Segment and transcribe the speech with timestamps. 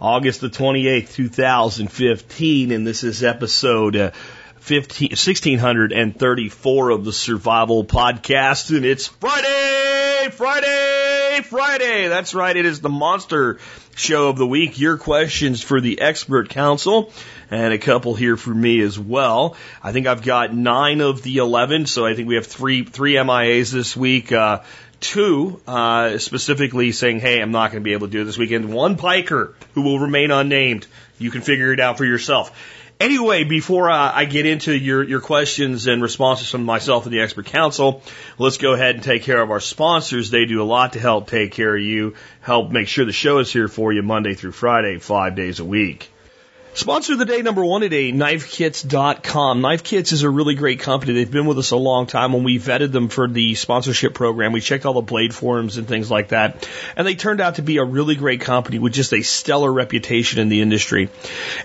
[0.00, 4.10] August the 28th, 2015, and this is episode uh,
[4.60, 12.08] 15, 1634 of the Survival Podcast, and it's Friday, Friday, Friday.
[12.08, 12.56] That's right.
[12.56, 13.58] It is the monster
[13.94, 14.80] show of the week.
[14.80, 17.12] Your questions for the expert council
[17.50, 19.54] and a couple here for me as well.
[19.82, 23.16] I think I've got nine of the 11, so I think we have three, three
[23.16, 24.32] MIAs this week.
[24.32, 24.60] Uh,
[25.00, 28.72] two, uh, specifically saying, hey, I'm not going to be able to do this weekend.
[28.72, 30.86] One piker who will remain unnamed.
[31.18, 32.52] You can figure it out for yourself.
[33.00, 37.20] Anyway, before uh, I get into your, your questions and responses from myself and the
[37.20, 38.02] expert council,
[38.36, 40.28] let's go ahead and take care of our sponsors.
[40.28, 43.38] They do a lot to help take care of you, help make sure the show
[43.38, 46.10] is here for you Monday through Friday, five days a week.
[46.80, 49.60] Sponsor of the day number one today, knifekits.com.
[49.60, 51.12] Knife Kits is a really great company.
[51.12, 52.32] They've been with us a long time.
[52.32, 55.86] When we vetted them for the sponsorship program, we checked all the blade forums and
[55.86, 56.66] things like that.
[56.96, 60.40] And they turned out to be a really great company with just a stellar reputation
[60.40, 61.10] in the industry.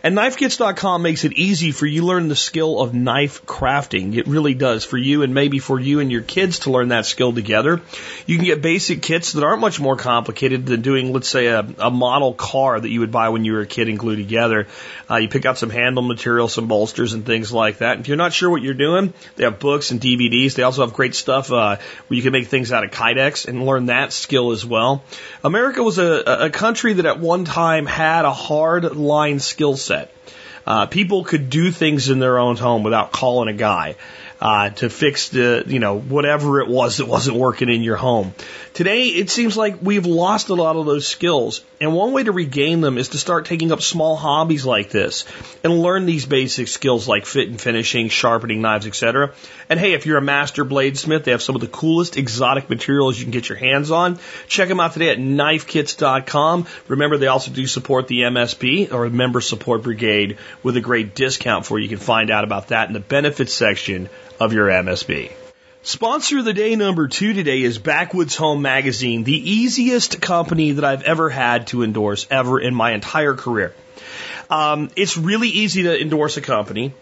[0.03, 4.17] And knifekits.com makes it easy for you to learn the skill of knife crafting.
[4.17, 7.05] It really does for you and maybe for you and your kids to learn that
[7.05, 7.79] skill together.
[8.25, 11.65] You can get basic kits that aren't much more complicated than doing, let's say, a,
[11.79, 14.67] a model car that you would buy when you were a kid and glue together.
[15.09, 17.93] Uh, you pick up some handle material, some bolsters and things like that.
[17.93, 20.55] And If you're not sure what you're doing, they have books and DVDs.
[20.55, 23.65] They also have great stuff uh, where you can make things out of Kydex and
[23.65, 25.03] learn that skill as well.
[25.43, 30.11] America was a, a country that at one time had a hard line skill set.
[30.65, 33.95] Uh, people could do things in their own home without calling a guy
[34.45, 38.31] uh, to fix the, you know, whatever it was that wasn't working in your home.
[38.75, 41.63] Today, it seems like we've lost a lot of those skills.
[41.81, 45.25] And one way to regain them is to start taking up small hobbies like this
[45.63, 49.33] and learn these basic skills like fit and finishing, sharpening knives, etc.
[49.67, 53.17] And hey, if you're a master bladesmith, they have some of the coolest exotic materials
[53.17, 54.19] you can get your hands on.
[54.47, 56.67] Check them out today at knifekits.com.
[56.87, 61.65] Remember, they also do support the MSB or Member Support Brigade with a great discount
[61.65, 61.83] for you.
[61.83, 64.07] You can find out about that in the benefits section
[64.39, 65.31] of your MSB.
[65.83, 70.83] Sponsor of the day number two today is Backwoods Home Magazine, the easiest company that
[70.83, 73.75] I've ever had to endorse ever in my entire career.
[74.49, 76.93] Um, it's really easy to endorse a company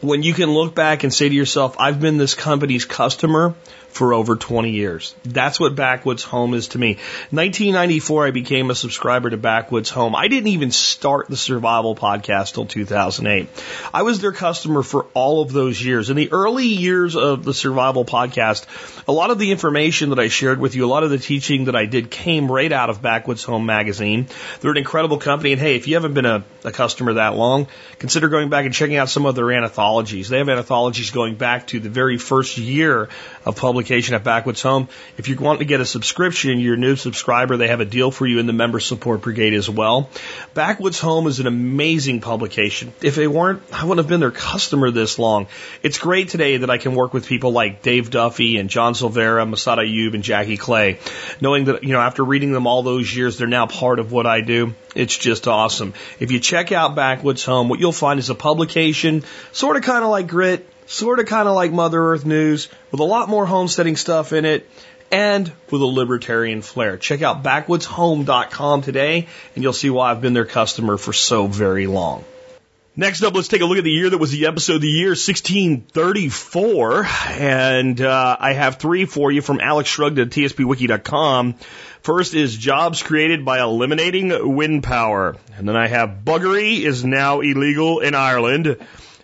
[0.00, 3.54] when you can look back and say to yourself, I've been this company's customer
[3.94, 5.14] for over 20 years.
[5.22, 6.94] That's what Backwoods Home is to me.
[7.30, 10.16] 1994, I became a subscriber to Backwoods Home.
[10.16, 13.48] I didn't even start the survival podcast till 2008.
[13.94, 16.10] I was their customer for all of those years.
[16.10, 18.66] In the early years of the survival podcast,
[19.06, 21.66] a lot of the information that I shared with you, a lot of the teaching
[21.66, 24.26] that I did came right out of Backwoods Home magazine.
[24.60, 25.52] They're an incredible company.
[25.52, 27.68] And hey, if you haven't been a, a customer that long,
[28.00, 30.28] consider going back and checking out some of their anthologies.
[30.28, 33.08] They have anthologies going back to the very first year
[33.44, 33.54] of
[33.90, 34.88] at Backwoods Home.
[35.18, 38.10] If you want to get a subscription, you're a new subscriber, they have a deal
[38.10, 40.10] for you in the member support brigade as well.
[40.54, 42.92] Backwoods Home is an amazing publication.
[43.02, 45.46] If they weren't, I wouldn't have been their customer this long.
[45.82, 49.44] It's great today that I can work with people like Dave Duffy and John Silveira,
[49.44, 50.98] Massad Ayoob, and Jackie Clay,
[51.40, 54.26] knowing that, you know, after reading them all those years, they're now part of what
[54.26, 54.74] I do.
[54.94, 55.92] It's just awesome.
[56.20, 60.04] If you check out Backwoods Home, what you'll find is a publication, sort of kind
[60.04, 63.46] of like Grit, sort of kind of like Mother Earth News, with a lot more
[63.46, 64.68] homesteading stuff in it,
[65.10, 66.96] and with a libertarian flair.
[66.96, 71.86] Check out backwoodshome.com today, and you'll see why I've been their customer for so very
[71.86, 72.24] long.
[72.96, 74.88] Next up, let's take a look at the year that was the episode of the
[74.88, 77.06] year, 1634.
[77.28, 81.54] And uh, I have three for you from Alex Shrugged at tspwiki.com.
[82.02, 85.34] First is jobs created by eliminating wind power.
[85.56, 88.76] And then I have buggery is now illegal in Ireland.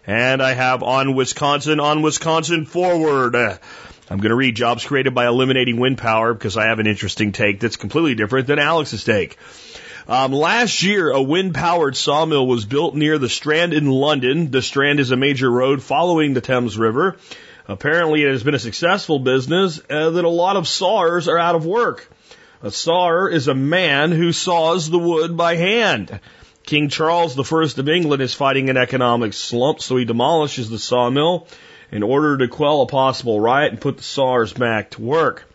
[0.06, 3.36] And I have on Wisconsin, on Wisconsin forward.
[3.36, 7.32] I'm going to read jobs created by eliminating wind power because I have an interesting
[7.32, 9.38] take that's completely different than Alex's take.
[10.08, 14.50] Um, last year, a wind powered sawmill was built near the Strand in London.
[14.50, 17.16] The Strand is a major road following the Thames River.
[17.68, 21.54] Apparently, it has been a successful business uh, that a lot of sawyers are out
[21.54, 22.10] of work.
[22.62, 26.18] A sawyer is a man who saws the wood by hand.
[26.70, 27.42] King Charles I
[27.80, 31.48] of England is fighting an economic slump, so he demolishes the sawmill
[31.90, 35.52] in order to quell a possible riot and put the sawyers back to work.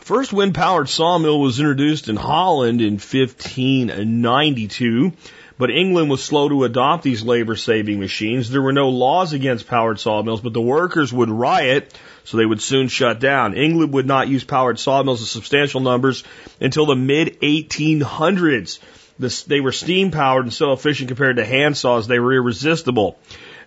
[0.00, 5.12] The first wind powered sawmill was introduced in Holland in 1592.
[5.56, 8.50] But England was slow to adopt these labor saving machines.
[8.50, 12.60] There were no laws against powered sawmills, but the workers would riot, so they would
[12.60, 13.54] soon shut down.
[13.54, 16.22] England would not use powered sawmills in substantial numbers
[16.60, 18.78] until the mid 1800s.
[19.20, 23.18] They were steam powered and so efficient compared to hand saws, they were irresistible.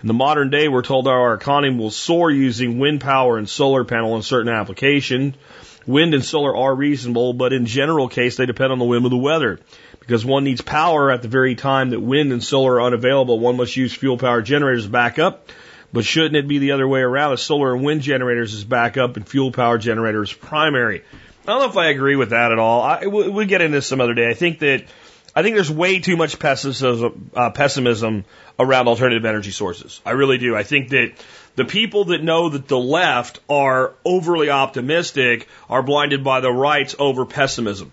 [0.01, 3.85] In the modern day, we're told our economy will soar using wind power and solar
[3.85, 5.35] panel in certain applications.
[5.85, 9.11] Wind and solar are reasonable, but in general case, they depend on the whim of
[9.11, 9.59] the weather.
[9.99, 13.57] Because one needs power at the very time that wind and solar are unavailable, one
[13.57, 15.49] must use fuel power generators as backup.
[15.93, 17.31] But shouldn't it be the other way around?
[17.31, 21.03] The solar and wind generators is backup and fuel power generators primary.
[21.43, 22.81] I don't know if I agree with that at all.
[22.81, 24.29] I, we'll get into this some other day.
[24.29, 24.85] I think that
[25.35, 28.25] I think there's way too much pessimism, uh, pessimism
[28.59, 29.99] around alternative energy sources.
[30.05, 30.55] I really do.
[30.55, 31.13] I think that
[31.55, 36.95] the people that know that the left are overly optimistic are blinded by the right's
[36.99, 37.91] over pessimism,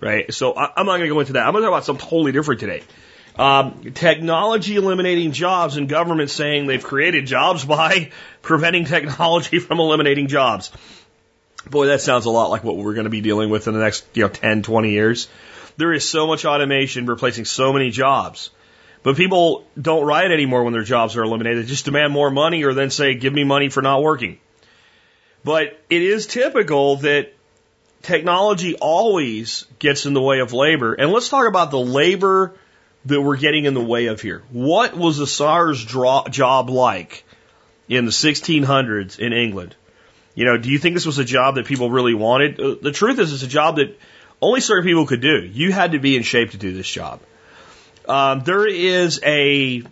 [0.00, 0.32] right?
[0.32, 1.46] So I, am not going to go into that.
[1.46, 2.82] I'm going to talk about something totally different today.
[3.36, 10.26] Um, technology eliminating jobs and government saying they've created jobs by preventing technology from eliminating
[10.26, 10.72] jobs.
[11.68, 13.80] Boy, that sounds a lot like what we're going to be dealing with in the
[13.80, 15.28] next, you know, 10, 20 years.
[15.78, 18.50] There is so much automation replacing so many jobs.
[19.02, 21.64] But people don't riot anymore when their jobs are eliminated.
[21.64, 24.38] They just demand more money or then say, give me money for not working.
[25.44, 27.32] But it is typical that
[28.02, 30.94] technology always gets in the way of labor.
[30.94, 32.56] And let's talk about the labor
[33.04, 34.42] that we're getting in the way of here.
[34.50, 37.24] What was the sawyer's job like
[37.88, 39.76] in the 1600s in England?
[40.34, 42.60] You know, do you think this was a job that people really wanted?
[42.60, 43.98] Uh, the truth is, it's a job that
[44.40, 45.44] only certain people could do.
[45.44, 47.20] You had to be in shape to do this job.
[48.06, 49.82] Um, there is a,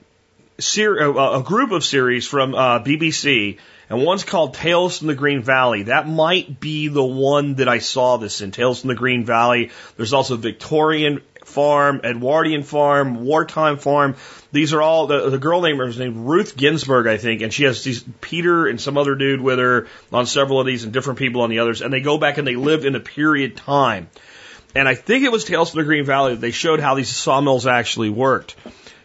[0.59, 3.59] ser- a group of series from uh, BBC,
[3.91, 5.85] and one's called Tales from the Green Valley.
[5.85, 9.71] That might be the one that I saw this in, Tales from the Green Valley.
[9.97, 14.17] There's also Victorian Farm, Edwardian Farm, Wartime Farm.
[14.51, 17.65] These are all the, the girl name is named Ruth Ginsburg, I think, and she
[17.65, 21.19] has these Peter and some other dude with her on several of these, and different
[21.19, 24.09] people on the others, and they go back and they live in a period time.
[24.77, 27.09] And I think it was Tales from the Green Valley that they showed how these
[27.09, 28.57] sawmills actually worked.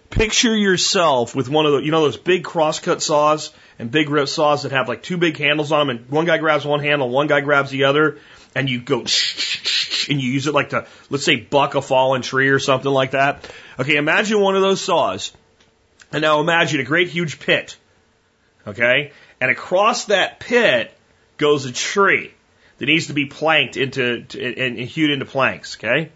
[0.09, 4.27] Picture yourself with one of the, you know, those big crosscut saws and big rip
[4.27, 7.09] saws that have like two big handles on them, and one guy grabs one handle,
[7.09, 8.19] one guy grabs the other,
[8.53, 12.50] and you go and you use it like to, let's say, buck a fallen tree
[12.50, 13.50] or something like that.
[13.79, 15.31] Okay, imagine one of those saws,
[16.12, 17.77] and now imagine a great huge pit.
[18.67, 20.94] Okay, and across that pit
[21.38, 22.33] goes a tree
[22.81, 25.78] that needs to be planked into and, and hewed into planks.
[25.78, 26.10] Okay.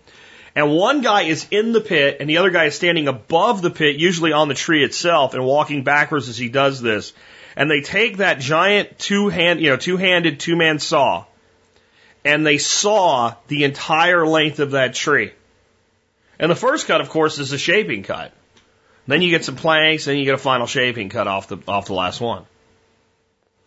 [0.55, 3.69] And one guy is in the pit and the other guy is standing above the
[3.69, 7.13] pit, usually on the tree itself and walking backwards as he does this.
[7.55, 11.25] And they take that giant two hand, you know, two handed two man saw
[12.23, 15.33] and they saw the entire length of that tree.
[16.39, 18.33] And the first cut, of course, is a shaping cut.
[19.05, 21.85] Then you get some planks, then you get a final shaping cut off the, off
[21.85, 22.47] the last one.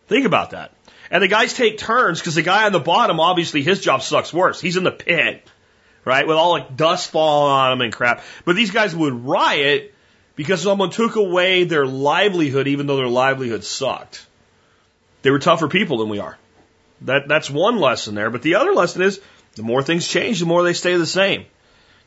[0.09, 0.73] Think about that.
[1.11, 4.31] And the guys take turns because the guy on the bottom, obviously his job sucks
[4.31, 4.61] worse.
[4.61, 5.47] He's in the pit,
[6.05, 6.27] right?
[6.27, 8.23] With all like dust falling on him and crap.
[8.45, 9.93] But these guys would riot
[10.35, 14.25] because someone took away their livelihood even though their livelihood sucked.
[15.21, 16.37] They were tougher people than we are.
[17.01, 18.29] That, that's one lesson there.
[18.29, 19.19] But the other lesson is
[19.55, 21.45] the more things change, the more they stay the same.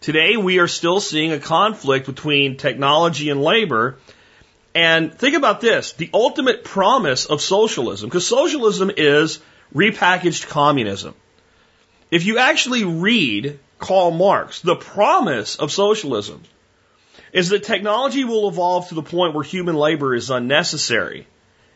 [0.01, 3.99] Today we are still seeing a conflict between technology and labor
[4.75, 9.41] and think about this the ultimate promise of socialism, because socialism is
[9.75, 11.15] repackaged communism.
[12.11, 16.43] If you actually read Karl Marx, the promise of socialism
[17.33, 21.27] is that technology will evolve to the point where human labor is unnecessary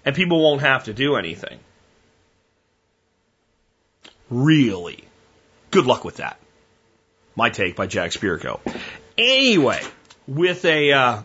[0.04, 1.58] and people won't have to do anything.
[4.30, 5.04] Really?
[5.70, 6.38] Good luck with that.
[7.34, 8.60] My take by Jack Spirko.
[9.16, 9.80] Anyway,
[10.26, 11.22] with a uh,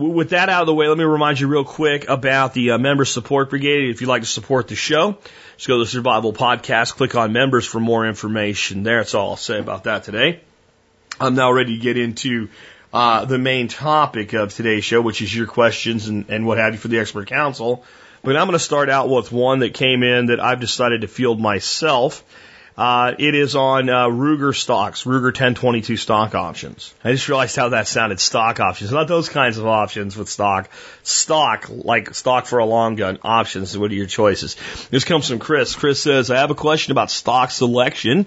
[0.00, 2.78] with that out of the way, let me remind you real quick about the uh,
[2.78, 3.90] Member Support Brigade.
[3.90, 5.18] If you'd like to support the show,
[5.56, 8.98] just go to the Survival Podcast, click on members for more information there.
[8.98, 10.40] That's all I'll say about that today.
[11.20, 12.48] I'm now ready to get into
[12.92, 16.72] uh, the main topic of today's show, which is your questions and, and what have
[16.72, 17.84] you for the expert council.
[18.22, 21.08] But I'm going to start out with one that came in that I've decided to
[21.08, 22.24] field myself.
[22.80, 26.94] Uh, it is on uh, Ruger stocks, Ruger 1022 stock options.
[27.04, 28.20] I just realized how that sounded.
[28.20, 30.70] Stock options, not those kinds of options with stock.
[31.02, 33.18] Stock, like stock for a long gun.
[33.22, 33.76] Options.
[33.76, 34.56] What are your choices?
[34.88, 35.74] This comes from Chris.
[35.74, 38.26] Chris says, "I have a question about stock selection."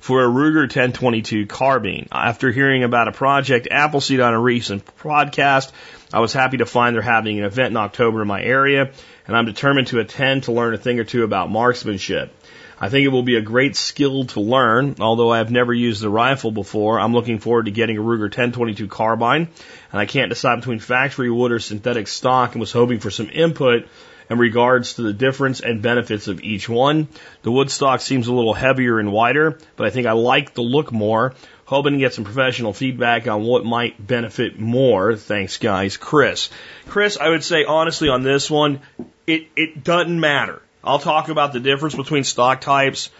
[0.00, 2.08] For a Ruger 1022 carbine.
[2.12, 5.72] After hearing about a project Appleseed on a recent podcast,
[6.12, 8.92] I was happy to find they're having an event in October in my area,
[9.26, 12.32] and I'm determined to attend to learn a thing or two about marksmanship.
[12.80, 14.96] I think it will be a great skill to learn.
[15.00, 18.22] Although I have never used the rifle before, I'm looking forward to getting a Ruger
[18.22, 19.48] 1022 carbine,
[19.90, 23.30] and I can't decide between factory wood or synthetic stock, and was hoping for some
[23.30, 23.88] input
[24.30, 27.08] in regards to the difference and benefits of each one.
[27.42, 30.62] The wood stock seems a little heavier and wider, but I think I like the
[30.62, 31.34] look more.
[31.64, 35.16] Hoping to get some professional feedback on what might benefit more.
[35.16, 35.98] Thanks, guys.
[35.98, 36.48] Chris.
[36.86, 38.80] Chris, I would say honestly on this one,
[39.26, 40.62] it, it doesn't matter.
[40.88, 43.10] I'll talk about the difference between stock types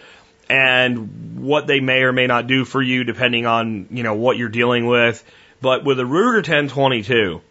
[0.48, 4.38] and what they may or may not do for you depending on, you know, what
[4.38, 5.22] you're dealing with.
[5.60, 7.42] But with a Ruger 1022,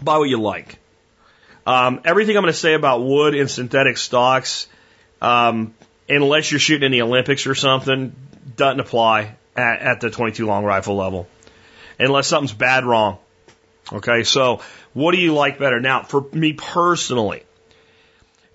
[0.00, 0.78] buy what you like.
[1.66, 4.68] Um, everything I'm going to say about wood and synthetic stocks,
[5.20, 5.74] um,
[6.08, 8.14] unless you're shooting in the Olympics or something,
[8.54, 11.26] doesn't apply at, at the 22 long rifle level.
[11.98, 13.18] Unless something's bad wrong.
[13.92, 14.60] Okay, so
[14.92, 15.80] what do you like better?
[15.80, 17.42] Now, for me personally,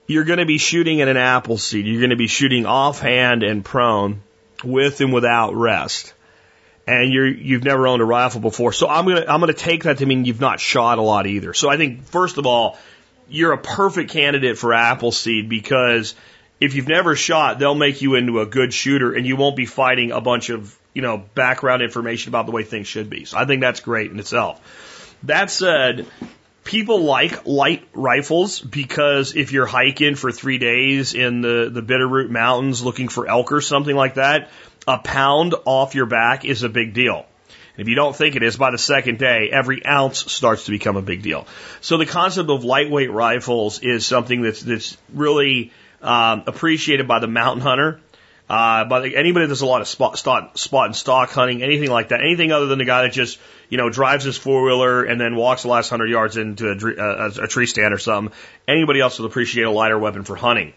[0.08, 1.86] you're going to be shooting at an Appleseed.
[1.86, 4.22] You're going to be shooting offhand and prone
[4.64, 6.14] with and without rest.
[6.86, 8.74] And you're, you've never owned a rifle before.
[8.74, 11.02] So I'm going to, I'm going to take that to mean you've not shot a
[11.02, 11.54] lot either.
[11.54, 12.78] So I think, first of all,
[13.30, 16.14] you're a perfect candidate for Appleseed because
[16.60, 19.66] if you've never shot, they'll make you into a good shooter and you won't be
[19.66, 23.24] fighting a bunch of, you know, background information about the way things should be.
[23.24, 24.62] So I think that's great in itself.
[25.24, 26.06] That said,
[26.64, 32.30] people like light rifles because if you're hiking for three days in the, the Bitterroot
[32.30, 34.50] Mountains looking for elk or something like that,
[34.88, 37.26] a pound off your back is a big deal.
[37.76, 40.96] If you don't think it is, by the second day, every ounce starts to become
[40.96, 41.48] a big deal.
[41.82, 47.28] So the concept of lightweight rifles is something that's, that's really um, appreciated by the
[47.28, 48.00] mountain hunter.
[48.54, 51.90] Uh, the, anybody that does a lot of spot, spot, spot and stock hunting, anything
[51.90, 53.40] like that, anything other than the guy that just
[53.74, 57.04] you know, drives his four wheeler and then walks the last hundred yards into a,
[57.04, 58.32] a, a tree stand or something.
[58.68, 60.74] Anybody else would appreciate a lighter weapon for hunting.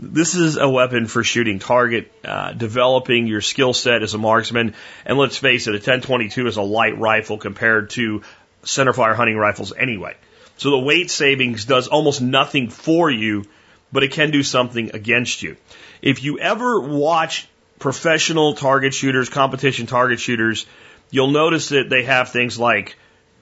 [0.00, 4.74] This is a weapon for shooting target, uh, developing your skill set as a marksman.
[5.06, 8.22] And let's face it, a 1022 is a light rifle compared to
[8.64, 10.16] centerfire hunting rifles anyway.
[10.56, 13.44] So the weight savings does almost nothing for you,
[13.92, 15.56] but it can do something against you.
[16.00, 20.66] If you ever watch professional target shooters, competition target shooters,
[21.10, 22.96] you'll notice that they have things like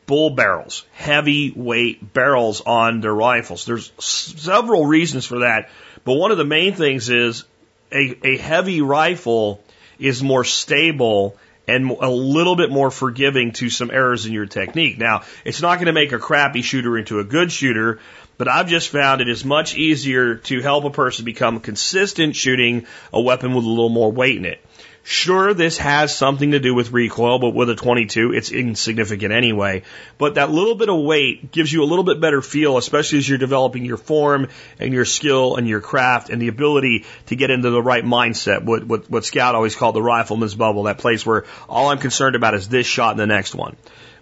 [0.06, 3.64] bull barrels, heavy weight barrels on their rifles.
[3.64, 5.70] There's several reasons for that,
[6.04, 7.44] but one of the main things is
[7.92, 9.62] a, a heavy rifle
[9.98, 11.36] is more stable
[11.68, 14.98] and a little bit more forgiving to some errors in your technique.
[14.98, 18.00] Now, it's not going to make a crappy shooter into a good shooter,
[18.40, 22.86] but I've just found it is much easier to help a person become consistent shooting
[23.12, 24.64] a weapon with a little more weight in it.
[25.02, 29.82] Sure, this has something to do with recoil, but with a 22, it's insignificant anyway.
[30.16, 33.28] But that little bit of weight gives you a little bit better feel, especially as
[33.28, 37.50] you're developing your form and your skill and your craft and the ability to get
[37.50, 38.64] into the right mindset.
[38.64, 42.36] What, what, what Scout always called the rifleman's bubble, that place where all I'm concerned
[42.36, 43.76] about is this shot and the next one.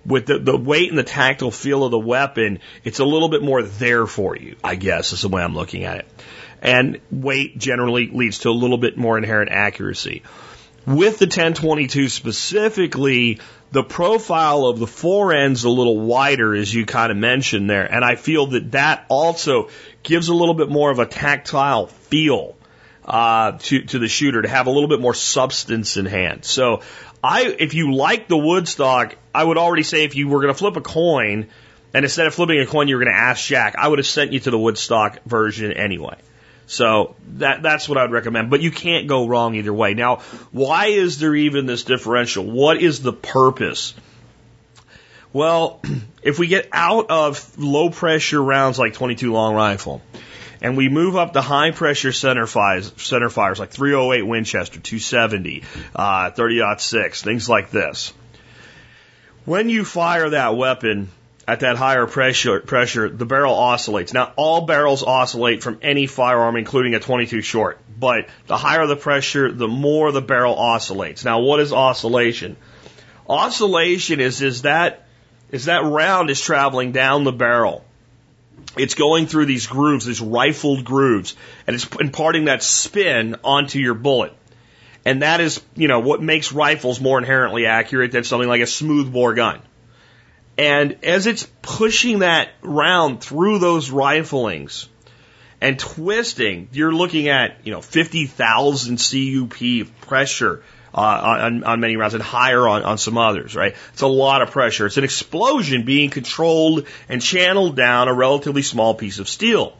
[0.08, 3.42] With the, the weight and the tactile feel of the weapon, it's a little bit
[3.42, 6.08] more there for you, I guess, is the way I'm looking at it.
[6.62, 10.22] And weight generally leads to a little bit more inherent accuracy.
[10.86, 16.86] With the 1022 specifically, the profile of the fore end's a little wider, as you
[16.86, 19.68] kind of mentioned there, and I feel that that also
[20.02, 22.56] gives a little bit more of a tactile feel
[23.04, 26.44] uh, to to the shooter to have a little bit more substance in hand.
[26.44, 26.82] So,
[27.22, 30.52] I if you like the wood stock, I would already say if you were going
[30.52, 31.48] to flip a coin,
[31.94, 34.06] and instead of flipping a coin, you were going to ask Jack, I would have
[34.06, 36.16] sent you to the wood stock version anyway.
[36.66, 38.50] So that that's what I'd recommend.
[38.50, 39.94] But you can't go wrong either way.
[39.94, 40.16] Now,
[40.52, 42.44] why is there even this differential?
[42.44, 43.94] What is the purpose?
[45.32, 45.80] Well,
[46.22, 50.02] if we get out of low pressure rounds like 22 long rifle,
[50.60, 55.62] and we move up to high pressure center fires, center fires like 308 Winchester, 270,
[55.94, 58.12] uh, 30 6, things like this.
[59.44, 61.08] When you fire that weapon,
[61.48, 64.12] at that higher pressure, pressure, the barrel oscillates.
[64.12, 67.80] Now, all barrels oscillate from any firearm, including a 22 short.
[67.98, 71.24] But the higher the pressure, the more the barrel oscillates.
[71.24, 72.58] Now, what is oscillation?
[73.26, 75.08] Oscillation is, is that,
[75.50, 77.82] is that round is traveling down the barrel.
[78.76, 81.34] It's going through these grooves, these rifled grooves,
[81.66, 84.32] and it's imparting that spin onto your bullet.
[85.04, 88.66] And that is, you know, what makes rifles more inherently accurate than something like a
[88.66, 89.60] smoothbore gun.
[90.58, 94.88] And as it's pushing that round through those riflings
[95.60, 100.62] and twisting, you're looking at, you know, 50,000 CUP pressure
[100.98, 103.74] on, on many rounds and higher on, on some others, right?
[103.92, 104.86] It's a lot of pressure.
[104.86, 109.76] It's an explosion being controlled and channeled down a relatively small piece of steel.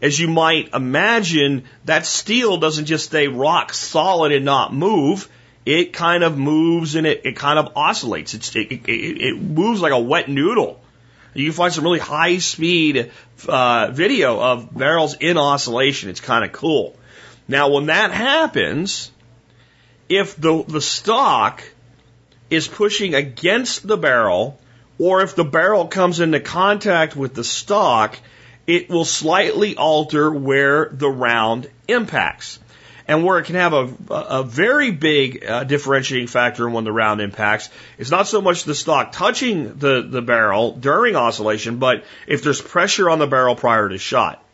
[0.00, 5.28] as you might imagine, that steel doesn't just stay rock solid and not move.
[5.66, 8.34] It kind of moves and it, it kind of oscillates.
[8.34, 10.80] It, it, it moves like a wet noodle.
[11.34, 13.10] You can find some really high speed
[13.48, 16.10] uh, video of barrels in oscillation.
[16.10, 16.96] It's kind of cool.
[17.46, 19.10] Now, when that happens,
[20.08, 21.62] if the, the stock
[22.50, 24.58] is pushing against the barrel,
[24.98, 28.18] or if the barrel comes into contact with the stock,
[28.66, 32.58] it will slightly alter where the round impacts.
[33.06, 37.22] And where it can have a, a very big uh, differentiating factor when the round
[37.22, 42.42] impacts is not so much the stock touching the, the barrel during oscillation, but if
[42.42, 44.44] there's pressure on the barrel prior to shot.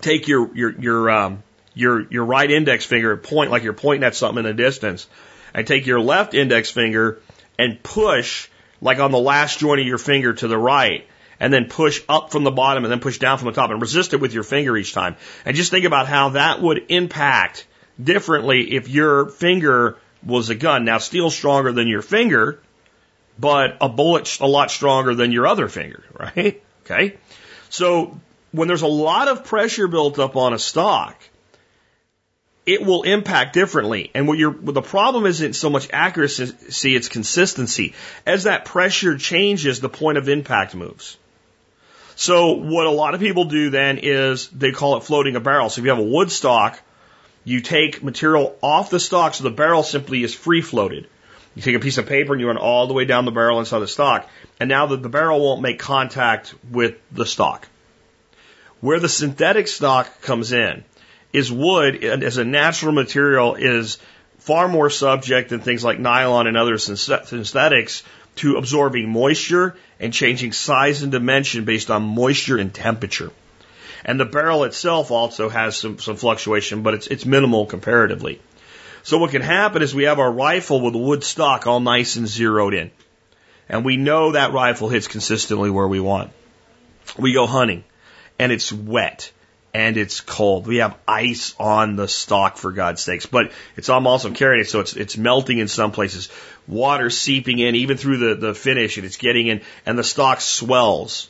[0.00, 1.42] Take your, your, your, um,
[1.74, 5.06] your, your right index finger, point like you're pointing at something in the distance,
[5.52, 7.20] and take your left index finger
[7.58, 8.48] and push
[8.80, 11.06] like on the last joint of your finger to the right
[11.40, 13.80] and then push up from the bottom and then push down from the top and
[13.80, 15.16] resist it with your finger each time.
[15.44, 17.66] And just think about how that would impact
[18.02, 20.84] differently if your finger was a gun.
[20.84, 22.60] Now, steel's stronger than your finger,
[23.38, 26.62] but a bullet's a lot stronger than your other finger, right?
[26.84, 27.16] Okay.
[27.70, 28.18] So
[28.52, 31.20] when there's a lot of pressure built up on a stock,
[32.66, 34.10] it will impact differently.
[34.14, 37.94] And what you're, the problem isn't so much accuracy, it's consistency.
[38.24, 41.18] As that pressure changes, the point of impact moves.
[42.16, 45.68] So what a lot of people do then is they call it floating a barrel.
[45.68, 46.80] So if you have a wood stock,
[47.44, 51.08] you take material off the stock so the barrel simply is free floated.
[51.54, 53.58] You take a piece of paper and you run all the way down the barrel
[53.58, 54.28] inside the stock.
[54.58, 57.68] And now the barrel won't make contact with the stock.
[58.80, 60.84] Where the synthetic stock comes in
[61.34, 63.98] is wood as a natural material is
[64.38, 68.04] far more subject than things like nylon and other synthetics
[68.36, 73.32] to absorbing moisture and changing size and dimension based on moisture and temperature.
[74.04, 78.40] And the barrel itself also has some, some fluctuation, but it's, it's minimal comparatively.
[79.02, 82.14] So what can happen is we have our rifle with a wood stock all nice
[82.14, 82.92] and zeroed in.
[83.68, 86.30] And we know that rifle hits consistently where we want.
[87.18, 87.82] We go hunting
[88.38, 89.32] and it's wet
[89.74, 90.68] and it's cold.
[90.68, 94.68] We have ice on the stock for God's sakes, but it's I'm also carrying it,
[94.68, 96.28] so it's it's melting in some places.
[96.68, 100.40] Water seeping in even through the the finish, and it's getting in, and the stock
[100.40, 101.28] swells,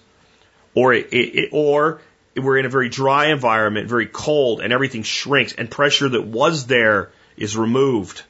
[0.74, 2.02] or it, it or
[2.36, 6.66] we're in a very dry environment, very cold, and everything shrinks, and pressure that was
[6.66, 8.22] there is removed.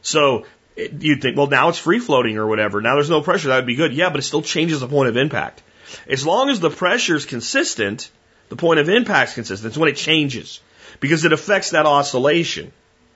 [0.00, 2.80] So you'd think, well, now it's free floating or whatever.
[2.80, 3.48] Now there's no pressure.
[3.48, 3.92] That would be good.
[3.92, 5.62] Yeah, but it still changes the point of impact.
[6.08, 8.10] As long as the pressure is consistent,
[8.48, 9.70] the point of impact is consistent.
[9.70, 10.60] It's when it changes
[11.00, 12.72] because it affects that oscillation.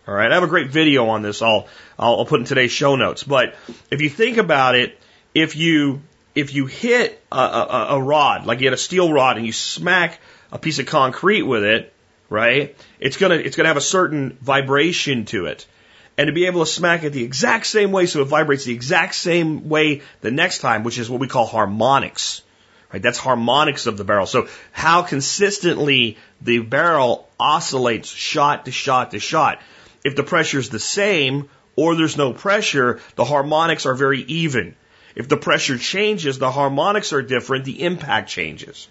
[0.07, 0.31] All right.
[0.31, 1.43] I have a great video on this.
[1.43, 3.23] I'll, I'll, put in today's show notes.
[3.23, 3.55] But
[3.91, 4.99] if you think about it,
[5.35, 6.01] if you,
[6.35, 9.53] if you hit a, a, a rod, like you had a steel rod and you
[9.53, 10.19] smack
[10.51, 11.93] a piece of concrete with it,
[12.31, 12.75] right?
[12.99, 15.67] It's gonna, it's gonna have a certain vibration to it.
[16.17, 18.73] And to be able to smack it the exact same way so it vibrates the
[18.73, 22.43] exact same way the next time, which is what we call harmonics.
[22.93, 23.03] Right?
[23.03, 24.27] That's harmonics of the barrel.
[24.27, 29.61] So how consistently the barrel oscillates shot to shot to shot.
[30.05, 34.75] If the pressure is the same or there's no pressure, the harmonics are very even.
[35.15, 38.87] If the pressure changes, the harmonics are different, the impact changes.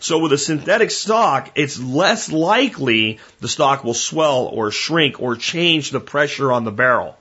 [0.00, 5.34] So with a synthetic stock, it's less likely the stock will swell or shrink or
[5.34, 7.18] change the pressure on the barrel.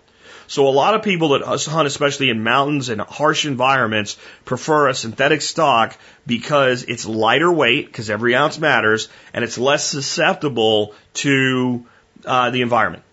[0.52, 4.94] So a lot of people that hunt, especially in mountains and harsh environments, prefer a
[4.94, 11.86] synthetic stock because it's lighter weight, because every ounce matters, and it's less susceptible to
[12.26, 13.04] uh, the environment.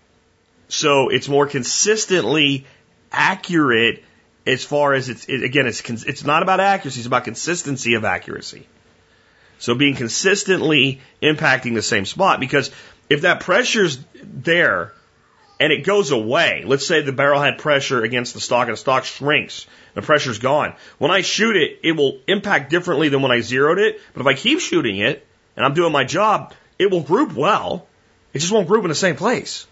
[0.66, 2.66] So it's more consistently
[3.12, 4.02] accurate
[4.44, 8.04] as far as it's it, again it's it's not about accuracy, it's about consistency of
[8.04, 8.66] accuracy.
[9.60, 12.72] So being consistently impacting the same spot because
[13.08, 14.92] if that pressure's there
[15.60, 16.62] and it goes away.
[16.64, 19.66] Let's say the barrel had pressure against the stock and the stock shrinks.
[19.94, 20.74] The pressure's gone.
[20.98, 24.00] When I shoot it, it will impact differently than when I zeroed it.
[24.14, 27.86] But if I keep shooting it and I'm doing my job, it will group well.
[28.32, 29.66] It just won't group in the same place.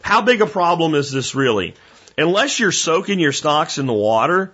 [0.00, 1.74] How big a problem is this really?
[2.16, 4.52] Unless you're soaking your stocks in the water,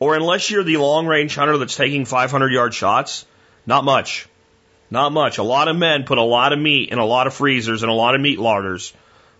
[0.00, 3.26] or unless you're the long range hunter that's taking 500 yard shots,
[3.66, 4.26] not much.
[4.90, 5.38] Not much.
[5.38, 7.90] A lot of men put a lot of meat in a lot of freezers and
[7.90, 8.92] a lot of meat larders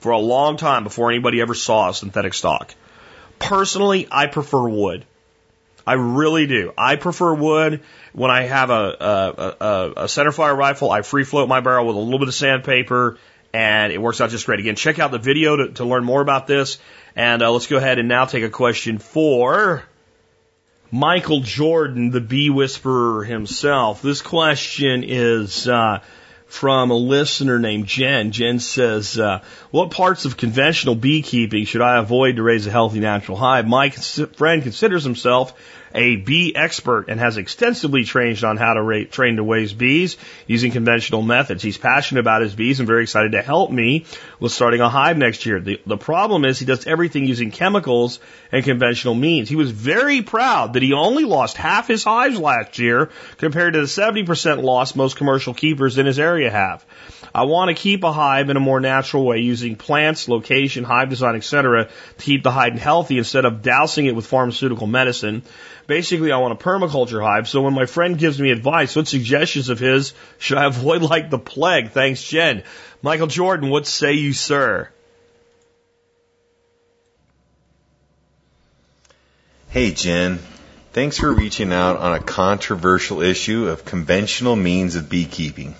[0.05, 2.75] for a long time before anybody ever saw a synthetic stock.
[3.39, 5.07] Personally, I prefer wood.
[5.87, 6.75] I really do.
[6.77, 7.81] I prefer wood.
[8.13, 11.97] When I have a, a, a, a centerfire rifle, I free float my barrel with
[11.97, 13.17] a little bit of sandpaper,
[13.55, 14.61] and it works out just great.
[14.61, 16.77] Again, check out the video to, to learn more about this.
[17.17, 19.85] And uh, let's go ahead and now take a question for
[20.91, 24.03] Michael Jordan, the bee whisperer himself.
[24.03, 26.01] This question is uh,
[26.55, 28.31] from a listener named Jen.
[28.31, 29.41] Jen says, uh,
[29.73, 33.91] "What parts of conventional beekeeping should I avoid to raise a healthy natural hive?" My
[33.91, 35.53] friend considers himself
[35.95, 40.73] a bee expert and has extensively trained on how to train to raise bees using
[40.73, 41.63] conventional methods.
[41.63, 44.05] He's passionate about his bees and very excited to help me
[44.41, 45.61] with starting a hive next year.
[45.61, 48.19] The, the problem is he does everything using chemicals
[48.51, 49.49] and conventional means.
[49.49, 53.81] He was very proud that he only lost half his hives last year compared to
[53.81, 56.85] the 70% loss most commercial keepers in his area have.
[57.35, 61.11] I want to keep a hive in a more natural way using plants, location, hive
[61.11, 61.87] design, etc.
[61.87, 65.43] to keep the hive healthy instead of dousing it with pharmaceutical medicine.
[65.87, 67.49] Basically, I want a permaculture hive.
[67.49, 71.31] So when my friend gives me advice, what suggestions of his should I avoid like
[71.31, 71.91] the plague?
[71.91, 72.63] Thanks, Jen.
[73.03, 74.89] Michael Jordan, what say you, sir?
[79.69, 80.39] Hey, Jen.
[80.93, 85.75] Thanks for reaching out on a controversial issue of conventional means of beekeeping.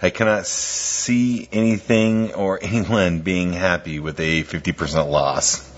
[0.00, 5.72] I cannot see anything or anyone being happy with a 50% loss.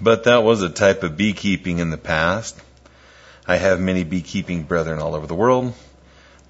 [0.00, 2.58] But that was a type of beekeeping in the past.
[3.46, 5.74] I have many beekeeping brethren all over the world.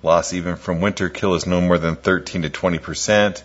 [0.02, 3.42] Loss even from winter kill is no more than 13 to 20 percent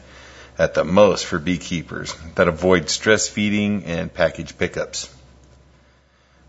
[0.57, 5.13] at the most for beekeepers that avoid stress feeding and package pickups.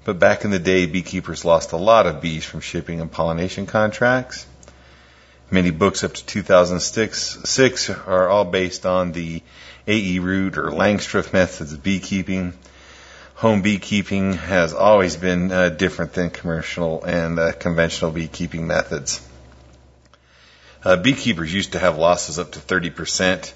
[0.04, 3.66] But back in the day, beekeepers lost a lot of bees from shipping and pollination
[3.66, 4.46] contracts.
[5.50, 9.42] Many books up to 2006 are all based on the
[9.86, 10.20] A.I.
[10.20, 12.52] Root or Langstroth methods of beekeeping
[13.36, 19.20] home beekeeping has always been uh, different than commercial and uh, conventional beekeeping methods.
[20.82, 23.52] Uh, beekeepers used to have losses up to 30%,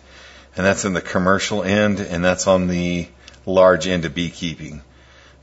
[0.57, 3.09] and that's in the commercial end, and that's on the
[3.47, 4.83] large end of beekeeping.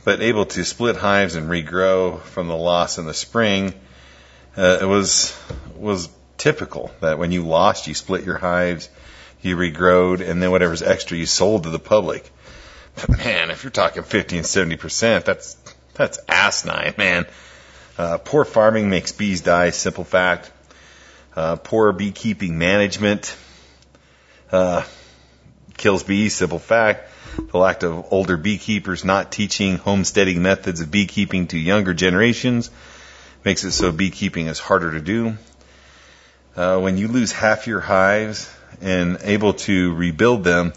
[0.04, 3.74] But able to split hives and regrow from the loss in the spring,
[4.56, 5.36] uh, it was
[5.76, 8.90] was typical that when you lost, you split your hives,
[9.42, 12.32] you regrowed, and then whatever's extra you sold to the public
[12.96, 15.56] But man, if you're talking 50 and 70 percent, that's
[15.94, 17.28] that's asinine, man.
[17.98, 19.72] Uh, poor farming makes bees die.
[19.72, 20.52] Simple fact.
[21.36, 23.36] Uh, poor beekeeping management
[24.52, 24.84] uh,
[25.78, 26.36] kills bees.
[26.36, 27.10] Simple fact.
[27.52, 32.72] The lack of older beekeepers not teaching homesteading methods of beekeeping to younger generations
[33.46, 35.38] makes it so beekeeping is harder to do.
[36.58, 40.74] Uh, when you lose half your hives and able to rebuild them,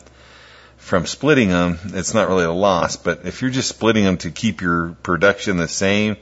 [0.76, 2.96] from splitting them, it's not really a loss.
[2.96, 6.16] But if you're just splitting them to keep your production the same,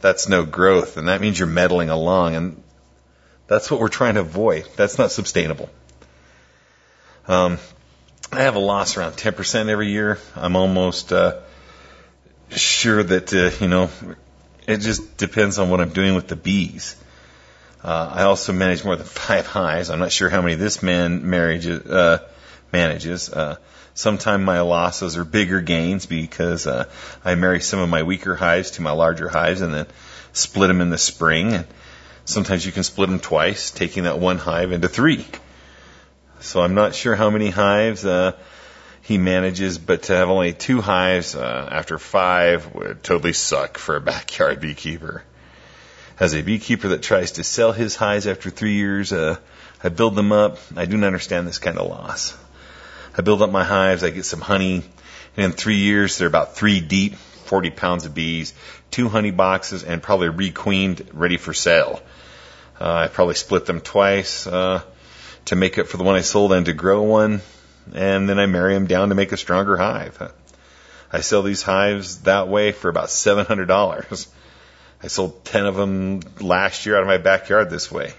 [0.00, 2.62] that's no growth, and that means you're meddling along, and
[3.46, 4.68] that's what we're trying to avoid.
[4.76, 5.68] That's not sustainable.
[7.26, 7.58] Um,
[8.30, 10.18] I have a loss around 10% every year.
[10.36, 11.40] I'm almost uh,
[12.50, 13.90] sure that uh, you know
[14.66, 16.96] it just depends on what I'm doing with the bees.
[17.84, 19.90] Uh, I also manage more than five hives.
[19.90, 22.18] I'm not sure how many this man marriage, uh,
[22.72, 23.28] manages.
[23.28, 23.56] Uh,
[23.96, 26.86] Sometimes my losses are bigger gains because uh,
[27.24, 29.86] I marry some of my weaker hives to my larger hives and then
[30.32, 31.52] split them in the spring.
[31.52, 31.66] And
[32.24, 35.24] sometimes you can split them twice, taking that one hive into three.
[36.40, 38.32] So I'm not sure how many hives uh,
[39.02, 43.94] he manages, but to have only two hives uh, after five would totally suck for
[43.94, 45.22] a backyard beekeeper.
[46.20, 49.36] As a beekeeper that tries to sell his hives after three years, uh,
[49.82, 50.58] I build them up.
[50.76, 52.36] I do not understand this kind of loss.
[53.18, 54.84] I build up my hives, I get some honey,
[55.36, 58.54] and in three years they're about three deep, 40 pounds of bees,
[58.92, 62.00] two honey boxes, and probably requeened, ready for sale.
[62.80, 64.82] Uh, I probably split them twice uh,
[65.46, 67.40] to make up for the one I sold and to grow one,
[67.92, 70.32] and then I marry them down to make a stronger hive.
[71.12, 74.28] I sell these hives that way for about $700.
[75.04, 78.14] I sold 10 of them last year out of my backyard this way.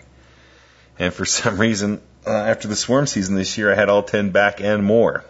[1.00, 4.30] And for some reason, uh, after the swarm season this year, I had all 10
[4.30, 5.26] back and more.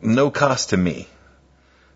[0.00, 1.08] No cost to me.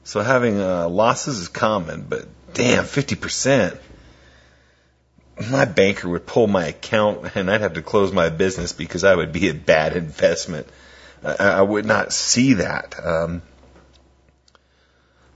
[0.02, 3.78] So having uh, losses is common, but damn, 50%.
[5.48, 9.14] My banker would pull my account and I'd have to close my business because I
[9.14, 10.66] would be a bad investment.
[11.22, 12.96] I, I would not see that.
[13.00, 13.42] Um,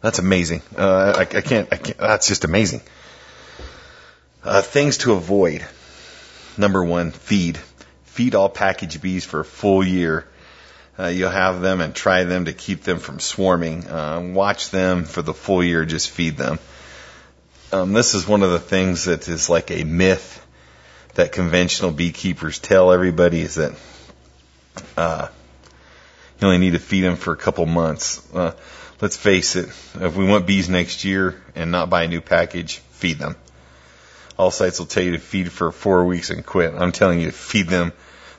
[0.00, 0.62] that's amazing.
[0.76, 2.80] Uh, I, I, can't, I can't, that's just amazing.
[4.42, 5.66] Uh, things to avoid.
[6.56, 7.58] Number one, feed
[8.16, 10.26] feed all package bees for a full year.
[10.98, 13.86] Uh, you'll have them and try them to keep them from swarming.
[13.86, 16.58] Uh, watch them for the full year, just feed them.
[17.72, 20.42] Um, this is one of the things that is like a myth
[21.14, 23.72] that conventional beekeepers tell everybody is that
[24.96, 25.28] uh,
[26.40, 28.26] you only need to feed them for a couple months.
[28.98, 29.66] Let's face it,
[30.00, 33.36] if we want bees next year and not buy a new package, feed them.
[34.38, 36.72] All sites will tell you to feed for four weeks and quit.
[36.74, 37.92] I'm telling you to feed them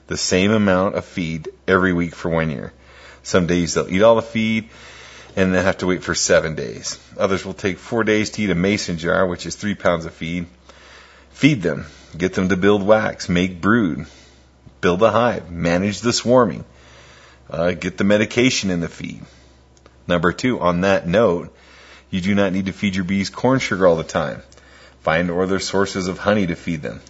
[0.07, 2.73] the same amount of feed every week for one year.
[3.21, 4.69] Some days they'll eat all the feed
[5.35, 6.99] and then have to wait for seven days.
[7.17, 10.13] Others will take four days to eat a mason jar, which is three pounds of
[10.13, 10.47] feed.
[11.33, 11.85] Feed them.
[12.17, 14.07] Get them to build wax, make brood,
[14.81, 16.65] build a hive, manage the swarming,
[17.47, 19.21] uh, get the medication in the feed.
[20.07, 21.55] Number two, on that note,
[22.09, 24.41] you do not need to feed your bees corn sugar all the time.
[25.01, 27.01] Find other sources of honey to feed them.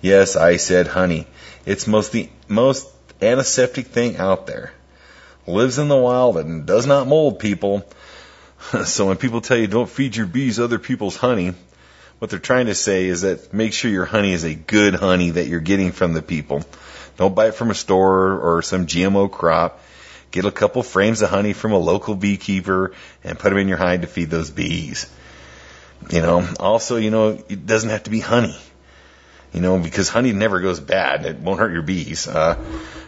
[0.00, 1.26] Yes, I said honey.
[1.64, 2.88] It's most the most
[3.20, 4.72] antiseptic thing out there.
[5.46, 7.86] Lives in the wild and does not mold people.
[8.84, 11.54] so when people tell you don't feed your bees other people's honey,
[12.18, 15.30] what they're trying to say is that make sure your honey is a good honey
[15.30, 16.62] that you're getting from the people.
[17.16, 19.80] Don't buy it from a store or some GMO crop.
[20.32, 22.92] Get a couple frames of honey from a local beekeeper
[23.22, 25.10] and put them in your hive to feed those bees.
[26.10, 28.58] You know, also, you know, it doesn't have to be honey.
[29.52, 31.26] You know, because honey never goes bad.
[31.26, 32.26] It won't hurt your bees.
[32.26, 32.54] Uh,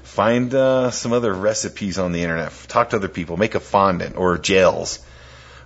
[0.02, 2.52] find uh, some other recipes on the internet.
[2.68, 3.38] Talk to other people.
[3.38, 4.98] Make a fondant or gels,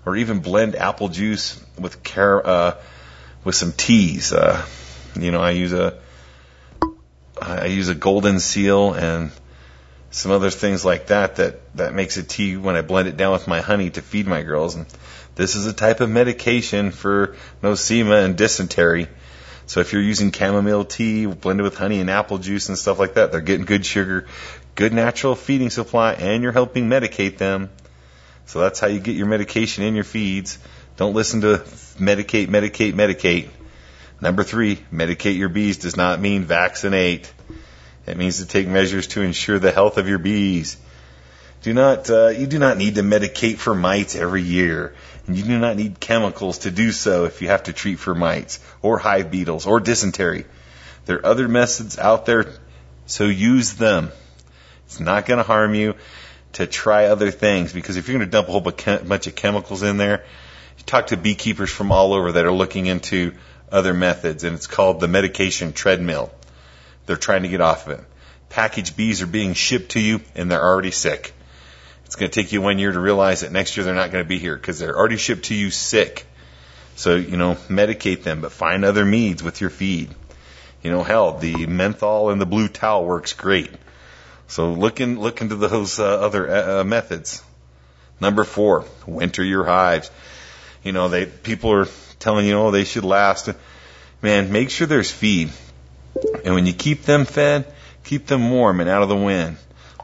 [0.07, 2.75] or even blend apple juice with car- uh,
[3.43, 4.33] with some teas.
[4.33, 4.65] Uh,
[5.19, 5.99] you know, I use a
[7.43, 9.33] I use a golden seal and
[10.11, 13.33] some other things like that that that makes a tea when I blend it down
[13.33, 14.75] with my honey to feed my girls.
[14.75, 14.87] And
[15.35, 19.09] this is a type of medication for nosema and dysentery.
[19.67, 23.15] So if you're using chamomile tea blended with honey and apple juice and stuff like
[23.15, 24.27] that, they're getting good sugar,
[24.75, 27.69] good natural feeding supply, and you're helping medicate them.
[28.47, 30.59] So that's how you get your medication in your feeds.
[30.97, 31.59] Don't listen to
[31.99, 33.51] medicate, medicate, medicate.
[34.23, 37.31] Number three, medicate your bees does not mean vaccinate.
[38.09, 40.77] It means to take measures to ensure the health of your bees.
[41.63, 44.95] Do not, uh, you do not need to medicate for mites every year.
[45.27, 48.15] And you do not need chemicals to do so if you have to treat for
[48.15, 50.47] mites or hive beetles or dysentery.
[51.07, 52.47] There are other methods out there,
[53.07, 54.11] so use them.
[54.87, 55.95] It's not going to harm you
[56.55, 59.83] to try other things because if you're going to dump a whole bunch of chemicals
[59.83, 60.25] in there,
[60.79, 63.35] you talk to beekeepers from all over that are looking into
[63.71, 66.33] other methods, and it's called the medication treadmill.
[67.09, 68.05] They're trying to get off of it.
[68.51, 71.33] Package bees are being shipped to you, and they're already sick.
[72.05, 74.25] It's going to take you one year to realize that next year they're not going
[74.25, 76.27] to be here because they're already shipped to you sick.
[76.97, 80.15] So, you know, medicate them, but find other meads with your feed.
[80.83, 83.71] You know, hell, the menthol and the blue towel works great.
[84.47, 87.43] So look, in, look into those uh, other uh, methods.
[88.21, 90.11] Number four, winter your hives.
[90.83, 93.49] You know, they people are telling you, oh, they should last.
[94.23, 95.51] Man, make sure there's feed.
[96.45, 97.73] And when you keep them fed,
[98.05, 99.57] keep them warm and out of the wind.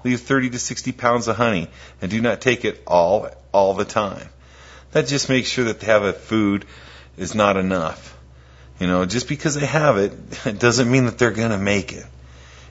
[0.05, 1.69] Leave 30 to 60 pounds of honey
[2.03, 4.29] and do not take it all, all the time.
[4.93, 6.67] That just makes sure that they have a food
[7.17, 8.17] is not enough.
[8.79, 10.13] You know, just because they have it,
[10.47, 12.07] it doesn't mean that they're going to make it.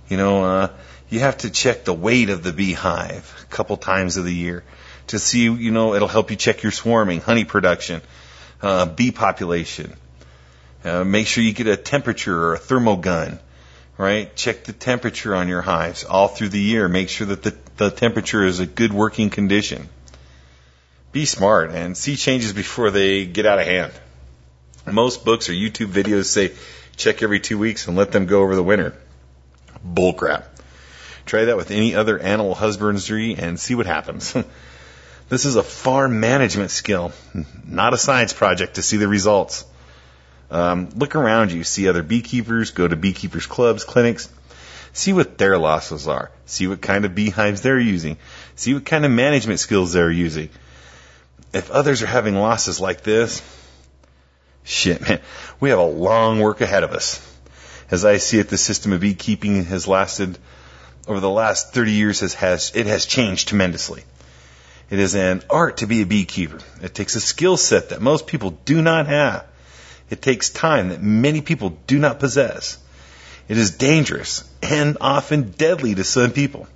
[0.10, 0.70] You know, uh,
[1.10, 4.64] you have to check the weight of the beehive a couple times of the year
[5.08, 8.02] to see, you know, it'll help you check your swarming, honey production,
[8.62, 9.94] uh, bee population.
[10.84, 13.40] Uh, make sure you get a temperature or a thermal gun,
[13.98, 14.36] right?
[14.36, 16.90] Check the temperature on your hives all through the year.
[16.90, 19.88] Make sure that the, the temperature is a good working condition.
[21.14, 23.94] Be smart and see changes before they get out of hand.
[24.92, 26.52] Most books or YouTube videos say
[26.98, 28.98] check every two weeks and let them go over the winter.
[29.86, 30.46] Bullcrap.
[31.26, 34.34] Try that with any other animal husbandry and see what happens.
[35.30, 37.14] this is a farm management skill,
[37.66, 39.66] not a science project to see the results.
[40.54, 44.30] Um, look around you, see other beekeepers, go to beekeepers clubs, clinics,
[44.94, 48.18] see what their losses are, see what kind of beehives they're using,
[48.56, 50.50] see what kind of management skills they're using.
[51.54, 53.42] If others are having losses like this,
[54.64, 55.22] shit, man,
[55.60, 57.20] we have a long work ahead of us.
[57.90, 60.38] As I see it, the system of beekeeping has lasted
[61.08, 64.04] over the last 30 years has, has it has changed tremendously.
[64.92, 66.60] It is an art to be a beekeeper.
[66.84, 69.48] It takes a skill set that most people do not have.
[70.14, 72.78] It takes time that many people do not possess.
[73.48, 76.68] It is dangerous and often deadly to some people.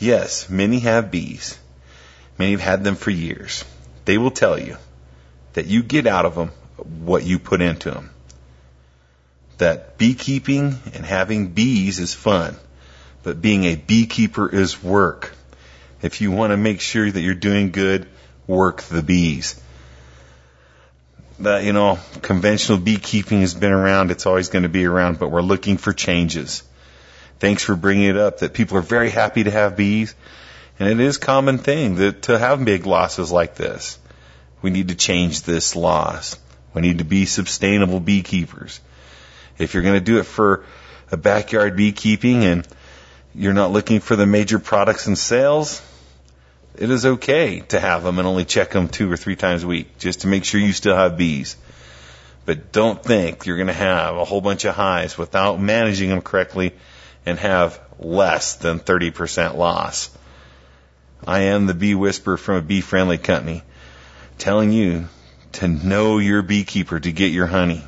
[0.00, 1.56] Yes, many have bees.
[2.38, 3.64] Many have had them for years.
[4.06, 4.76] They will tell you
[5.52, 6.48] that you get out of them
[7.04, 8.10] what you put into them.
[9.58, 12.56] That beekeeping and having bees is fun,
[13.22, 15.32] but being a beekeeper is work.
[16.02, 18.08] If you want to make sure that you're doing good,
[18.48, 19.62] work the bees
[21.42, 25.30] that you know conventional beekeeping has been around it's always going to be around but
[25.30, 26.62] we're looking for changes
[27.38, 30.14] thanks for bringing it up that people are very happy to have bees
[30.78, 33.98] And it is a common thing that to have big losses like this.
[34.62, 36.36] We need to change this loss.
[36.74, 38.80] We need to be sustainable beekeepers.
[39.58, 40.64] If you're going to do it for
[41.10, 42.66] a backyard beekeeping and
[43.34, 45.82] you're not looking for the major products and sales,
[46.74, 49.66] it is okay to have them and only check them two or three times a
[49.66, 51.56] week just to make sure you still have bees.
[52.44, 56.22] But don't think you're going to have a whole bunch of hives without managing them
[56.22, 56.72] correctly
[57.24, 60.10] and have less than 30% loss.
[61.24, 63.62] I am the bee whisperer from a bee friendly company
[64.38, 65.08] telling you
[65.52, 67.84] to know your beekeeper to get your honey.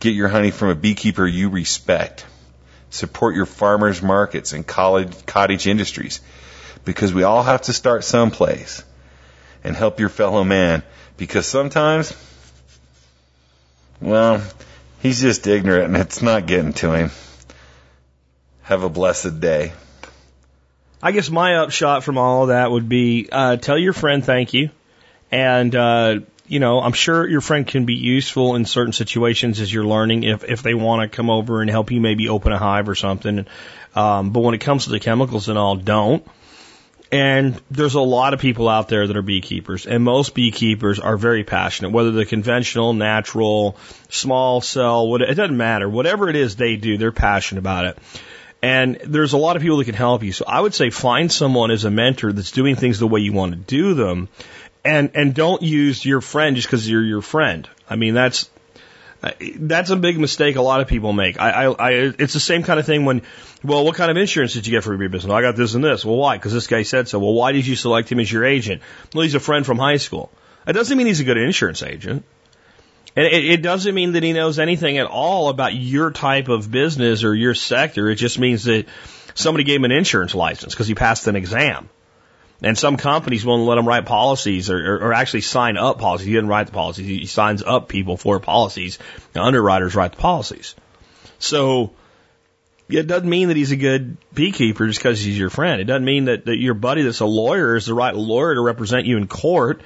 [0.00, 2.24] Get your honey from a beekeeper you respect.
[2.90, 6.20] Support your farmers markets and college, cottage industries
[6.86, 8.82] because we all have to start someplace
[9.62, 10.82] and help your fellow man
[11.18, 12.16] because sometimes,
[14.00, 14.42] well,
[15.00, 17.10] he's just ignorant and it's not getting to him.
[18.62, 19.72] Have a blessed day.
[21.02, 24.54] I guess my upshot from all of that would be uh, tell your friend thank
[24.54, 24.70] you.
[25.30, 29.72] And, uh, you know, I'm sure your friend can be useful in certain situations as
[29.72, 32.58] you're learning if, if they want to come over and help you maybe open a
[32.58, 33.46] hive or something.
[33.96, 36.24] Um, but when it comes to the chemicals and all, don't.
[37.12, 41.16] And there's a lot of people out there that are beekeepers, and most beekeepers are
[41.16, 43.76] very passionate, whether they're conventional, natural,
[44.08, 45.88] small cell, what, it doesn't matter.
[45.88, 47.98] Whatever it is they do, they're passionate about it.
[48.60, 50.32] And there's a lot of people that can help you.
[50.32, 53.32] So I would say find someone as a mentor that's doing things the way you
[53.32, 54.28] want to do them.
[54.84, 57.68] And, and don't use your friend just because you're your friend.
[57.88, 58.50] I mean, that's,
[59.56, 61.40] that's a big mistake a lot of people make.
[61.40, 63.22] I, I, I, it's the same kind of thing when,
[63.62, 65.28] well, what kind of insurance did you get for your business?
[65.28, 66.04] Well, I got this and this.
[66.04, 66.36] Well, why?
[66.36, 67.18] Because this guy said so.
[67.18, 68.82] Well, why did you select him as your agent?
[69.14, 70.30] Well, he's a friend from high school.
[70.64, 72.24] That doesn't mean he's a good insurance agent.
[73.14, 76.70] And it, it doesn't mean that he knows anything at all about your type of
[76.70, 78.10] business or your sector.
[78.10, 78.86] It just means that
[79.34, 81.88] somebody gave him an insurance license because he passed an exam.
[82.62, 86.26] And some companies won't let him write policies or, or, or actually sign up policies.
[86.26, 87.06] He didn't write the policies.
[87.06, 88.98] He signs up people for policies.
[89.34, 90.74] The underwriters write the policies.
[91.38, 91.92] So
[92.88, 95.80] it doesn't mean that he's a good beekeeper just because he's your friend.
[95.80, 98.60] It doesn't mean that, that your buddy that's a lawyer is the right lawyer to
[98.60, 99.82] represent you in court.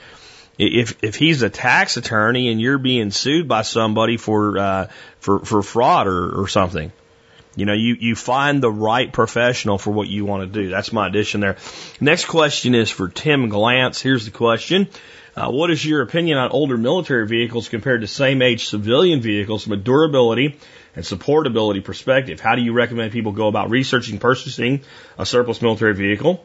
[0.59, 4.87] If if he's a tax attorney and you're being sued by somebody for uh,
[5.19, 6.93] for for fraud or, or something,
[7.61, 10.71] you know, you, you find the right professional for what you want to do.
[10.71, 11.59] That's my addition there.
[12.01, 14.01] Next question is for Tim Glantz.
[14.01, 14.89] Here's the question.
[15.37, 19.63] Uh, what is your opinion on older military vehicles compared to same age civilian vehicles
[19.63, 20.59] from a durability
[20.97, 22.41] and supportability perspective?
[22.41, 24.81] How do you recommend people go about researching purchasing
[25.19, 26.43] a surplus military vehicle?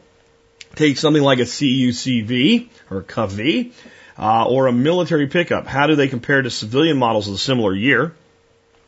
[0.75, 3.71] Take something like a CUCV or CUV
[4.19, 5.65] uh, or a military pickup.
[5.65, 8.13] How do they compare to civilian models of a similar year?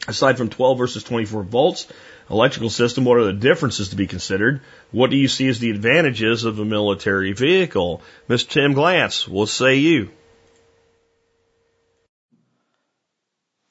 [0.07, 1.87] Aside from 12 versus 24 volts,
[2.29, 4.61] electrical system, what are the differences to be considered?
[4.91, 8.01] What do you see as the advantages of a military vehicle?
[8.29, 8.49] Mr.
[8.49, 10.11] Tim Glantz, what say you?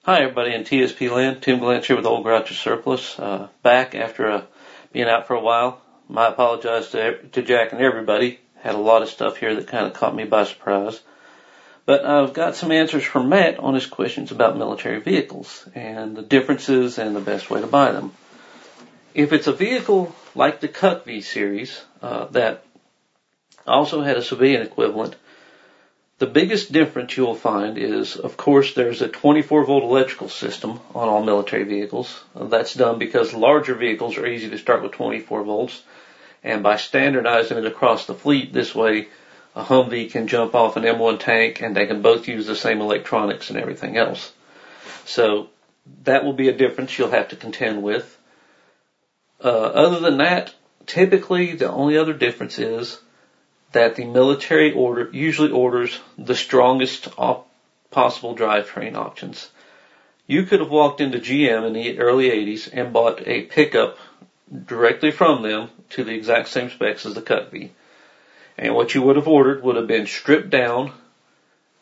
[0.04, 1.42] Hi, everybody in TSP land.
[1.42, 3.18] Tim Glantz here with Old Grouch's Surplus.
[3.18, 4.42] Uh, back after uh,
[4.92, 5.82] being out for a while.
[6.08, 8.38] My apologize to, to Jack and everybody.
[8.60, 11.00] Had a lot of stuff here that kind of caught me by surprise.
[11.86, 16.22] But I've got some answers from Matt on his questions about military vehicles and the
[16.22, 18.12] differences and the best way to buy them.
[19.16, 22.64] If it's a vehicle like the CUV series uh, that
[23.66, 25.16] also had a civilian equivalent,
[26.18, 31.08] the biggest difference you'll find is, of course, there's a 24 volt electrical system on
[31.08, 32.22] all military vehicles.
[32.34, 35.82] Uh, that's done because larger vehicles are easy to start with 24 volts,
[36.44, 39.08] and by standardizing it across the fleet this way,
[39.54, 42.82] a Humvee can jump off an M1 tank and they can both use the same
[42.82, 44.30] electronics and everything else.
[45.06, 45.48] So
[46.02, 48.12] that will be a difference you'll have to contend with.
[49.42, 50.54] Uh, other than that,
[50.86, 53.00] typically the only other difference is
[53.72, 57.48] that the military order usually orders the strongest op-
[57.90, 59.50] possible drivetrain options.
[60.26, 63.98] You could have walked into GM in the early 80s and bought a pickup
[64.66, 67.70] directly from them to the exact same specs as the CUV.
[68.58, 70.92] And what you would have ordered would have been stripped down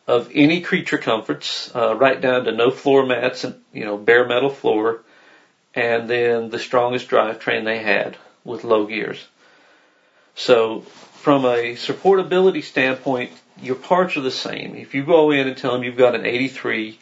[0.07, 4.27] of any creature comforts, uh, right down to no floor mats and, you know, bare
[4.27, 5.01] metal floor,
[5.74, 9.26] and then the strongest drivetrain they had with low gears.
[10.34, 14.75] So from a supportability standpoint, your parts are the same.
[14.75, 16.98] If you go in and tell them you've got an 83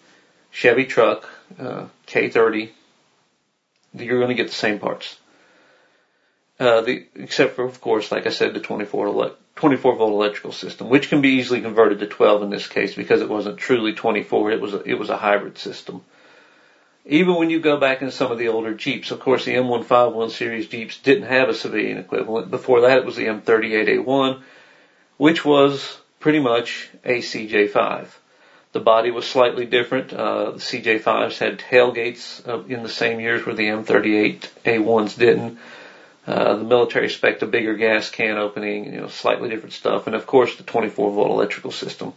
[0.50, 2.70] Chevy truck, uh, K30,
[3.94, 5.16] you're going to get the same parts.
[6.60, 10.88] Uh, the, except for, of course, like I said, the 24 24 volt electrical system,
[10.88, 14.52] which can be easily converted to 12 in this case because it wasn't truly 24.
[14.52, 16.02] It was a, it was a hybrid system.
[17.04, 20.30] Even when you go back in some of the older Jeeps, of course the M151
[20.30, 22.50] series Jeeps didn't have a civilian equivalent.
[22.50, 24.40] Before that it was the M38A1,
[25.16, 28.06] which was pretty much a CJ5.
[28.70, 30.12] The body was slightly different.
[30.12, 35.58] Uh, the CJ5s had tailgates uh, in the same years where the M38A1s didn't.
[36.24, 40.14] Uh, the military spec a bigger gas can opening, you know, slightly different stuff, and
[40.14, 42.12] of course the 24 volt electrical system.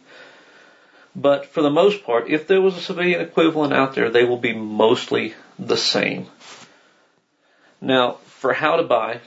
[1.16, 4.38] But for the most part, if there was a civilian equivalent out there, they will
[4.38, 6.28] be mostly the same.
[7.80, 9.22] Now, for how to buy,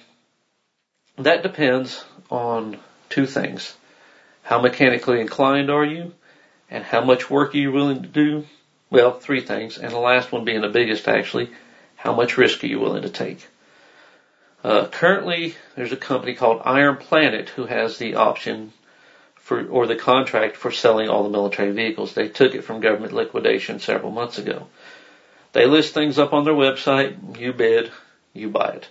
[1.17, 2.79] that depends on
[3.09, 3.75] two things.
[4.43, 6.13] How mechanically inclined are you?
[6.71, 8.47] And how much work are you willing to do?
[8.91, 9.79] Well, three things.
[9.79, 11.51] And the last one being the biggest actually,
[11.97, 13.47] how much risk are you willing to take?
[14.63, 18.73] Uh, currently, there's a company called Iron Planet who has the option
[19.49, 22.13] for, or the contract for selling all the military vehicles.
[22.13, 24.67] They took it from government liquidation several months ago.
[25.55, 27.91] They list things up on their website, you bid,
[28.35, 28.89] you buy it.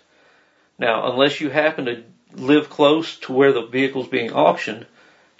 [0.79, 2.03] Now, unless you happen to
[2.33, 4.87] live close to where the vehicle's being auctioned,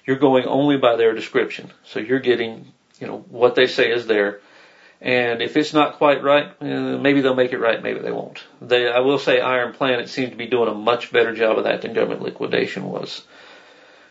[0.05, 1.71] you're going only by their description.
[1.83, 4.39] So you're getting, you know, what they say is there.
[5.01, 8.43] And if it's not quite right, eh, maybe they'll make it right, maybe they won't.
[8.61, 11.63] They, I will say Iron Planet seems to be doing a much better job of
[11.63, 13.23] that than government liquidation was.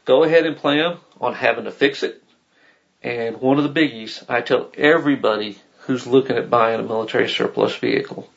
[0.06, 2.22] Go ahead and plan on having to fix it.
[3.02, 7.76] And one of the biggies, I tell everybody who's looking at buying a military surplus
[7.76, 8.30] vehicle,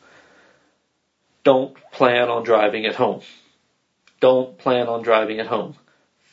[1.44, 3.22] don't plan on driving it home.
[4.20, 5.76] Don't plan on driving it home.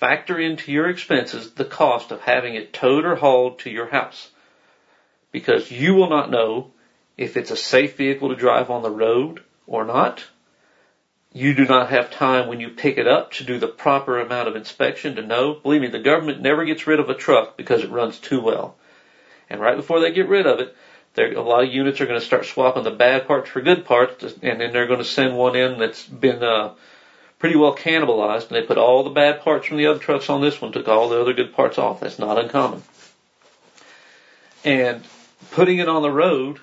[0.01, 4.31] Factor into your expenses the cost of having it towed or hauled to your house.
[5.33, 6.73] Because you will not know
[7.17, 10.25] if it's a safe vehicle to drive on the road or not
[11.37, 14.49] you do not have time when you pick it up to do the proper amount
[14.49, 15.53] of inspection to know.
[15.53, 18.75] Believe me, the government never gets rid of a truck because it runs too well.
[19.51, 20.75] And right before they get rid of it,
[21.19, 24.25] a lot of units are going to start swapping the bad parts for good parts,
[24.43, 26.73] and then they're going to send one in that's been uh,
[27.39, 30.41] pretty well cannibalized, and they put all the bad parts from the other trucks on
[30.41, 32.01] this one, took all the other good parts off.
[32.01, 32.83] That's not uncommon.
[34.65, 35.05] And
[35.51, 36.61] putting it on the road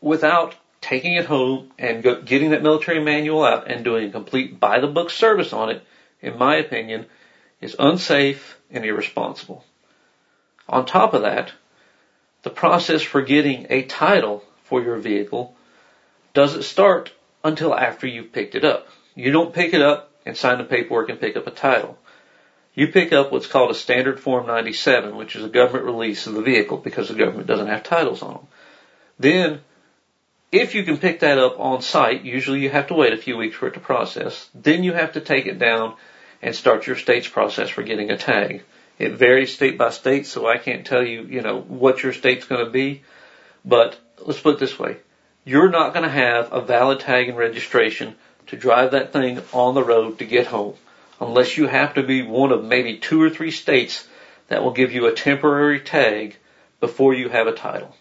[0.00, 0.54] without
[0.84, 4.80] taking it home and go, getting that military manual out and doing a complete by
[4.80, 5.82] the book service on it,
[6.20, 7.06] in my opinion,
[7.60, 9.64] is unsafe and irresponsible.
[10.68, 11.52] On top of that,
[12.42, 15.56] the process for getting a title for your vehicle
[16.34, 17.12] doesn't start
[17.42, 18.86] until after you've picked it up.
[19.14, 21.96] You don't pick it up and sign the paperwork and pick up a title.
[22.74, 26.34] You pick up what's called a standard form 97, which is a government release of
[26.34, 28.46] the vehicle because the government doesn't have titles on them.
[29.18, 29.60] Then
[30.54, 33.36] if you can pick that up on site, usually you have to wait a few
[33.36, 34.48] weeks for it to process.
[34.54, 35.96] Then you have to take it down
[36.40, 38.62] and start your state's process for getting a tag.
[38.96, 42.46] It varies state by state, so I can't tell you, you know, what your state's
[42.46, 43.02] going to be.
[43.64, 44.98] But let's put it this way.
[45.44, 48.14] You're not going to have a valid tag and registration
[48.46, 50.74] to drive that thing on the road to get home
[51.20, 54.06] unless you have to be one of maybe two or three states
[54.48, 56.36] that will give you a temporary tag
[56.78, 57.96] before you have a title.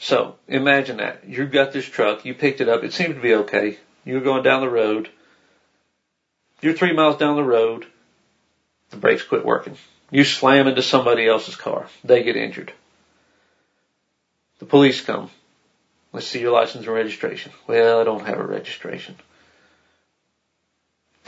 [0.00, 1.28] So imagine that.
[1.28, 3.78] You've got this truck, you picked it up, it seemed to be okay.
[4.04, 5.10] You're going down the road.
[6.62, 7.86] You're three miles down the road.
[8.88, 9.76] The brakes quit working.
[10.10, 11.86] You slam into somebody else's car.
[12.02, 12.72] They get injured.
[14.58, 15.30] The police come.
[16.14, 17.52] Let's see your license and registration.
[17.66, 19.16] Well, I don't have a registration.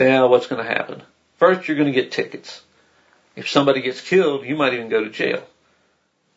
[0.01, 1.03] Now what's going to happen?
[1.37, 2.63] First, you're going to get tickets.
[3.37, 5.47] If somebody gets killed, you might even go to jail.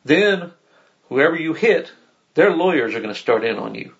[0.03, 0.51] Then,
[1.07, 1.91] whoever you hit
[2.35, 3.93] their lawyers are going to start in on you.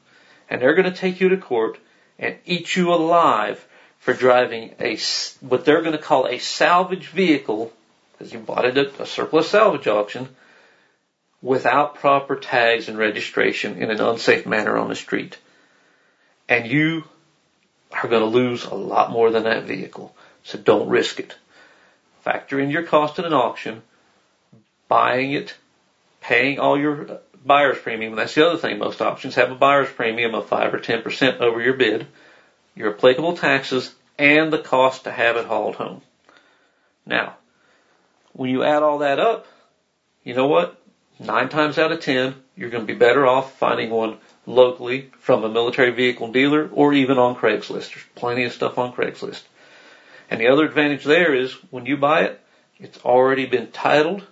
[0.50, 1.80] And they're going to take you to court
[2.20, 3.66] and eat you alive
[4.00, 4.98] for driving a,
[5.40, 7.74] what they're going to call a salvage vehicle,
[8.12, 10.30] because you bought it at a surplus salvage auction,
[11.42, 15.38] without proper tags and registration in an unsafe manner on the street.
[16.48, 17.04] And you
[17.92, 20.16] are going to lose a lot more than that vehicle.
[20.44, 21.36] So don't risk it.
[22.24, 23.82] Factor in your cost at an auction,
[24.88, 25.56] buying it,
[26.26, 28.16] paying all your buyer's premium.
[28.16, 28.80] That's the other thing.
[28.80, 32.08] Most auctions have a buyer's premium of 5 or 10% over your bid,
[32.74, 36.02] your applicable taxes, and the cost to have it hauled home.
[37.06, 37.36] Now,
[38.34, 39.46] when you add all that up,
[40.24, 40.82] you know what?
[41.20, 44.18] Nine times out of ten, you're going to be better off finding one
[44.48, 47.94] locally from a military vehicle dealer or even on Craigslist.
[47.94, 49.44] There's plenty of stuff on Craigslist.
[50.30, 52.42] And the other advantage there is when you buy it,
[52.80, 54.26] it's already been titled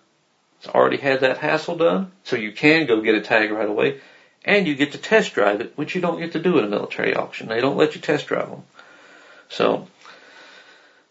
[0.68, 4.00] already had that hassle done, so you can go get a tag right away,
[4.46, 6.68] and you get to test drive it, which you don't get to do at a
[6.68, 7.48] military auction.
[7.48, 8.64] They don't let you test drive them.
[9.50, 9.88] So,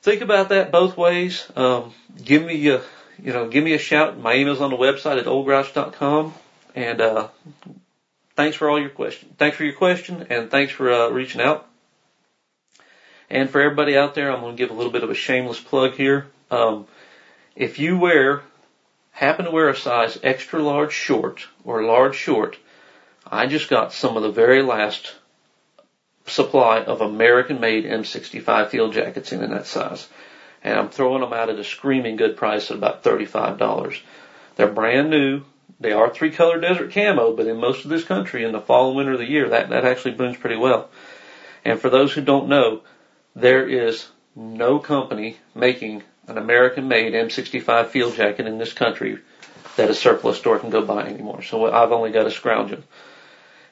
[0.03, 1.47] think about that both ways.
[1.55, 1.93] Um,
[2.23, 2.81] give me a,
[3.23, 4.19] you know, give me a shout.
[4.19, 6.35] My email's on the website at oldgrouch.com,
[6.75, 7.29] and uh,
[8.37, 9.35] thanks for all your question.
[9.39, 11.69] Thanks for your question, and thanks for uh, reaching out.
[13.31, 15.59] And for everybody out there, I'm going to give a little bit of a shameless
[15.59, 16.27] plug here.
[16.51, 16.87] Um,
[17.57, 18.43] if you wear,
[19.13, 22.59] happen to wear a size extra large short or large short,
[23.27, 25.15] I just got some of the very last
[26.27, 30.09] supply of American made M65 field jackets in in that size.
[30.65, 34.01] And I'm throwing them out at a screaming good price at about $35.
[34.57, 35.43] They're brand new.
[35.81, 38.89] They are three color desert camo, but in most of this country in the fall
[38.89, 40.89] and winter of the year, that, that actually blooms pretty well.
[41.65, 42.83] And for those who don't know,
[43.35, 44.07] there is
[44.37, 49.19] no company making an American made M65 field jacket in this country
[49.77, 51.43] that a surplus store can go buy anymore.
[51.43, 52.85] So I've only got to scrounge them.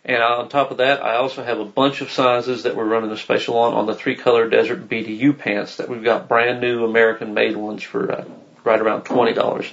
[0.04, 3.10] And on top of that, I also have a bunch of sizes that we're running
[3.10, 6.84] a special on on the three color desert BDU pants that we've got brand new
[6.86, 8.24] American made ones for uh,
[8.64, 9.70] right around twenty dollars.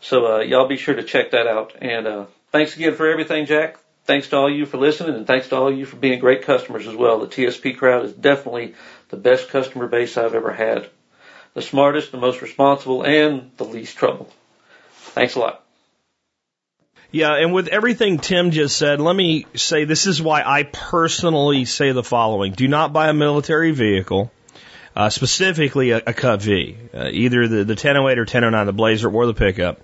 [0.00, 1.74] So uh, y'all be sure to check that out.
[1.80, 3.78] And uh, thanks again for everything, Jack.
[4.04, 6.86] Thanks to all you for listening, and thanks to all you for being great customers
[6.86, 7.18] as well.
[7.18, 8.74] The TSP crowd is definitely
[9.08, 10.88] the best customer base I've ever had.
[11.58, 14.30] The smartest, the most responsible, and the least trouble.
[15.16, 15.64] Thanks a lot.
[17.10, 21.64] Yeah, and with everything Tim just said, let me say this is why I personally
[21.64, 22.52] say the following.
[22.52, 24.30] Do not buy a military vehicle,
[24.94, 29.26] uh, specifically a, a CUCV, uh, either the, the 1008 or 1009, the Blazer or
[29.26, 29.80] the pickup,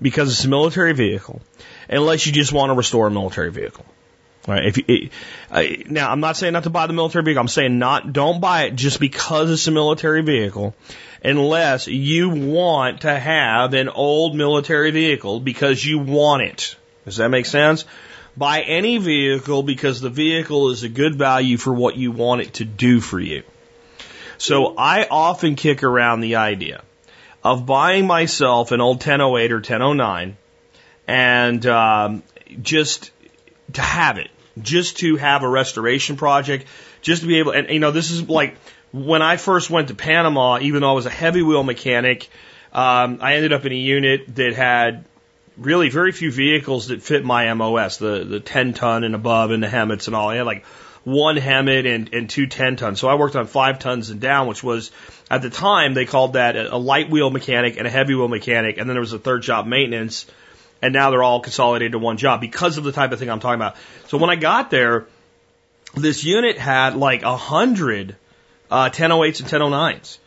[0.00, 1.42] because it's a military vehicle,
[1.90, 3.84] unless you just want to restore a military vehicle.
[4.48, 4.64] Right.
[4.64, 5.10] If you,
[5.50, 7.42] uh, now, I'm not saying not to buy the military vehicle.
[7.42, 10.74] I'm saying not, don't buy it just because it's a military vehicle
[11.22, 16.76] unless you want to have an old military vehicle because you want it.
[17.04, 17.84] Does that make sense?
[18.38, 22.54] Buy any vehicle because the vehicle is a good value for what you want it
[22.54, 23.42] to do for you.
[24.38, 26.82] So I often kick around the idea
[27.44, 30.38] of buying myself an old 1008 or 1009
[31.06, 32.22] and um,
[32.62, 33.10] just
[33.74, 34.30] to have it,
[34.62, 36.66] just to have a restoration project,
[37.02, 38.56] just to be able, and you know, this is like
[38.92, 42.28] when I first went to Panama, even though I was a heavy wheel mechanic,
[42.72, 45.04] um, I ended up in a unit that had
[45.56, 49.62] really very few vehicles that fit my MOS, the, the 10 ton and above and
[49.62, 50.28] the HEMTTs and all.
[50.28, 50.64] I had like
[51.04, 53.00] one HEMTT and, and two 10 tons.
[53.00, 54.90] So I worked on five tons and down, which was
[55.30, 58.28] at the time they called that a, a light wheel mechanic and a heavy wheel
[58.28, 58.78] mechanic.
[58.78, 60.26] And then there was a third job maintenance.
[60.80, 63.40] And now they're all consolidated to one job because of the type of thing I'm
[63.40, 63.76] talking about.
[64.06, 65.06] So when I got there,
[65.94, 68.16] this unit had like a hundred
[68.70, 70.18] uh, 1008s and 1009s.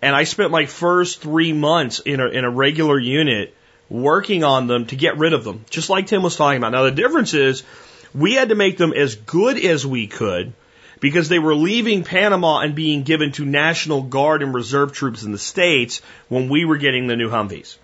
[0.00, 3.54] And I spent my first three months in a, in a regular unit
[3.88, 6.72] working on them to get rid of them, just like Tim was talking about.
[6.72, 7.64] Now, the difference is
[8.14, 10.52] we had to make them as good as we could
[11.00, 15.32] because they were leaving Panama and being given to National Guard and Reserve troops in
[15.32, 17.76] the States when we were getting the new Humvees.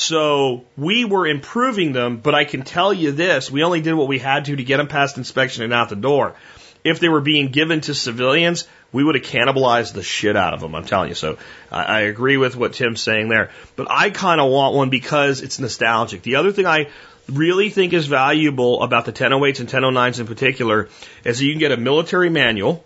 [0.00, 4.08] So we were improving them, but I can tell you this, we only did what
[4.08, 6.36] we had to to get them past inspection and out the door.
[6.82, 10.62] If they were being given to civilians, we would have cannibalized the shit out of
[10.62, 10.74] them.
[10.74, 11.14] I'm telling you.
[11.14, 11.36] So
[11.70, 13.50] I, I agree with what Tim's saying there.
[13.76, 16.22] But I kind of want one because it's nostalgic.
[16.22, 16.88] The other thing I
[17.28, 20.88] really think is valuable about the 1008s and 1009s in particular
[21.24, 22.82] is that you can get a military manual,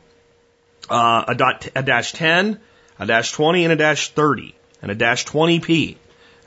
[0.91, 2.59] uh, a, dot, a dash 10,
[2.99, 4.53] a dash 20, and a dash 30,
[4.83, 5.99] and a dash 20p.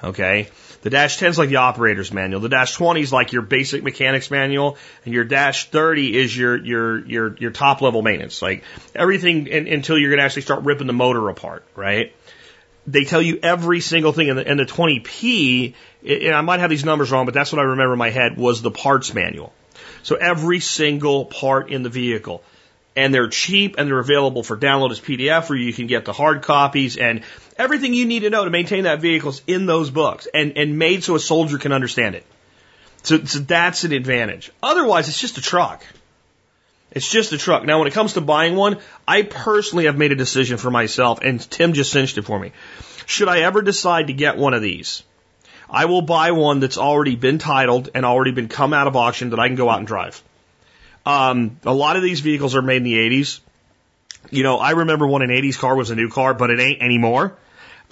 [0.04, 0.50] Okay.
[0.84, 2.40] The dash 10 is like the operator's manual.
[2.40, 6.56] The dash 20 is like your basic mechanics manual, and your dash 30 is your
[6.56, 8.42] your your your top level maintenance.
[8.42, 12.14] Like everything in, until you're going to actually start ripping the motor apart, right?
[12.86, 15.74] They tell you every single thing, and the, and the 20p,
[16.08, 18.38] and I might have these numbers wrong, but that's what I remember in my head
[18.38, 19.54] was the parts manual.
[20.04, 22.44] So every single part in the vehicle
[22.98, 26.14] and they're cheap and they're available for download as PDF, or you can get the
[26.14, 27.22] hard copies and
[27.58, 30.78] everything you need to know to maintain that vehicle is in those books and, and
[30.80, 32.26] made so a soldier can understand it.
[33.04, 34.52] So, so that's an advantage.
[34.62, 35.86] Otherwise, it's just a truck.
[36.92, 37.64] It's just a truck.
[37.64, 41.20] Now, when it comes to buying one, I personally have made a decision for myself,
[41.22, 42.52] and Tim just cinched it for me.
[43.06, 45.04] Should I ever decide to get one of these,
[45.70, 49.30] I will buy one that's already been titled and already been come out of auction
[49.30, 50.22] that I can go out and drive.
[51.08, 53.40] Um, a lot of these vehicles are made in the 80s.
[54.30, 56.82] You know, I remember when an 80s car was a new car, but it ain't
[56.82, 57.38] anymore.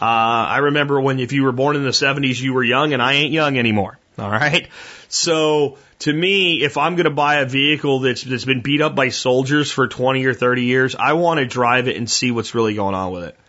[0.01, 3.01] Uh, I remember when if you were born in the 70s, you were young, and
[3.01, 3.97] I ain't young anymore.
[4.19, 4.67] All right.
[5.07, 8.95] So to me, if I'm going to buy a vehicle that's that's been beat up
[8.95, 12.53] by soldiers for 20 or 30 years, I want to drive it and see what's
[12.53, 13.39] really going on with it.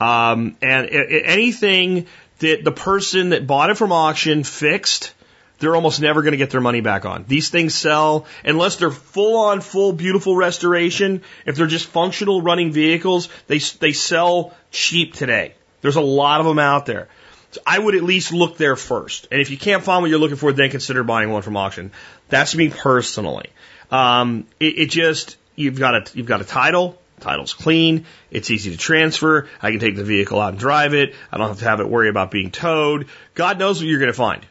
[0.00, 2.06] Um, and it, anything
[2.38, 5.12] that the person that bought it from auction fixed
[5.58, 7.24] they're almost never going to get their money back on.
[7.26, 11.22] These things sell unless they're full on full beautiful restoration.
[11.44, 15.54] If they're just functional running vehicles, they they sell cheap today.
[15.80, 17.08] There's a lot of them out there.
[17.52, 19.28] So I would at least look there first.
[19.30, 21.92] And if you can't find what you're looking for, then consider buying one from auction.
[22.28, 23.50] That's me personally.
[23.90, 26.98] Um, it, it just, you've got a, you've got a title.
[27.20, 28.04] Title's clean.
[28.30, 29.48] It's easy to transfer.
[29.62, 31.14] I can take the vehicle out and drive it.
[31.32, 33.08] I don't have to have it worry about being towed.
[33.34, 34.44] God knows what you're going to find.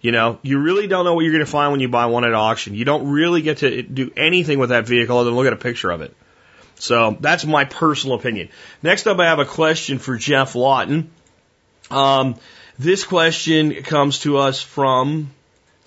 [0.00, 2.24] You know, you really don't know what you're going to find when you buy one
[2.24, 2.74] at auction.
[2.74, 5.56] You don't really get to do anything with that vehicle other than look at a
[5.56, 6.16] picture of it.
[6.76, 8.48] So that's my personal opinion.
[8.82, 11.10] Next up, I have a question for Geoff Lawton.
[11.90, 12.36] Um,
[12.78, 15.30] this question comes to us from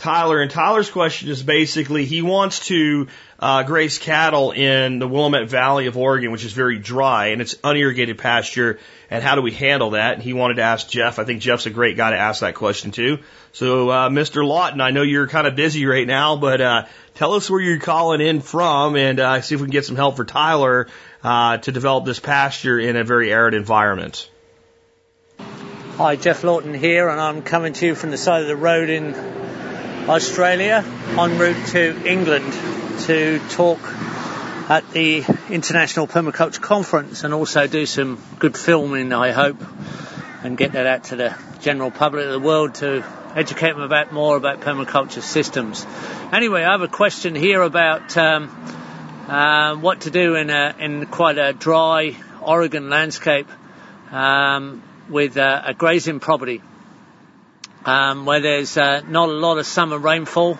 [0.03, 3.07] Tyler, and Tyler's question is basically he wants to
[3.39, 7.55] uh, graze cattle in the Willamette Valley of Oregon, which is very dry and it's
[7.63, 8.79] unirrigated pasture.
[9.09, 10.15] And how do we handle that?
[10.15, 11.19] And he wanted to ask Geoff.
[11.19, 13.19] I think Geoff's a great guy to ask that question to.
[13.53, 14.45] So, uh, Mr.
[14.45, 16.85] Lawton, I know you're kind of busy right now, but uh,
[17.15, 19.95] tell us where you're calling in from and uh, see if we can get some
[19.95, 20.87] help for Tyler
[21.23, 24.29] uh, to develop this pasture in a very arid environment.
[25.95, 28.89] Hi, Geoff Lawton here, and I'm coming to you from the side of the road
[28.89, 29.13] in
[30.07, 30.83] Australia
[31.17, 32.51] en route to England
[33.03, 33.79] to talk
[34.69, 39.63] at the International Permaculture Conference and also do some good filming, I hope,
[40.43, 44.11] and get that out to the general public of the world to educate them about
[44.11, 45.85] more about permaculture systems.
[46.33, 48.49] Anyway, I have a question here about um,
[49.29, 53.47] uh, what to do in a, in quite a dry Oregon landscape
[54.11, 56.61] um, with a, a grazing property
[57.85, 60.57] um, where there's uh, not a lot of summer rainfall,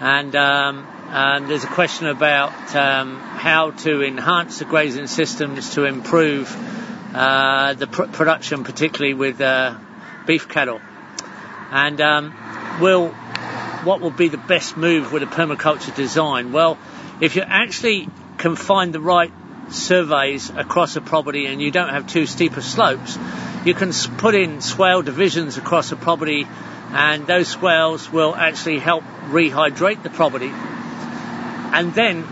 [0.00, 5.84] and, um, and there's a question about um, how to enhance the grazing systems to
[5.84, 6.54] improve
[7.14, 9.76] uh, the pr- production, particularly with uh,
[10.26, 10.80] beef cattle.
[11.70, 13.14] And um, will
[13.84, 16.52] what will be the best move with a permaculture design?
[16.52, 16.78] Well,
[17.20, 19.32] if you actually can find the right
[19.72, 23.18] surveys across a property and you don't have too steep of slopes,
[23.64, 26.46] you can put in swale divisions across a property
[26.92, 30.50] and those swales will actually help rehydrate the property.
[30.52, 32.26] And then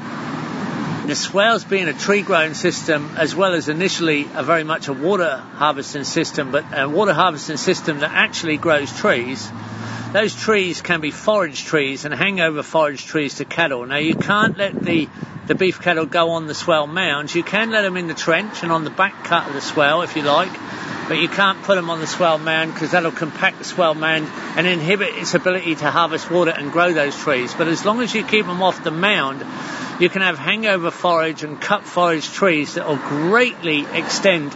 [1.06, 4.92] the swales being a tree growing system as well as initially a very much a
[4.92, 9.50] water harvesting system, but a water harvesting system that actually grows trees.
[10.12, 13.86] Those trees can be forage trees and hangover forage trees to cattle.
[13.86, 15.08] Now you can't let the
[15.50, 17.34] the beef cattle go on the swale mounds.
[17.34, 20.02] You can let them in the trench and on the back cut of the swale
[20.02, 20.52] if you like,
[21.08, 24.28] but you can't put them on the swale mound because that'll compact the swale mound
[24.56, 27.52] and inhibit its ability to harvest water and grow those trees.
[27.52, 29.44] But as long as you keep them off the mound,
[30.00, 34.52] you can have hangover forage and cut forage trees that will greatly extend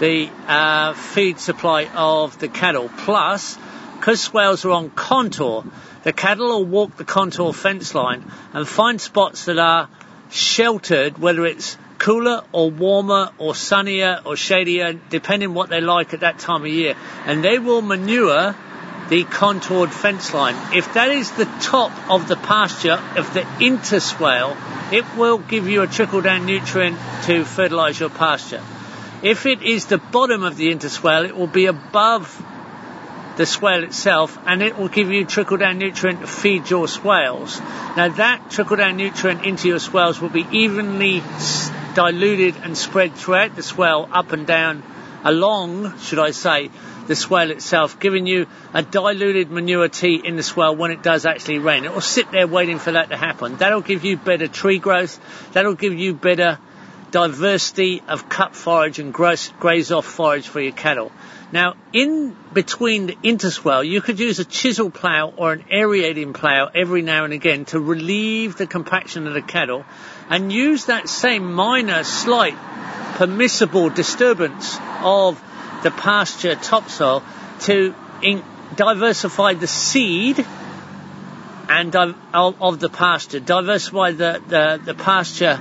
[0.00, 2.90] the uh, feed supply of the cattle.
[3.04, 3.56] Plus,
[4.00, 5.64] because swales are on contour,
[6.02, 9.88] the cattle will walk the contour fence line and find spots that are
[10.34, 16.20] sheltered, whether it's cooler or warmer or sunnier or shadier, depending what they like at
[16.20, 16.94] that time of year.
[17.24, 18.54] And they will manure
[19.08, 20.56] the contoured fence line.
[20.74, 24.56] If that is the top of the pasture of the interswale,
[24.92, 28.62] it will give you a trickle down nutrient to fertilize your pasture.
[29.22, 32.28] If it is the bottom of the interswale, it will be above
[33.36, 37.60] the swale itself and it will give you trickle down nutrient to feed your swales.
[37.96, 41.22] Now that trickle down nutrient into your swales will be evenly
[41.94, 44.82] diluted and spread throughout the swale up and down
[45.24, 46.70] along, should I say,
[47.06, 51.26] the swale itself, giving you a diluted manure tea in the swale when it does
[51.26, 51.84] actually rain.
[51.84, 53.56] It will sit there waiting for that to happen.
[53.56, 55.18] That'll give you better tree growth.
[55.52, 56.58] That'll give you better
[57.14, 61.12] diversity of cut forage and graze, graze off forage for your cattle.
[61.52, 66.70] Now, in between the interswale, you could use a chisel plough or an aerating plough
[66.74, 69.84] every now and again to relieve the compaction of the cattle
[70.28, 72.56] and use that same minor, slight,
[73.14, 75.40] permissible disturbance of
[75.84, 77.22] the pasture topsoil
[77.60, 78.42] to in-
[78.74, 80.44] diversify the seed
[81.68, 85.60] and di- of, the pasture, diversify the, the, the pasture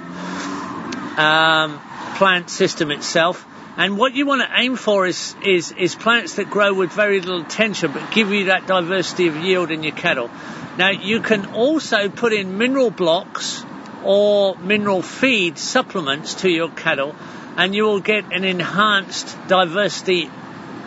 [1.18, 1.82] um,
[2.16, 3.46] plant system itself
[3.76, 7.20] and what you want to aim for is, is, is plants that grow with very
[7.22, 10.30] little tension but give you that diversity of yield in your cattle.
[10.78, 13.66] Now you can also put in mineral blocks
[14.04, 17.16] or mineral feed supplements to your cattle
[17.58, 20.30] and you will get an enhanced diversity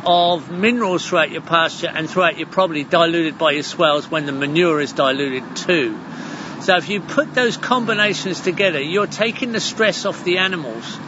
[0.05, 4.33] of minerals throughout your pasture and throughout your property diluted by your swales when the
[4.33, 5.99] manure is diluted too.
[6.67, 10.99] So if you put those combinations together, you're taking the stress off the animals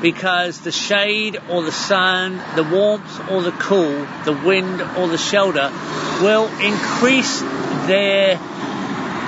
[0.00, 5.18] because the shade or the sun, the warmth or the cool, the wind or the
[5.18, 5.70] shelter
[6.22, 7.40] will increase
[7.86, 8.38] their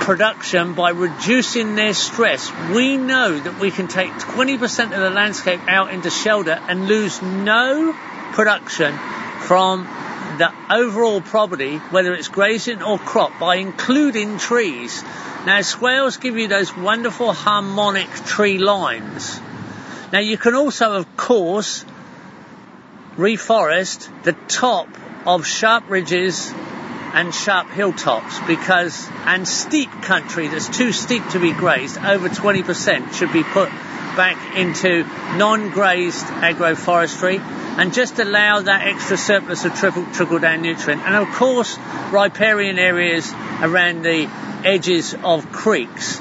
[0.01, 2.51] production by reducing their stress.
[2.73, 7.21] We know that we can take 20% of the landscape out into shelter and lose
[7.21, 7.93] no
[8.33, 8.97] production
[9.41, 9.87] from
[10.37, 15.03] the overall property, whether it's grazing or crop, by including trees.
[15.45, 19.39] Now, swales give you those wonderful harmonic tree lines.
[20.11, 21.83] Now, you can also, of course,
[23.17, 24.87] reforest the top
[25.25, 26.53] of sharp ridges
[27.13, 33.13] and sharp hilltops because and steep country that's too steep to be grazed over 20%
[33.13, 33.69] should be put
[34.17, 35.03] back into
[35.37, 41.33] non-grazed agroforestry and just allow that extra surplus of trickle, trickle down nutrient and of
[41.35, 41.77] course
[42.11, 44.27] riparian areas around the
[44.65, 46.19] edges of creeks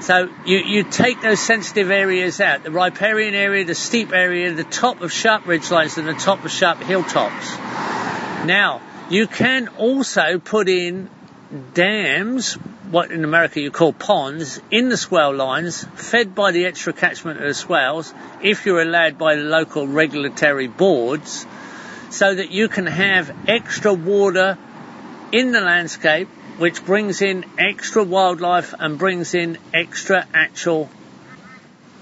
[0.00, 4.64] so you, you take those sensitive areas out, the riparian area, the steep area, the
[4.64, 7.56] top of sharp ridgelines and the top of sharp hilltops.
[8.46, 11.10] Now, you can also put in
[11.74, 12.56] dams,
[12.90, 17.40] what in America you call ponds, in the swale lines, fed by the extra catchment
[17.40, 18.12] of the swales,
[18.42, 21.46] if you're allowed by the local regulatory boards,
[22.10, 24.56] so that you can have extra water
[25.32, 26.28] in the landscape
[26.58, 30.90] which brings in extra wildlife and brings in extra actual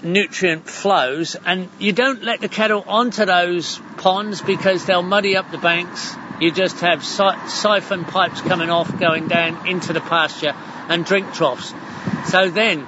[0.01, 1.35] nutrient flows.
[1.45, 6.15] And you don't let the cattle onto those ponds because they'll muddy up the banks.
[6.39, 10.53] You just have si- siphon pipes coming off, going down into the pasture
[10.87, 11.73] and drink troughs.
[12.27, 12.85] So then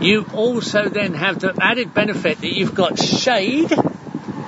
[0.00, 3.72] you also then have the added benefit that you've got shade,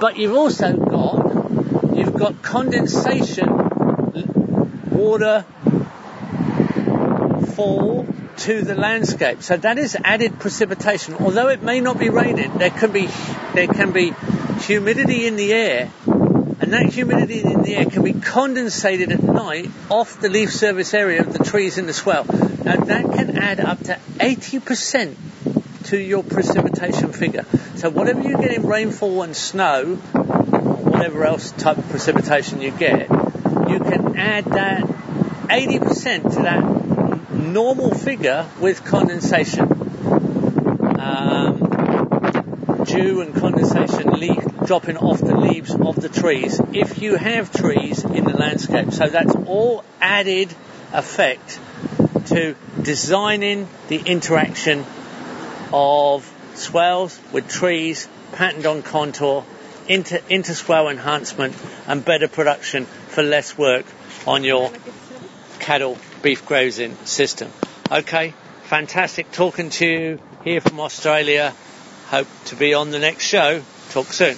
[0.01, 3.49] but you've also got you've got condensation,
[4.93, 5.45] water
[7.55, 8.07] fall
[8.39, 9.43] to the landscape.
[9.43, 11.15] So that is added precipitation.
[11.15, 13.09] Although it may not be raining, there can be
[13.55, 14.13] there can be
[14.61, 15.91] humidity in the air,
[16.61, 20.93] and that humidity in the air can be condensated at night off the leaf surface
[20.93, 22.25] area of the trees in the swale.
[22.25, 25.17] Now that can add up to 80%
[25.85, 27.45] to your precipitation figure.
[27.77, 33.09] So whatever you get in rainfall and snow, whatever else type of precipitation you get,
[33.09, 39.63] you can add that 80% to that normal figure with condensation.
[41.01, 47.51] Um, dew and condensation leaf, dropping off the leaves of the trees if you have
[47.51, 48.93] trees in the landscape.
[48.93, 50.55] So that's all added
[50.93, 51.59] effect
[52.27, 54.85] to designing the interaction
[55.73, 59.43] of swales with trees patterned on contour
[59.89, 61.57] into, into swale enhancement
[61.87, 63.87] and better production for less work
[64.27, 64.71] on your
[65.61, 67.51] cattle beef grazing system.
[67.91, 71.55] Okay, fantastic talking to you here from Australia.
[72.09, 73.62] Hope to be on the next show.
[73.89, 74.37] Talk soon.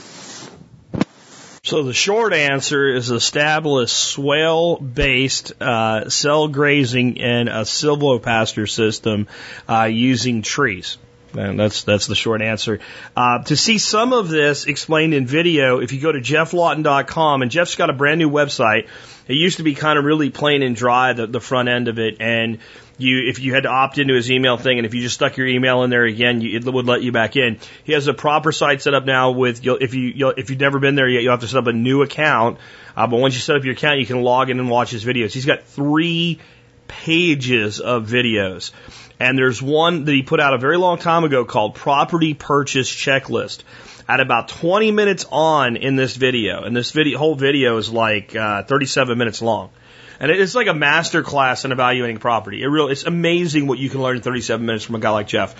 [1.71, 9.29] So the short answer is establish swale-based uh, cell grazing in a silvopasture system
[9.68, 10.99] uh, using trees.
[11.37, 12.81] And that's that's the short answer.
[13.16, 17.51] Uh, to see some of this explained in video, if you go to geofflawton.com, and
[17.51, 18.89] Geoff's got a brand new website.
[19.28, 22.01] It used to be kind of really plain and dry, the, the front end of
[22.01, 22.59] it, and
[22.99, 25.37] you if you had to opt into his email thing, and if you just stuck
[25.37, 27.59] your email in there again, you, it would let you back in.
[27.85, 30.61] He has a proper site set up now with you'll, if you you'll, if you've
[30.61, 32.59] never been there yet, you'll have to set up a new account.
[32.97, 35.05] Uh, but once you set up your account, you can log in and watch his
[35.05, 35.33] videos.
[35.33, 36.41] He's got three
[36.89, 38.72] pages of videos.
[39.21, 42.91] And there's one that he put out a very long time ago called Property Purchase
[42.91, 43.62] Checklist.
[44.09, 48.35] At about 20 minutes on in this video, and this video, whole video is like
[48.35, 49.71] uh, 37 minutes long.
[50.18, 52.62] And it's like a master class in evaluating property.
[52.62, 55.29] It really, it's amazing what you can learn in 37 minutes from a guy like
[55.29, 55.55] Geoff.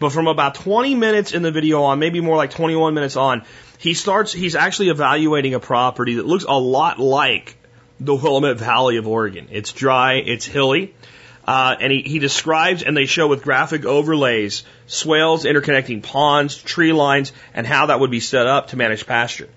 [0.00, 3.44] But from about 20 minutes in the video on, maybe more like 21 minutes on,
[3.78, 7.56] he starts, he's actually evaluating a property that looks a lot like
[8.00, 9.48] the Willamette Valley of Oregon.
[9.50, 10.94] It's dry, it's hilly,
[11.46, 16.92] uh, and he, he describes and they show with graphic overlays swales interconnecting ponds, tree
[16.92, 19.48] lines, and how that would be set up to manage pasture.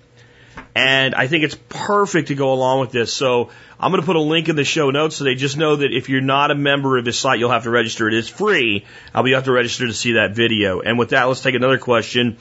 [0.74, 3.12] And I think it's perfect to go along with this.
[3.12, 5.76] So I'm going to put a link in the show notes so they just know
[5.76, 8.08] that if you're not a member of this site, you'll have to register.
[8.08, 8.84] It is free,
[9.14, 10.80] uh, but you have to register to see that video.
[10.80, 12.38] And with that, let's take another question.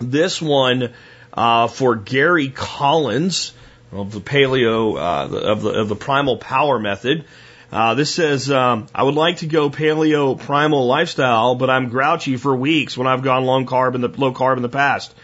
[0.00, 0.92] This one
[1.32, 3.52] uh, for Gary Collins
[3.92, 7.26] of the paleo uh, of the of the primal power method.
[7.72, 12.36] Uh, this says, um, I would like to go paleo primal lifestyle, but I'm grouchy
[12.36, 15.14] for weeks when I've gone low carb in the low carb in the past.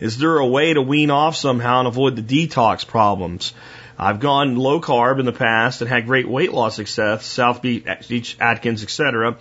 [0.00, 3.54] Is there a way to wean off somehow and avoid the detox problems?
[3.98, 8.36] I've gone low carb in the past and had great weight loss success, South Beach,
[8.38, 9.38] Atkins, etc.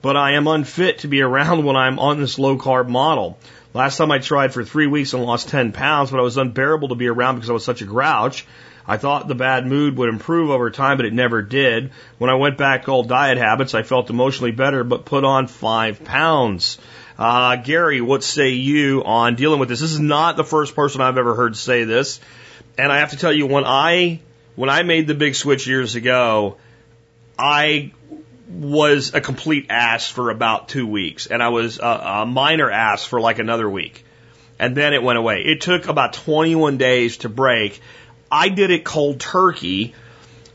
[0.00, 3.38] But I am unfit to be around when I'm on this low carb model.
[3.74, 6.88] Last time I tried for three weeks and lost 10 pounds, but I was unbearable
[6.88, 8.46] to be around because I was such a grouch.
[8.88, 11.90] I thought the bad mood would improve over time, but it never did.
[12.18, 15.48] When I went back to old diet habits, I felt emotionally better, but put on
[15.48, 16.78] five pounds.
[17.18, 19.80] Uh, Gary, what say you on dealing with this?
[19.80, 22.20] This is not the first person I've ever heard say this.
[22.78, 24.20] And I have to tell you, when I
[24.54, 26.56] when I made the big switch years ago,
[27.38, 27.92] I
[28.48, 33.04] was a complete ass for about two weeks, and I was a, a minor ass
[33.04, 34.04] for like another week,
[34.58, 35.42] and then it went away.
[35.44, 37.80] It took about 21 days to break.
[38.30, 39.94] I did it cold turkey.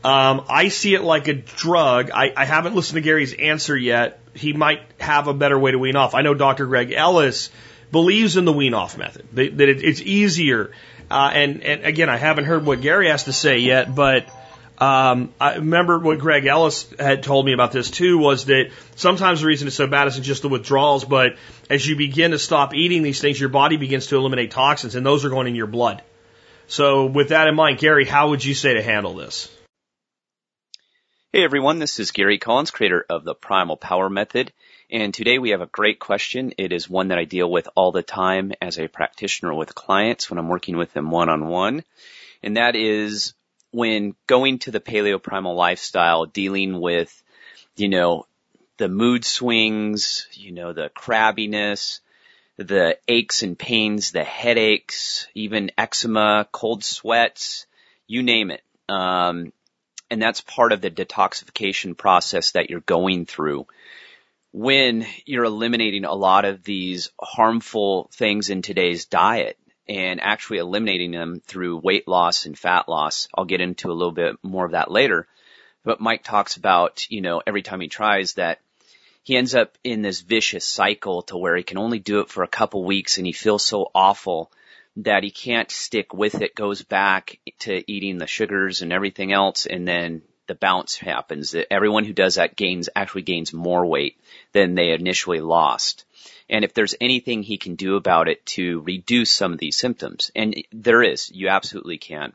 [0.04, 2.10] Um, I see it like a drug.
[2.10, 4.20] I, I haven't listened to Gary's answer yet.
[4.34, 6.14] He might have a better way to wean off.
[6.14, 6.66] I know Dr.
[6.66, 7.50] Greg Ellis
[7.92, 10.72] believes in the wean off method, that, it, it's easier.
[11.10, 14.26] Uh, and, and again, I haven't heard what Gary has to say yet, but
[14.78, 19.42] um, I remember what Greg Ellis had told me about this too was that sometimes
[19.42, 21.36] the reason it's so bad isn't just the withdrawals, but
[21.68, 25.04] as you begin to stop eating these things, your body begins to eliminate toxins, and
[25.04, 26.02] those are going in your blood.
[26.66, 29.48] So, with that in mind, Gary, how would you say to handle this?
[31.32, 34.52] Hey everyone, this is Gary Collins, creator of the Primal Power Method.
[34.90, 36.52] And today we have a great question.
[36.58, 40.28] It is one that I deal with all the time as a practitioner with clients
[40.28, 41.84] when I'm working with them one on one.
[42.42, 43.32] And that is
[43.70, 47.22] when going to the paleo primal lifestyle, dealing with,
[47.76, 48.26] you know,
[48.76, 52.00] the mood swings, you know, the crabbiness,
[52.56, 57.66] the aches and pains, the headaches, even eczema, cold sweats,
[58.06, 58.62] you name it.
[58.88, 59.52] Um,
[60.10, 63.66] and that's part of the detoxification process that you're going through
[64.52, 71.10] when you're eliminating a lot of these harmful things in today's diet and actually eliminating
[71.10, 73.28] them through weight loss and fat loss.
[73.34, 75.26] I'll get into a little bit more of that later.
[75.84, 78.60] But Mike talks about, you know, every time he tries that
[79.22, 82.42] he ends up in this vicious cycle to where he can only do it for
[82.42, 84.50] a couple weeks and he feels so awful
[84.96, 89.64] that he can't stick with it, goes back to eating the sugars and everything else,
[89.64, 91.52] and then the bounce happens.
[91.52, 94.20] That everyone who does that gains actually gains more weight
[94.52, 96.04] than they initially lost.
[96.50, 100.30] And if there's anything he can do about it to reduce some of these symptoms,
[100.36, 102.34] and there is, you absolutely can.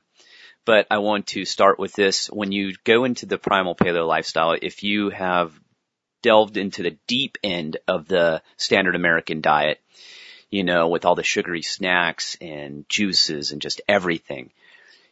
[0.66, 2.28] But I want to start with this.
[2.28, 5.58] When you go into the primal paleo lifestyle, if you have
[6.22, 9.80] delved into the deep end of the standard American diet,
[10.50, 14.52] you know, with all the sugary snacks and juices and just everything,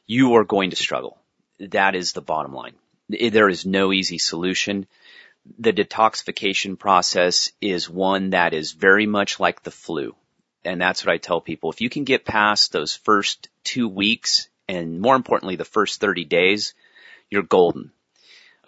[0.07, 1.17] you are going to struggle.
[1.59, 2.75] That is the bottom line.
[3.09, 4.87] There is no easy solution.
[5.59, 10.15] The detoxification process is one that is very much like the flu.
[10.63, 11.69] And that's what I tell people.
[11.69, 16.25] If you can get past those first two weeks and more importantly, the first 30
[16.25, 16.73] days,
[17.29, 17.91] you're golden.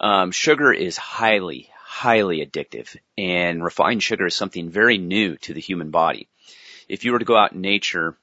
[0.00, 5.60] Um, sugar is highly, highly addictive and refined sugar is something very new to the
[5.60, 6.28] human body.
[6.86, 8.16] If you were to go out in nature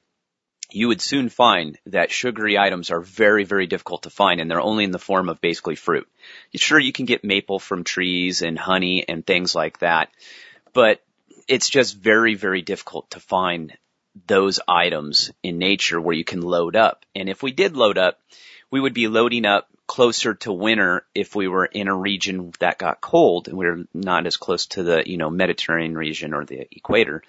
[0.70, 4.60] you would soon find that sugary items are very, very difficult to find and they're
[4.60, 6.08] only in the form of basically fruit.
[6.54, 10.10] Sure, you can get maple from trees and honey and things like that,
[10.72, 11.02] but
[11.46, 13.76] it's just very, very difficult to find
[14.26, 17.04] those items in nature where you can load up.
[17.14, 18.18] And if we did load up,
[18.70, 22.78] we would be loading up closer to winter if we were in a region that
[22.78, 26.44] got cold and we we're not as close to the, you know, Mediterranean region or
[26.44, 27.22] the equator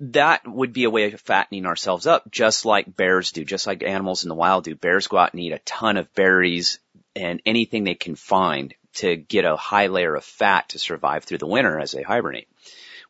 [0.00, 3.82] that would be a way of fattening ourselves up, just like bears do, just like
[3.82, 4.74] animals in the wild do.
[4.74, 6.78] Bears go out and eat a ton of berries
[7.14, 11.38] and anything they can find to get a high layer of fat to survive through
[11.38, 12.48] the winter as they hibernate.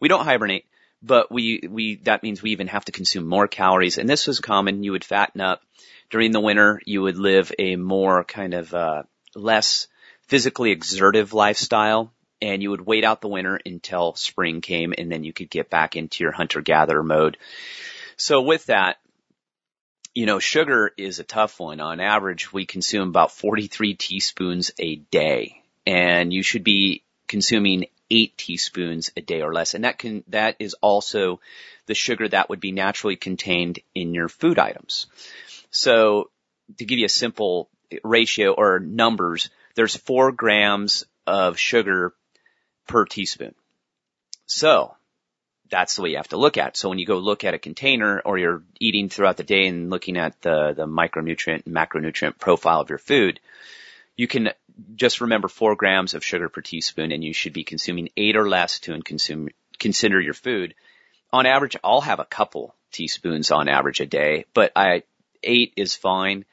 [0.00, 0.66] We don't hibernate,
[1.00, 3.96] but we, we, that means we even have to consume more calories.
[3.96, 4.82] And this was common.
[4.82, 5.62] You would fatten up
[6.10, 6.80] during the winter.
[6.84, 9.02] You would live a more kind of, uh,
[9.34, 9.86] less
[10.26, 15.24] physically exertive lifestyle and you would wait out the winter until spring came and then
[15.24, 17.36] you could get back into your hunter gatherer mode.
[18.16, 18.98] So with that,
[20.14, 21.80] you know, sugar is a tough one.
[21.80, 28.36] On average, we consume about 43 teaspoons a day and you should be consuming eight
[28.36, 29.74] teaspoons a day or less.
[29.74, 31.40] And that can, that is also
[31.86, 35.06] the sugar that would be naturally contained in your food items.
[35.70, 36.30] So
[36.78, 37.68] to give you a simple
[38.04, 42.14] ratio or numbers, there's four grams of sugar
[42.86, 43.54] per teaspoon.
[44.46, 44.94] So
[45.70, 46.76] that's the way you have to look at it.
[46.76, 49.90] So when you go look at a container or you're eating throughout the day and
[49.90, 53.40] looking at the, the micronutrient and macronutrient profile of your food,
[54.16, 54.50] you can
[54.96, 58.48] just remember four grams of sugar per teaspoon and you should be consuming eight or
[58.48, 59.48] less to consume,
[59.78, 60.74] consider your food.
[61.32, 65.04] On average, I'll have a couple teaspoons on average a day, but I,
[65.42, 66.44] eight is fine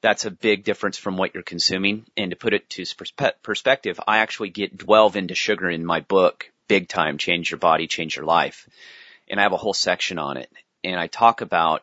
[0.00, 2.06] that's a big difference from what you're consuming.
[2.16, 2.84] And to put it to
[3.42, 7.86] perspective, I actually get delve into sugar in my book, big time, change your body,
[7.86, 8.68] change your life.
[9.28, 10.50] And I have a whole section on it.
[10.84, 11.82] And I talk about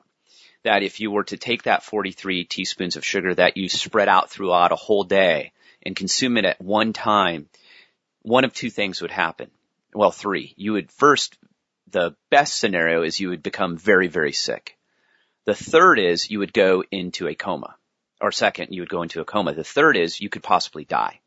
[0.63, 4.29] that if you were to take that 43 teaspoons of sugar that you spread out
[4.29, 5.51] throughout a whole day
[5.85, 7.49] and consume it at one time,
[8.21, 9.51] one of two things would happen.
[9.93, 10.53] Well, three.
[10.55, 11.37] You would first,
[11.89, 14.77] the best scenario is you would become very, very sick
[15.45, 17.75] The third is you would go into a coma.
[18.21, 19.53] Or second, you would go into a coma.
[19.53, 21.19] The third is you could possibly die.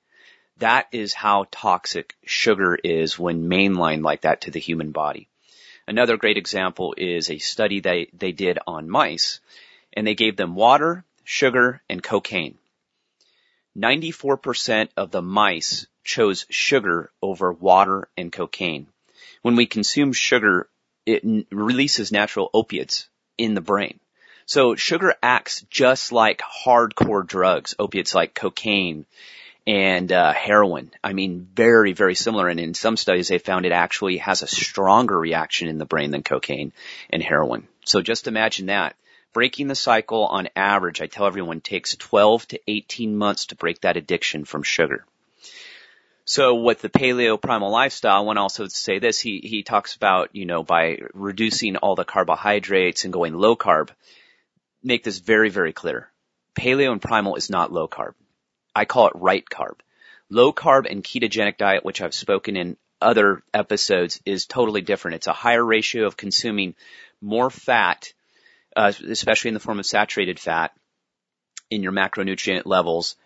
[0.58, 5.28] That is how toxic sugar is when mainlined like that to the human body.
[5.86, 9.40] Another great example is a study they, they did on mice
[9.92, 12.56] and they gave them water, sugar, and cocaine.
[13.76, 18.86] 94% of the mice chose sugar over water and cocaine.
[19.42, 20.70] When we consume sugar,
[21.04, 24.00] it releases natural opiates in the brain.
[24.47, 29.05] So sugar acts just like hardcore drugs, opiates like cocaine
[29.66, 30.92] and uh, heroin.
[31.03, 32.49] I mean, very, very similar.
[32.49, 36.12] And in some studies, they found it actually has a stronger reaction in the brain
[36.12, 36.72] than cocaine
[37.11, 37.66] and heroin.
[37.84, 38.94] So just imagine that.
[39.32, 43.80] Breaking the cycle on average, I tell everyone, takes 12 to 18 months to break
[43.80, 45.05] that addiction from sugar.
[46.24, 49.20] So with the paleo primal lifestyle, I want to also say this.
[49.20, 53.90] He, he talks about, you know, by reducing all the carbohydrates and going low carb,
[54.87, 56.11] make this very, very clear.
[56.59, 58.14] Paleo and primal is not low carb.
[58.74, 59.80] I call it right carb.
[60.30, 65.16] Low carb and ketogenic diet, which I've spoken in other episodes, is totally different.
[65.16, 66.74] It's a higher ratio of consuming
[67.20, 68.12] more fat
[68.76, 70.72] uh, especially in the form of saturated fat
[71.70, 73.16] in your macronutrient levels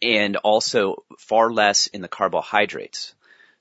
[0.00, 3.14] and also far less in the carbohydrates.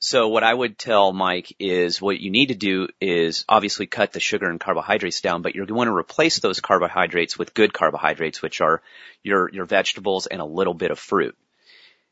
[0.04, 4.12] So what I would tell Mike is what you need to do is obviously cut
[4.12, 8.41] the sugar and carbohydrates down, but you're going to replace those carbohydrates with good carbohydrates,
[8.41, 8.82] which are
[9.22, 11.38] your, your vegetables and a little bit of fruit.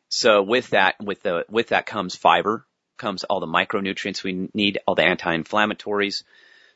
[0.07, 2.63] So with that, with the, with that comes fiber,
[2.97, 6.21] comes all the micronutrients we need, all the anti-inflammatories,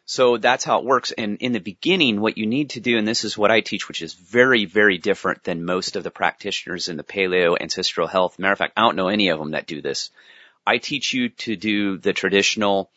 [0.05, 1.11] so that's how it works.
[1.11, 3.88] And in the beginning, what you need to do, and this is what I teach,
[3.88, 8.39] which is very, very different than most of the practitioners in the paleo ancestral health.
[8.39, 10.09] Matter of fact, I don't know any of them that do this.
[10.66, 12.89] I teach you to do the traditional,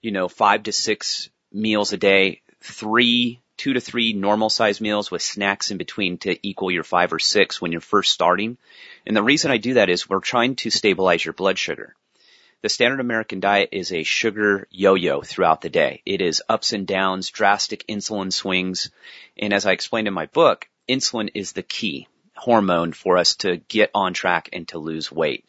[0.00, 5.10] you know, five to six meals a day, three, two to three normal size meals
[5.10, 8.58] with snacks in between to equal your five or six when you're first starting.
[9.06, 11.94] And the reason I do that is we're trying to stabilize your blood sugar.
[12.62, 16.02] The standard American diet is a sugar yo-yo throughout the day.
[16.06, 18.90] It is ups and downs, drastic insulin swings.
[19.36, 23.58] And as I explained in my book, insulin is the key hormone for us to
[23.58, 25.44] get on track and to lose weight.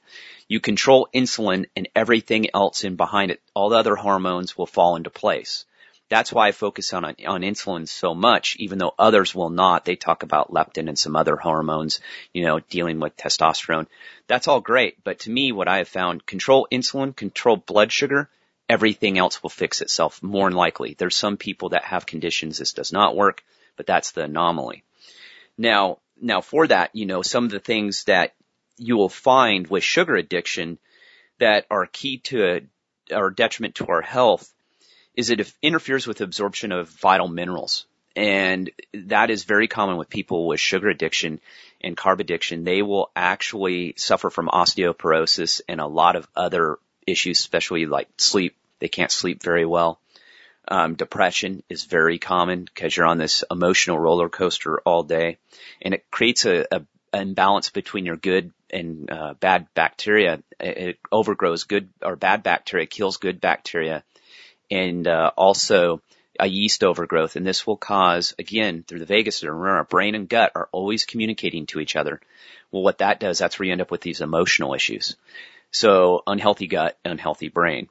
[0.48, 4.96] You control insulin and everything else in behind it, all the other hormones will fall
[4.96, 5.66] into place.
[6.08, 9.86] That's why I focus on, on insulin so much, even though others will not.
[9.86, 12.00] They talk about leptin and some other hormones,
[12.32, 13.88] you know, dealing with testosterone.
[14.28, 15.04] That's all great.
[15.04, 18.30] But to me, what I have found, control insulin, control blood sugar,
[18.70, 20.96] everything else will fix itself more than likely.
[20.96, 23.44] There's some people that have conditions this does not work,
[23.76, 24.84] but that's the anomaly.
[25.58, 28.36] Now, now for that, you know, some of the things that
[28.78, 30.78] you will find with sugar addiction
[31.40, 32.62] that are key to
[33.14, 34.52] our detriment to our health
[35.16, 37.86] is it interferes with absorption of vital minerals.
[38.16, 41.40] And that is very common with people with sugar addiction
[41.82, 42.64] and carb addiction.
[42.64, 48.56] They will actually suffer from osteoporosis and a lot of other issues, especially like sleep.
[48.80, 50.00] They can't sleep very well.
[50.68, 55.38] Um, depression is very common because you're on this emotional roller coaster all day,
[55.82, 56.82] and it creates a, a
[57.22, 60.42] imbalance between your good and uh, bad bacteria.
[60.60, 64.04] It overgrows good or bad bacteria, kills good bacteria,
[64.70, 66.02] and uh, also
[66.40, 67.36] a yeast overgrowth.
[67.36, 71.06] And this will cause, again, through the vagus nerve, our brain and gut are always
[71.06, 72.20] communicating to each other.
[72.72, 75.16] Well, what that does, that's where you end up with these emotional issues.
[75.72, 77.90] So unhealthy gut, unhealthy brain.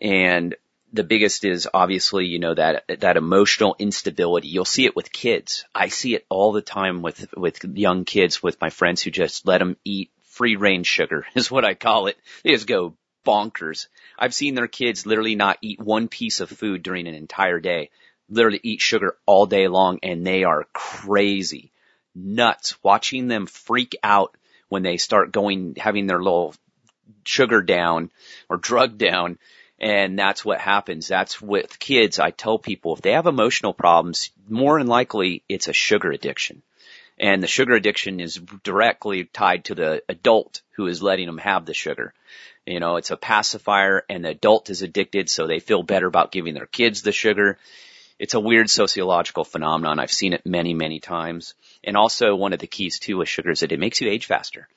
[0.00, 0.54] And
[0.96, 4.48] the biggest is obviously, you know, that, that emotional instability.
[4.48, 5.64] You'll see it with kids.
[5.74, 9.46] I see it all the time with, with young kids, with my friends who just
[9.46, 12.16] let them eat free range sugar is what I call it.
[12.42, 13.88] They just go bonkers.
[14.18, 17.90] I've seen their kids literally not eat one piece of food during an entire day,
[18.28, 21.72] literally eat sugar all day long, and they are crazy,
[22.14, 22.76] nuts.
[22.82, 24.36] Watching them freak out
[24.68, 26.54] when they start going, having their little
[27.24, 28.10] sugar down
[28.48, 29.38] or drug down.
[29.78, 31.06] And that's what happens.
[31.06, 32.18] That's with kids.
[32.18, 36.62] I tell people if they have emotional problems, more than likely it's a sugar addiction.
[37.18, 41.64] And the sugar addiction is directly tied to the adult who is letting them have
[41.64, 42.12] the sugar.
[42.66, 46.32] You know, it's a pacifier and the adult is addicted so they feel better about
[46.32, 47.58] giving their kids the sugar.
[48.18, 49.98] It's a weird sociological phenomenon.
[49.98, 51.54] I've seen it many, many times.
[51.84, 54.26] And also one of the keys too with sugar is that it makes you age
[54.26, 54.68] faster.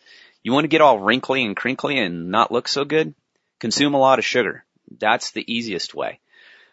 [0.44, 3.14] You want to get all wrinkly and crinkly and not look so good?
[3.60, 4.64] Consume a lot of sugar.
[4.98, 6.20] That's the easiest way.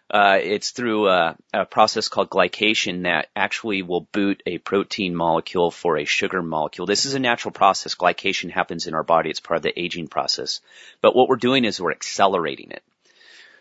[0.09, 5.73] Uh, it's through a, a, process called glycation that actually will boot a protein molecule
[5.73, 6.87] for a sugar molecule.
[6.87, 7.97] This is a natural process.
[7.97, 9.31] Glycation happens in our body.
[9.31, 10.61] It's part of the aging process.
[11.01, 12.85] But what we're doing is we're accelerating it.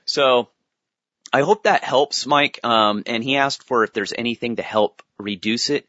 [0.06, 0.50] So
[1.34, 2.60] I hope that helps, Mike.
[2.64, 5.88] Um, and he asked for if there's anything to help reduce it.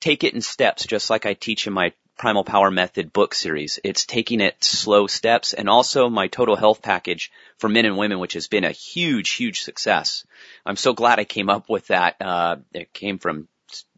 [0.00, 3.78] Take it in steps, just like I teach in my Primal Power Method book series.
[3.84, 8.18] It's taking it slow steps and also my total health package for men and women,
[8.18, 10.26] which has been a huge, huge success.
[10.66, 12.16] I'm so glad I came up with that.
[12.20, 13.46] Uh, it came from,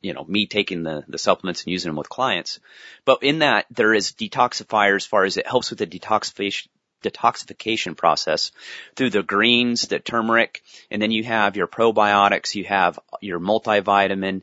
[0.03, 2.61] you know, me taking the, the supplements and using them with clients.
[3.07, 6.69] But in that, there is detoxifier as far as it helps with the detoxification,
[7.03, 8.53] detoxification process
[8.97, 14.43] through the greens, the turmeric, and then you have your probiotics, you have your multivitamin.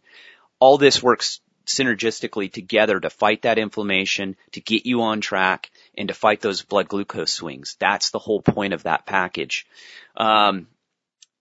[0.60, 6.08] All this works synergistically together to fight that inflammation, to get you on track, and
[6.08, 7.76] to fight those blood glucose swings.
[7.80, 9.68] That's the whole point of that package.
[10.16, 10.68] Um,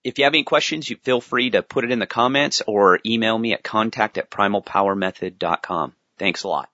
[0.05, 3.01] if you have any questions, you feel free to put it in the comments or
[3.05, 5.95] email me at contact at primalpowermethod.com.
[6.19, 6.69] Thanks a lot.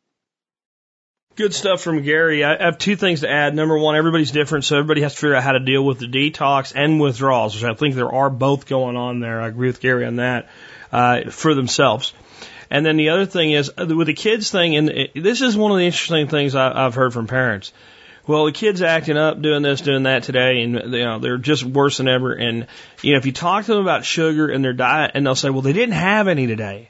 [1.34, 2.44] Good stuff from Gary.
[2.44, 3.54] I have two things to add.
[3.54, 6.06] Number one, everybody's different, so everybody has to figure out how to deal with the
[6.06, 9.40] detox and withdrawals, which I think there are both going on there.
[9.40, 10.50] I agree with Gary on that
[10.92, 12.12] uh, for themselves.
[12.72, 15.72] And then the other thing is uh, with the kids thing, and this is one
[15.72, 17.70] of the interesting things I've heard from parents.
[18.26, 21.64] Well, the kids acting up, doing this, doing that today, and you know they're just
[21.64, 22.32] worse than ever.
[22.32, 22.66] And
[23.02, 25.50] you know if you talk to them about sugar and their diet, and they'll say,
[25.50, 26.88] "Well, they didn't have any today."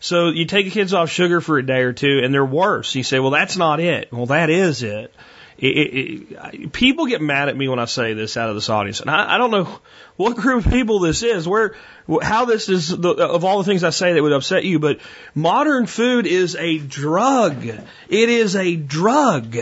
[0.00, 2.92] So you take the kids off sugar for a day or two and they're worse.
[2.96, 4.12] You say, well, that's not it.
[4.12, 5.14] Well, that is it.
[5.62, 9.00] It, it, people get mad at me when I say this out of this audience,
[9.00, 9.78] and I, I don't know
[10.16, 11.76] what group of people this is, where,
[12.20, 14.80] how this is the, of all the things I say that would upset you.
[14.80, 14.98] But
[15.36, 17.64] modern food is a drug.
[17.64, 19.56] It is a drug.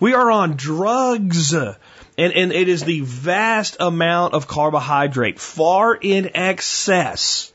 [0.00, 1.76] We are on drugs, and
[2.16, 7.52] and it is the vast amount of carbohydrate, far in excess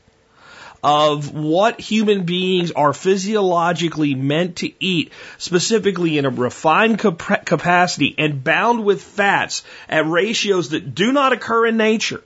[0.84, 8.44] of what human beings are physiologically meant to eat, specifically in a refined capacity and
[8.44, 12.22] bound with fats at ratios that do not occur in nature.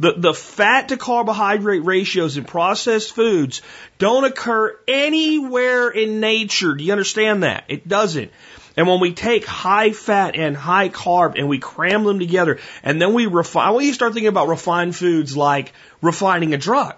[0.00, 3.62] The, the fat to carbohydrate ratios in processed foods
[3.98, 6.74] don't occur anywhere in nature.
[6.74, 7.64] Do you understand that?
[7.68, 8.32] It doesn't.
[8.76, 13.00] And when we take high fat and high carb and we cram them together and
[13.00, 15.72] then we refine, well, you start thinking about refined foods like
[16.02, 16.96] refining a drug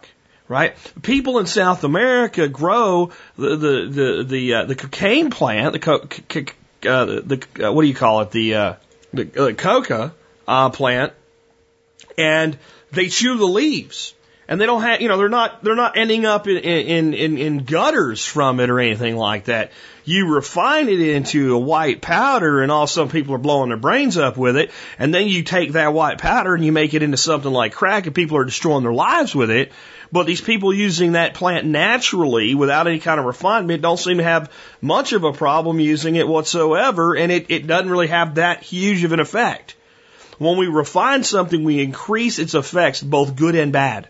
[0.48, 0.74] right?
[1.02, 6.08] People in South America grow the the the the, uh, the cocaine plant, the co-
[6.08, 6.46] c-
[6.88, 8.74] uh, the uh, what do you call it, the uh,
[9.12, 10.14] the uh, coca
[10.46, 11.12] uh, plant,
[12.16, 12.58] and
[12.90, 14.14] they chew the leaves.
[14.50, 17.36] And they don't have, you know, they're not, they're not ending up in, in, in,
[17.36, 19.72] in gutters from it or anything like that.
[20.06, 24.16] You refine it into a white powder and all some people are blowing their brains
[24.16, 24.70] up with it.
[24.98, 28.06] And then you take that white powder and you make it into something like crack
[28.06, 29.70] and people are destroying their lives with it.
[30.10, 34.24] But these people using that plant naturally without any kind of refinement don't seem to
[34.24, 38.62] have much of a problem using it whatsoever, and it, it doesn't really have that
[38.62, 39.76] huge of an effect.
[40.38, 44.08] When we refine something, we increase its effects, both good and bad.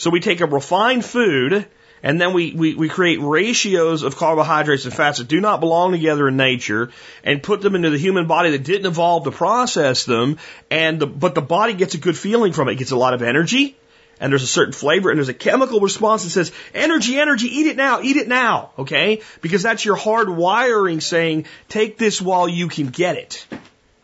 [0.00, 1.66] So we take a refined food,
[2.02, 5.92] and then we, we, we create ratios of carbohydrates and fats that do not belong
[5.92, 6.90] together in nature
[7.22, 10.38] and put them into the human body that didn't evolve to process them
[10.70, 12.72] and the, but the body gets a good feeling from it.
[12.72, 13.76] It gets a lot of energy
[14.20, 17.66] and there's a certain flavor and there's a chemical response that says, energy, energy, eat
[17.66, 19.20] it now, eat it now, okay?
[19.42, 23.46] Because that's your hard wiring saying, take this while you can get it.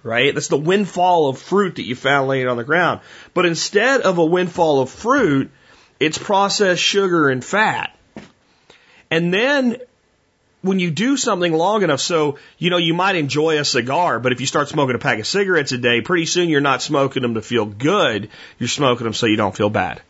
[0.02, 0.34] Right?
[0.34, 3.00] That's the windfall of fruit that you found laying on the ground.
[3.32, 5.50] But instead of a windfall of fruit,
[5.98, 7.96] it's processed sugar and fat.
[9.10, 9.76] And then
[10.62, 14.32] when you do something long enough, so, you know, you might enjoy a cigar, but
[14.32, 17.22] if you start smoking a pack of cigarettes a day, pretty soon you're not smoking
[17.22, 18.28] them to feel good.
[18.58, 20.02] You're smoking them so you don't feel bad.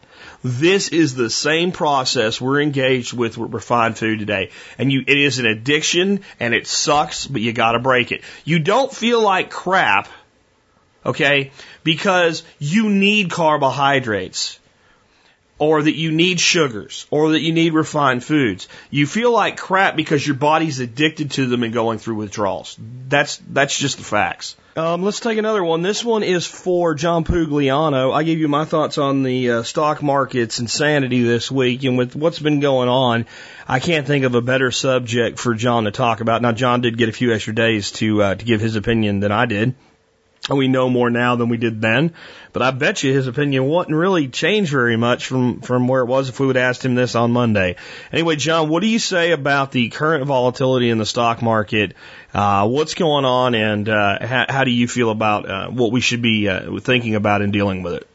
[0.43, 4.51] This is the same process we're engaged with with refined food today.
[4.79, 8.23] And you, it is an addiction and it sucks, but you gotta break it.
[8.45, 10.09] You don't feel like crap,
[11.05, 11.53] okay,
[11.85, 14.59] because you need carbohydrates
[15.59, 18.69] or that you need sugars, or that you need refined foods.
[18.91, 22.77] You feel like crap because your body's addicted to them and going through withdrawals.
[23.09, 24.57] That's that's just the facts.
[24.77, 25.81] Um, let's take another one.
[25.81, 28.13] This one is for John Pugliano.
[28.13, 32.15] I gave you my thoughts on the uh, stock market's insanity this week, and with
[32.15, 33.25] what's been going on,
[33.67, 36.43] I can't think of a better subject for John to talk about.
[36.43, 39.33] Now, John did get a few extra days to uh, to give his opinion than
[39.33, 39.75] I did.
[40.49, 42.13] We know more now than we did then,
[42.53, 46.07] but I bet you his opinion wouldn't really change very much from, from where it
[46.07, 47.77] was if we would asked him this on Monday.
[48.13, 51.95] Anyway, John, what do you say about the current volatility in the stock market?
[52.33, 56.01] Uh, what's going on and, uh, how, how, do you feel about, uh, what we
[56.01, 58.09] should be, uh, thinking about in dealing with it?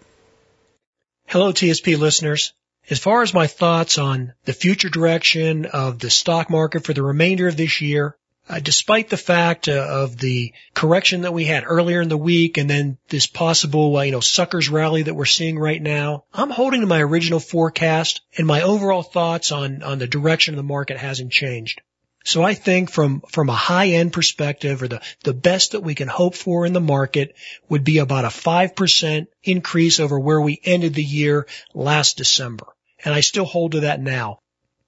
[1.28, 2.54] Hello, TSP listeners.
[2.90, 7.04] As far as my thoughts on the future direction of the stock market for the
[7.04, 8.16] remainder of this year,
[8.50, 12.58] uh, despite the fact uh, of the correction that we had earlier in the week
[12.58, 16.50] and then this possible, uh, you know, suckers rally that we're seeing right now, I'm
[16.50, 20.64] holding to my original forecast and my overall thoughts on, on the direction of the
[20.64, 21.82] market hasn't changed.
[22.24, 25.96] So I think from, from a high end perspective or the, the best that we
[25.96, 27.36] can hope for in the market
[27.70, 32.68] would be about a 5% increase over where we ended the year last December.
[33.04, 34.40] And I still hold to that now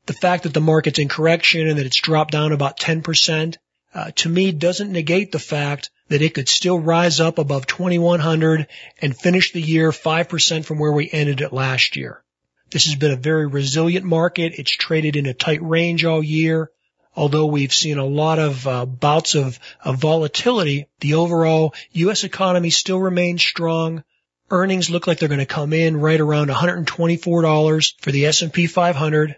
[0.05, 3.57] the fact that the market's in correction and that it's dropped down about 10%,
[3.93, 8.67] uh, to me doesn't negate the fact that it could still rise up above 2100
[9.01, 12.23] and finish the year 5% from where we ended it last year.
[12.71, 14.53] This has been a very resilient market.
[14.57, 16.71] It's traded in a tight range all year.
[17.15, 22.23] Although we've seen a lot of uh, bouts of, of volatility, the overall U.S.
[22.23, 24.03] economy still remains strong.
[24.49, 29.35] Earnings look like they're going to come in right around $124 for the S&P 500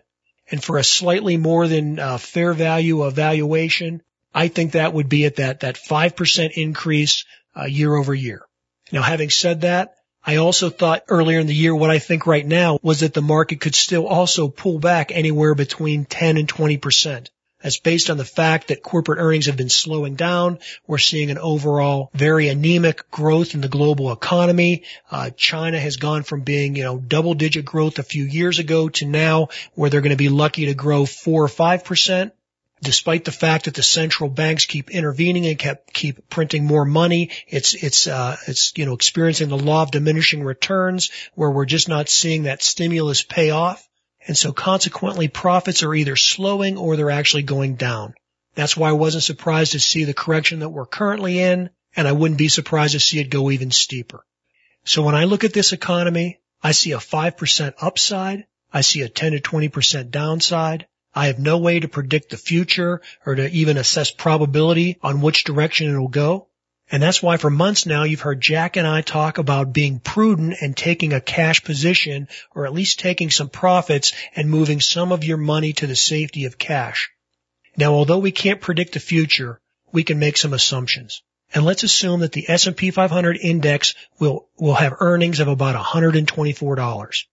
[0.49, 4.01] and for a slightly more than uh, fair value evaluation,
[4.33, 8.45] I think that would be at that, that 5% increase uh, year over year.
[8.91, 9.95] Now having said that,
[10.25, 13.21] I also thought earlier in the year what I think right now was that the
[13.21, 17.27] market could still also pull back anywhere between 10 and 20%.
[17.65, 20.59] That's based on the fact that corporate earnings have been slowing down.
[20.85, 24.83] We're seeing an overall very anemic growth in the global economy.
[25.09, 28.89] Uh, China has gone from being, you know, double digit growth a few years ago
[28.89, 32.33] to now where they're going to be lucky to grow four or five percent
[32.83, 37.31] despite the fact that the central banks keep intervening and kept, keep printing more money,
[37.47, 41.89] it's, it's, uh, it's, you know, experiencing the law of diminishing returns where we're just
[41.89, 43.84] not seeing that stimulus pay off.
[44.27, 48.15] And so consequently profits are either slowing or they're actually going down.
[48.55, 52.13] That's why I wasn't surprised to see the correction that we're currently in, and I
[52.13, 54.25] wouldn't be surprised to see it go even steeper.
[54.83, 58.45] So when I look at this economy, I see a 5% upside.
[58.73, 60.87] I see a 10 to 20% downside.
[61.13, 65.43] I have no way to predict the future or to even assess probability on which
[65.43, 66.47] direction it'll go.
[66.91, 70.57] And that's why for months now you've heard Jack and I talk about being prudent
[70.61, 75.23] and taking a cash position or at least taking some profits and moving some of
[75.23, 77.09] your money to the safety of cash.
[77.75, 79.59] Now although we can't predict the future,
[79.91, 81.23] we can make some assumptions.
[81.53, 87.23] And let's assume that the S&P 500 index will, will have earnings of about $124.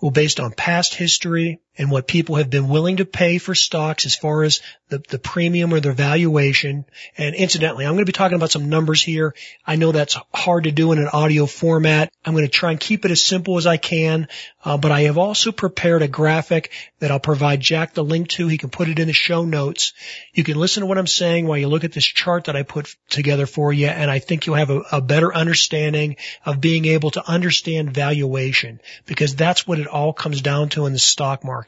[0.00, 4.04] Well, based on past history and what people have been willing to pay for stocks
[4.04, 6.84] as far as the, the premium or their valuation.
[7.16, 9.34] And incidentally, I'm going to be talking about some numbers here.
[9.66, 12.12] I know that's hard to do in an audio format.
[12.24, 14.28] I'm going to try and keep it as simple as I can.
[14.64, 18.48] Uh, but I have also prepared a graphic that I'll provide Jack the link to.
[18.48, 19.92] He can put it in the show notes.
[20.34, 22.64] You can listen to what I'm saying while you look at this chart that I
[22.64, 23.86] put together for you.
[23.86, 28.80] And I think you'll have a, a better understanding of being able to understand valuation
[29.06, 31.67] because that's what it all comes down to in the stock market.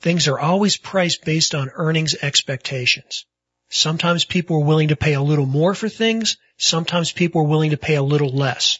[0.00, 3.24] Things are always priced based on earnings expectations.
[3.68, 6.36] Sometimes people are willing to pay a little more for things.
[6.56, 8.78] Sometimes people are willing to pay a little less.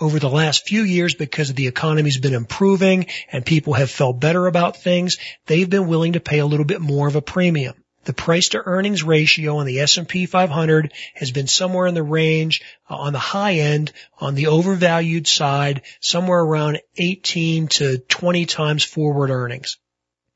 [0.00, 4.46] Over the last few years, because the economy's been improving and people have felt better
[4.46, 7.76] about things, they've been willing to pay a little bit more of a premium.
[8.04, 12.60] The price to earnings ratio on the S&P 500 has been somewhere in the range
[12.90, 18.84] uh, on the high end, on the overvalued side, somewhere around 18 to 20 times
[18.84, 19.78] forward earnings.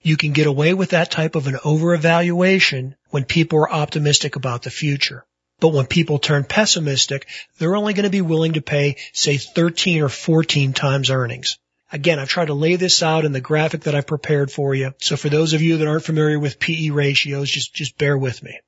[0.03, 4.63] You can get away with that type of an overevaluation when people are optimistic about
[4.63, 5.25] the future.
[5.61, 7.27] But when people turn pessimistic,
[7.59, 11.59] they're only going to be willing to pay, say, 13 or 14 times earnings.
[11.91, 14.95] Again, I've tried to lay this out in the graphic that I've prepared for you.
[14.99, 18.43] So for those of you that aren't familiar with PE ratios, just, just bear with
[18.43, 18.61] me.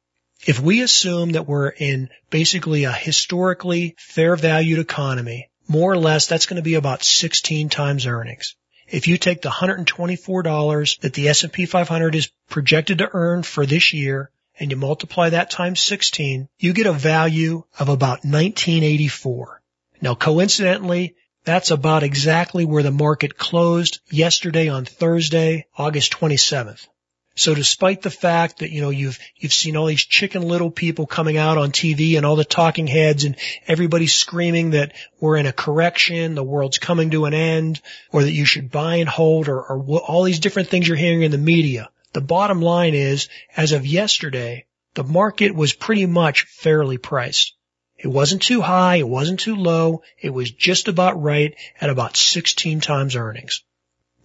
[0.47, 6.27] If we assume that we're in basically a historically fair valued economy, more or less
[6.27, 8.57] that's going to be about 16 times earnings.
[8.91, 13.93] If you take the $124 that the S&P 500 is projected to earn for this
[13.93, 19.63] year and you multiply that times 16, you get a value of about 1984.
[20.03, 21.15] Now coincidentally,
[21.45, 26.87] that's about exactly where the market closed yesterday on Thursday, August 27th.
[27.41, 31.07] So despite the fact that, you know, you've, you've seen all these chicken little people
[31.07, 33.35] coming out on TV and all the talking heads and
[33.67, 37.81] everybody screaming that we're in a correction, the world's coming to an end,
[38.13, 41.23] or that you should buy and hold, or, or all these different things you're hearing
[41.23, 41.89] in the media.
[42.13, 47.55] The bottom line is, as of yesterday, the market was pretty much fairly priced.
[47.97, 52.19] It wasn't too high, it wasn't too low, it was just about right at about
[52.19, 53.63] 16 times earnings.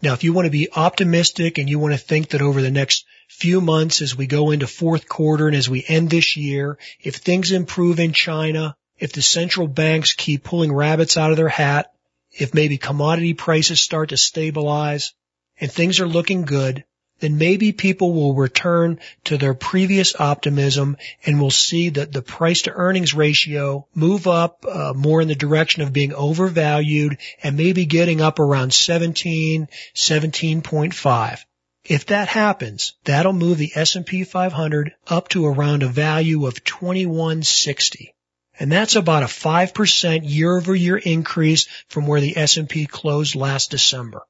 [0.02, 2.72] Now, if you want to be optimistic and you want to think that over the
[2.72, 6.78] next few months as we go into fourth quarter and as we end this year,
[7.02, 11.50] if things improve in China, if the central banks keep pulling rabbits out of their
[11.50, 11.92] hat,
[12.32, 15.14] if maybe commodity prices start to stabilize
[15.60, 16.84] and things are looking good,
[17.20, 22.64] then maybe people will return to their previous optimism and will see that the price
[22.64, 27.86] to earnings ratio move up uh, more in the direction of being overvalued and maybe
[27.86, 31.40] getting up around 17, 17.5.
[31.86, 38.14] If that happens, that'll move the S&P 500 up to around a value of 2160.
[38.60, 43.72] And that's about a 5% year over year increase from where the S&P closed last
[43.72, 44.24] December.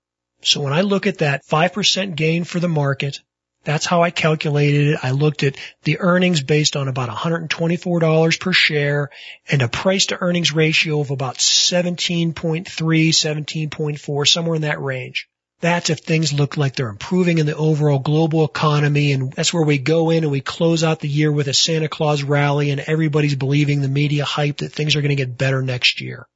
[0.46, 3.20] So when I look at that 5% gain for the market,
[3.64, 5.00] that's how I calculated it.
[5.02, 9.10] I looked at the earnings based on about $124 per share
[9.50, 15.28] and a price to earnings ratio of about 17.3, 17.4, somewhere in that range.
[15.62, 19.14] That's if things look like they're improving in the overall global economy.
[19.14, 21.90] And that's where we go in and we close out the year with a Santa
[21.90, 25.64] Claus rally and everybody's believing the media hype that things are going to get better
[25.64, 26.28] next year.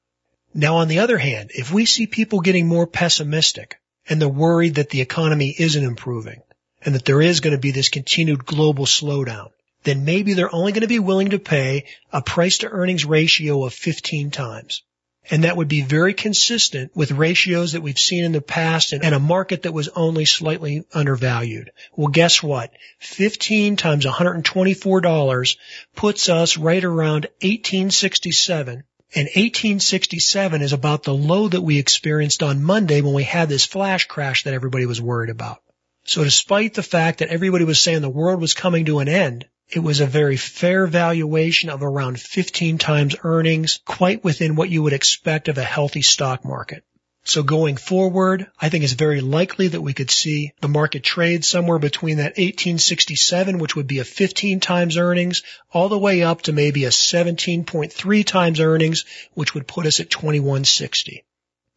[0.55, 3.79] Now, on the other hand, if we see people getting more pessimistic
[4.09, 6.41] and they're worried that the economy isn't improving
[6.81, 9.51] and that there is going to be this continued global slowdown,
[9.83, 13.63] then maybe they're only going to be willing to pay a price to earnings ratio
[13.65, 14.83] of 15 times.
[15.31, 19.03] And that would be very consistent with ratios that we've seen in the past and,
[19.03, 21.71] a market that was only slightly undervalued.
[21.95, 22.71] Well, guess what?
[22.99, 25.57] 15 times $124
[25.95, 28.83] puts us right around 1867
[29.15, 33.65] and 1867 is about the low that we experienced on Monday when we had this
[33.65, 35.61] flash crash that everybody was worried about.
[36.03, 39.47] So despite the fact that everybody was saying the world was coming to an end,
[39.67, 44.83] it was a very fair valuation of around 15 times earnings, quite within what you
[44.83, 46.83] would expect of a healthy stock market.
[47.29, 51.45] So going forward, I think it's very likely that we could see the market trade
[51.45, 56.41] somewhere between that 1867, which would be a 15 times earnings, all the way up
[56.43, 61.23] to maybe a 17.3 times earnings, which would put us at 2160.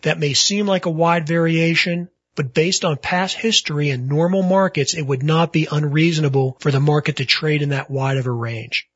[0.01, 4.95] That may seem like a wide variation, but based on past history and normal markets,
[4.95, 8.31] it would not be unreasonable for the market to trade in that wide of a
[8.31, 8.89] range.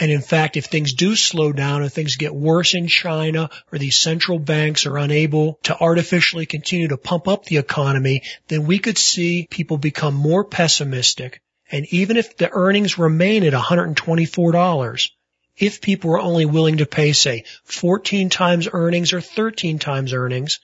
[0.00, 3.78] And in fact, if things do slow down and things get worse in China or
[3.78, 8.78] these central banks are unable to artificially continue to pump up the economy, then we
[8.78, 11.42] could see people become more pessimistic.
[11.70, 15.10] And even if the earnings remain at $124,
[15.58, 20.60] if people are only willing to pay, say, 14 times earnings or 13 times earnings,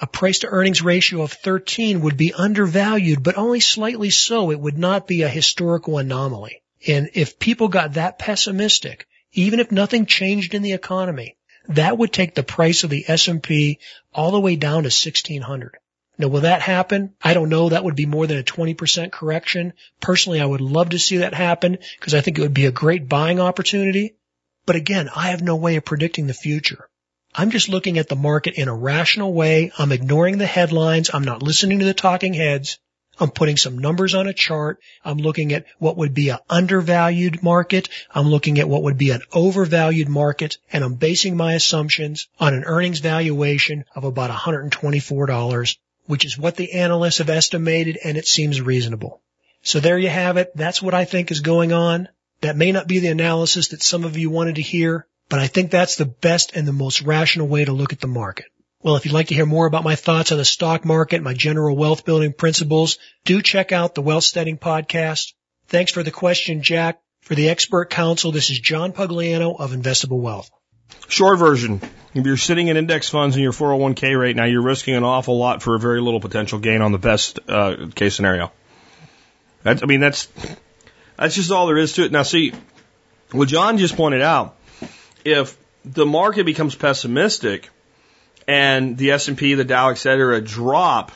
[0.00, 4.52] a price to earnings ratio of 13 would be undervalued, but only slightly so.
[4.52, 6.62] It would not be a historical anomaly.
[6.86, 11.36] And if people got that pessimistic, even if nothing changed in the economy,
[11.68, 13.80] that would take the price of the S&P
[14.14, 15.78] all the way down to 1600.
[16.18, 17.14] Now, will that happen?
[17.22, 17.68] I don't know.
[17.68, 19.74] That would be more than a 20% correction.
[20.00, 22.72] Personally, I would love to see that happen because I think it would be a
[22.72, 24.14] great buying opportunity.
[24.64, 26.88] But again, I have no way of predicting the future.
[27.34, 29.72] I'm just looking at the market in a rational way.
[29.76, 31.10] I'm ignoring the headlines.
[31.12, 32.78] I'm not listening to the talking heads.
[33.18, 34.78] I'm putting some numbers on a chart.
[35.04, 37.88] I'm looking at what would be an undervalued market.
[38.10, 42.54] I'm looking at what would be an overvalued market and I'm basing my assumptions on
[42.54, 45.76] an earnings valuation of about $124,
[46.06, 49.20] which is what the analysts have estimated and it seems reasonable.
[49.62, 50.52] So there you have it.
[50.54, 52.08] That's what I think is going on.
[52.42, 55.46] That may not be the analysis that some of you wanted to hear, but I
[55.46, 58.46] think that's the best and the most rational way to look at the market.
[58.86, 61.34] Well, if you'd like to hear more about my thoughts on the stock market, my
[61.34, 65.32] general wealth building principles, do check out the Wealth Steading podcast.
[65.66, 67.00] Thanks for the question, Jack.
[67.22, 70.48] For the expert counsel, this is John Pugliano of Investable Wealth.
[71.08, 71.80] Short version.
[72.14, 75.36] If you're sitting in index funds in your 401k right now, you're risking an awful
[75.36, 78.52] lot for a very little potential gain on the best uh, case scenario.
[79.64, 80.28] That's, I mean, that's,
[81.16, 82.12] that's just all there is to it.
[82.12, 82.52] Now see,
[83.32, 84.56] what John just pointed out,
[85.24, 87.68] if the market becomes pessimistic
[88.46, 91.12] and the S&P, the Dow, et cetera, drop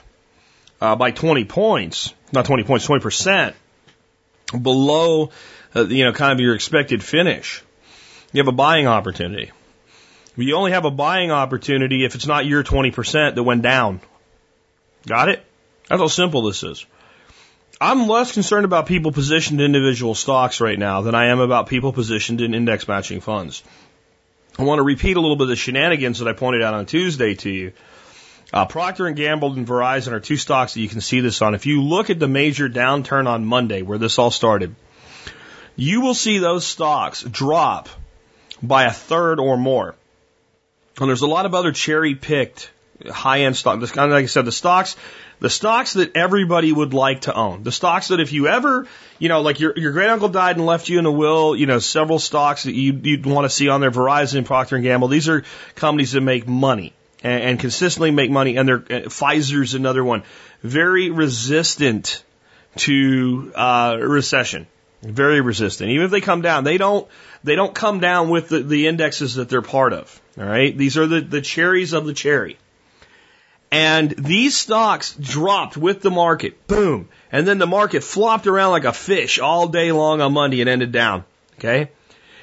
[0.80, 3.56] uh, by 20 points, not 20 points, 20 percent
[4.50, 5.30] below,
[5.74, 7.62] uh, you know, kind of your expected finish,
[8.32, 9.52] you have a buying opportunity.
[10.36, 14.00] You only have a buying opportunity if it's not your 20 percent that went down.
[15.06, 15.44] Got it?
[15.88, 16.86] That's how simple this is.
[17.80, 21.68] I'm less concerned about people positioned in individual stocks right now than I am about
[21.68, 23.62] people positioned in index matching funds.
[24.60, 26.84] I want to repeat a little bit of the shenanigans that I pointed out on
[26.84, 27.72] Tuesday to you.
[28.52, 31.54] Uh, Procter and Gamble and Verizon are two stocks that you can see this on.
[31.54, 34.74] If you look at the major downturn on Monday, where this all started,
[35.76, 37.88] you will see those stocks drop
[38.62, 39.94] by a third or more.
[41.00, 42.70] And there's a lot of other cherry picked
[43.10, 43.92] high end stocks.
[43.92, 44.94] Kind of like I said, the stocks
[45.40, 47.62] the stocks that everybody would like to own.
[47.62, 48.86] The stocks that if you ever,
[49.18, 51.66] you know, like your, your great uncle died and left you in a will, you
[51.66, 55.08] know, several stocks that you, you'd want to see on there, Verizon, Procter and Gamble.
[55.08, 55.44] These are
[55.74, 56.92] companies that make money
[57.22, 58.56] and, and consistently make money.
[58.56, 60.22] And they're, uh, Pfizer's another one.
[60.62, 62.22] Very resistant
[62.76, 64.66] to uh, recession.
[65.02, 65.90] Very resistant.
[65.90, 67.08] Even if they come down, they don't
[67.42, 70.20] they don't come down with the, the indexes that they're part of.
[70.38, 72.58] All right, these are the, the cherries of the cherry.
[73.72, 78.84] And these stocks dropped with the market, boom, and then the market flopped around like
[78.84, 81.24] a fish all day long on Monday and ended down.
[81.58, 81.90] Okay,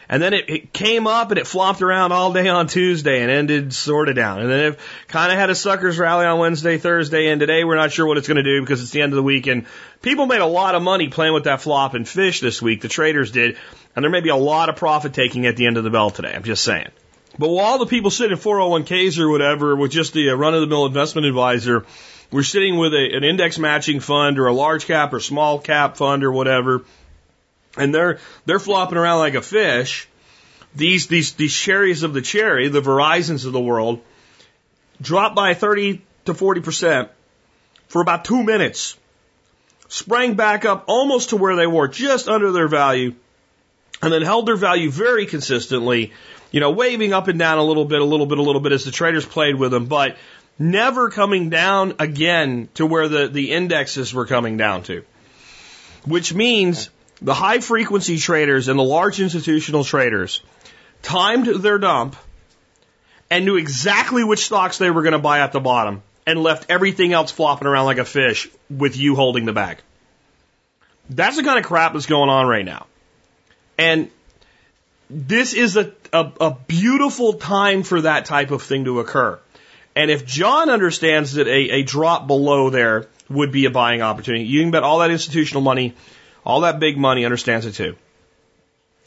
[0.10, 3.30] and then it, it came up and it flopped around all day on Tuesday and
[3.30, 4.40] ended sort of down.
[4.40, 7.76] And then it kind of had a suckers rally on Wednesday, Thursday, and today we're
[7.76, 9.48] not sure what it's going to do because it's the end of the week.
[9.48, 9.66] And
[10.02, 12.82] people made a lot of money playing with that flop and fish this week.
[12.82, 13.58] The traders did.
[13.96, 16.10] And there may be a lot of profit taking at the end of the bell
[16.10, 16.32] today.
[16.34, 16.90] I'm just saying.
[17.40, 20.54] But while all the people sitting in 401ks or whatever with just the uh, run
[20.54, 21.86] of the mill investment advisor,
[22.32, 25.98] we're sitting with a, an index matching fund or a large cap or small cap
[25.98, 26.84] fund or whatever
[27.78, 30.08] and they're they're flopping around like a fish.
[30.76, 34.02] These these these cherries of the cherry, the Verizons of the world,
[35.02, 37.10] dropped by 30 to 40 percent
[37.88, 38.98] for about two minutes,
[39.88, 43.16] sprang back up almost to where they were, just under their value,
[44.02, 46.12] and then held their value very consistently.
[46.52, 48.72] You know, waving up and down a little bit, a little bit, a little bit
[48.72, 50.18] as the traders played with them, but
[50.58, 55.04] never coming down again to where the, the indexes were coming down to.
[56.06, 56.90] Which means
[57.22, 60.42] the high frequency traders and the large institutional traders
[61.02, 62.16] timed their dump
[63.30, 66.70] and knew exactly which stocks they were going to buy at the bottom and left
[66.70, 69.80] everything else flopping around like a fish with you holding the bag.
[71.10, 72.86] That's the kind of crap that's going on right now.
[73.78, 74.10] And
[75.10, 79.40] this is a, a, a beautiful time for that type of thing to occur.
[79.96, 84.46] And if John understands that a, a drop below there would be a buying opportunity,
[84.46, 85.96] you can bet all that institutional money
[86.48, 87.98] all that big money understands it too.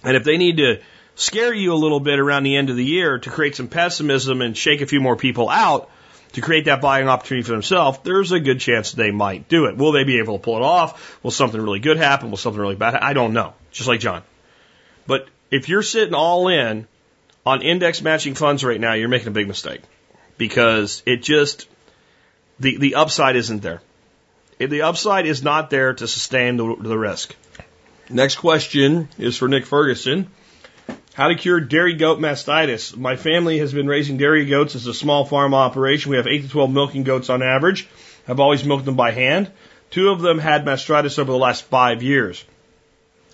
[0.04, 0.80] And if they need to
[1.14, 4.42] scare you a little bit around the end of the year to create some pessimism
[4.42, 5.88] and shake a few more people out
[6.32, 9.78] to create that buying opportunity for themselves, there's a good chance they might do it.
[9.78, 11.18] Will they be able to pull it off?
[11.22, 12.28] Will something really good happen?
[12.30, 12.92] Will something really bad?
[12.92, 13.08] happen?
[13.08, 13.54] I don't know.
[13.70, 14.22] Just like John.
[15.06, 16.86] But if you're sitting all in
[17.44, 19.80] on index matching funds right now, you're making a big mistake
[20.38, 21.68] because it just,
[22.58, 23.80] the, the upside isn't there
[24.68, 27.34] the upside is not there to sustain the, the risk.
[28.10, 30.30] Next question is for Nick Ferguson.
[31.14, 32.96] How to cure dairy goat mastitis.
[32.96, 36.10] My family has been raising dairy goats as a small farm operation.
[36.10, 37.88] We have 8 to 12 milking goats on average.
[38.28, 39.50] I've always milked them by hand.
[39.90, 42.44] Two of them had mastitis over the last five years.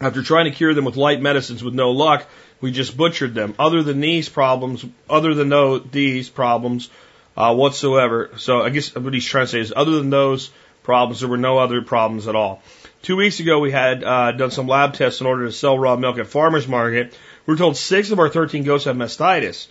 [0.00, 2.26] After trying to cure them with light medicines with no luck,
[2.60, 3.54] we just butchered them.
[3.58, 6.90] Other than these problems, other than no, these problems
[7.36, 8.30] uh, whatsoever.
[8.36, 10.50] So I guess what he's trying to say is, other than those
[10.86, 11.20] problems.
[11.20, 12.62] There were no other problems at all.
[13.02, 15.96] Two weeks ago, we had uh, done some lab tests in order to sell raw
[15.96, 17.12] milk at farmers market.
[17.44, 19.66] We were told six of our 13 goats have mastitis.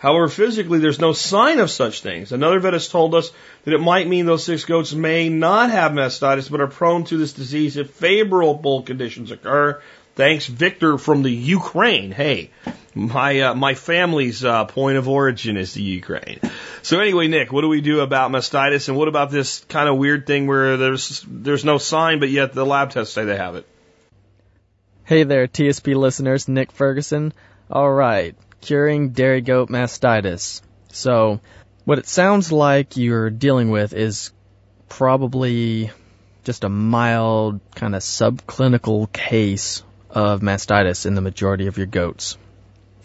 [0.00, 2.32] However, physically, there's no sign of such things.
[2.32, 3.30] Another vet has told us
[3.64, 7.18] that it might mean those six goats may not have mastitis, but are prone to
[7.18, 9.82] this disease if favorable conditions occur.
[10.14, 12.12] Thanks, Victor from the Ukraine.
[12.12, 12.48] Hey,
[12.94, 16.40] my uh, my family's uh, point of origin is the Ukraine.
[16.80, 19.98] So anyway, Nick, what do we do about mastitis, and what about this kind of
[19.98, 23.54] weird thing where there's there's no sign, but yet the lab tests say they have
[23.54, 23.66] it?
[25.04, 27.34] Hey there, TSP listeners, Nick Ferguson.
[27.70, 30.62] All right, curing dairy goat mastitis.
[30.88, 31.40] So,
[31.84, 34.32] what it sounds like you're dealing with is
[34.88, 35.90] probably
[36.44, 42.36] just a mild kind of subclinical case of mastitis in the majority of your goats.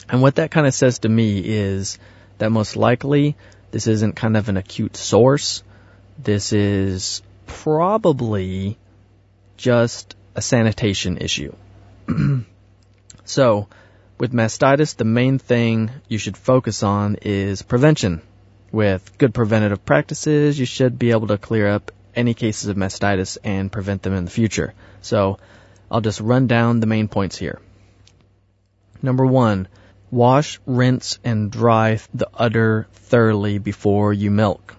[0.10, 1.99] And what that kind of says to me is
[2.38, 3.36] that most likely
[3.72, 5.64] this isn't kind of an acute source.
[6.18, 8.77] This is probably
[9.57, 11.56] just a sanitation issue.
[13.26, 13.68] so,
[14.17, 18.21] with mastitis, the main thing you should focus on is prevention.
[18.71, 23.37] With good preventative practices, you should be able to clear up any cases of mastitis
[23.43, 24.73] and prevent them in the future.
[25.01, 25.39] So,
[25.91, 27.59] I'll just run down the main points here.
[29.01, 29.67] Number one,
[30.09, 34.75] wash, rinse, and dry the udder thoroughly before you milk.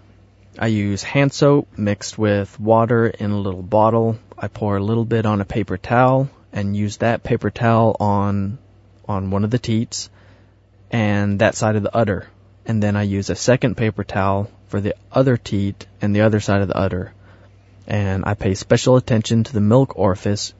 [0.58, 4.18] I use hand soap mixed with water in a little bottle.
[4.38, 8.58] I pour a little bit on a paper towel and use that paper towel on
[9.08, 10.10] on one of the teats
[10.90, 12.26] and that side of the udder.
[12.64, 16.40] And then I use a second paper towel for the other teat and the other
[16.40, 17.12] side of the udder.
[17.86, 20.52] And I pay special attention to the milk orifice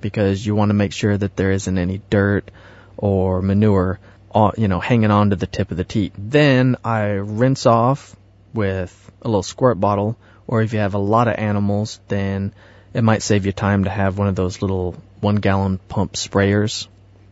[0.00, 2.50] because you want to make sure that there isn't any dirt
[2.96, 4.00] or manure,
[4.34, 6.12] uh, you know, hanging on to the tip of the teat.
[6.18, 8.16] Then I rinse off
[8.52, 10.16] with a little squirt bottle,
[10.46, 12.52] or if you have a lot of animals, then
[12.92, 16.86] it might save you time to have one of those little one gallon pump sprayers.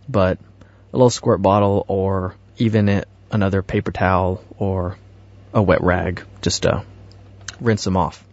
[0.09, 0.39] But
[0.93, 4.97] a little squirt bottle or even another paper towel or
[5.55, 6.85] a wet rag just to
[7.60, 8.24] rinse them off.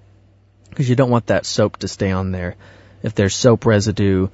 [0.69, 2.55] Because you don't want that soap to stay on there
[3.03, 4.27] if there's soap residue,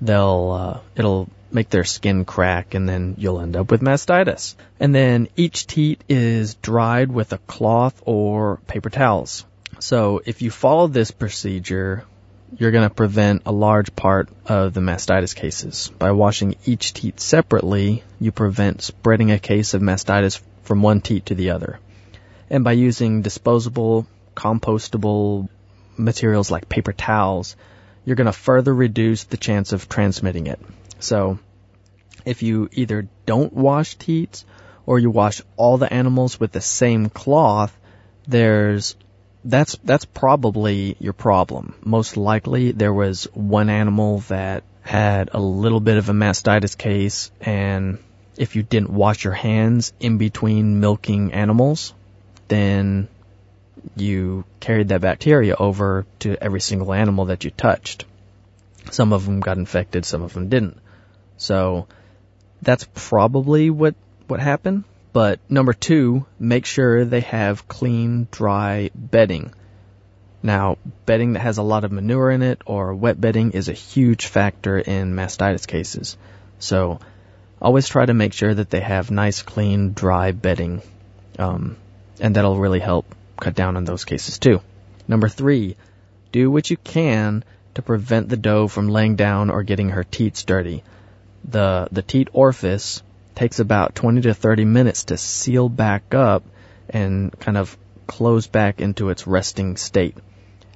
[0.00, 4.56] they'll uh, it'll make their skin crack, and then you'll end up with mastitis.
[4.80, 9.44] And then each teat is dried with a cloth or paper towels.
[9.78, 12.04] So if you follow this procedure,
[12.56, 15.90] you're going to prevent a large part of the mastitis cases.
[15.98, 21.26] By washing each teat separately, you prevent spreading a case of mastitis from one teat
[21.26, 21.80] to the other.
[22.48, 25.48] And by using disposable, compostable
[25.96, 27.56] materials like paper towels,
[28.04, 30.60] you're going to further reduce the chance of transmitting it.
[31.00, 31.38] So,
[32.24, 34.44] if you either don't wash teats
[34.84, 37.76] or you wash all the animals with the same cloth,
[38.26, 38.96] there's
[39.46, 41.74] that's that's probably your problem.
[41.82, 47.30] Most likely there was one animal that had a little bit of a mastitis case
[47.40, 47.98] and
[48.36, 51.94] if you didn't wash your hands in between milking animals,
[52.48, 53.08] then
[53.96, 58.04] you carried that bacteria over to every single animal that you touched.
[58.90, 60.78] Some of them got infected, some of them didn't.
[61.38, 61.86] So
[62.62, 63.94] that's probably what
[64.26, 64.84] what happened.
[65.16, 69.54] But number two, make sure they have clean, dry bedding.
[70.42, 70.76] Now,
[71.06, 74.26] bedding that has a lot of manure in it or wet bedding is a huge
[74.26, 76.18] factor in mastitis cases.
[76.58, 77.00] So
[77.62, 80.82] always try to make sure that they have nice, clean, dry bedding.
[81.38, 81.78] Um,
[82.20, 83.06] and that'll really help
[83.40, 84.60] cut down on those cases too.
[85.08, 85.76] Number three,
[86.30, 90.44] do what you can to prevent the doe from laying down or getting her teats
[90.44, 90.84] dirty.
[91.42, 93.02] The, the teat orifice
[93.36, 96.44] takes about 20 to 30 minutes to seal back up
[96.88, 97.76] and kind of
[98.06, 100.16] close back into its resting state.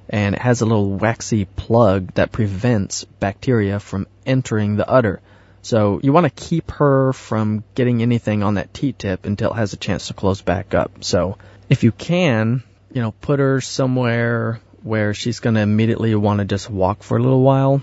[0.09, 5.21] And it has a little waxy plug that prevents bacteria from entering the udder.
[5.61, 9.57] So you want to keep her from getting anything on that teat tip until it
[9.57, 11.03] has a chance to close back up.
[11.03, 11.37] So
[11.69, 16.45] if you can, you know, put her somewhere where she's going to immediately want to
[16.45, 17.81] just walk for a little while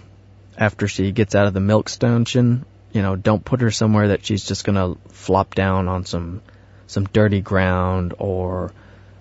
[0.57, 2.65] after she gets out of the milk station.
[2.93, 6.43] You know, don't put her somewhere that she's just to flop down on some
[6.87, 8.73] some dirty ground or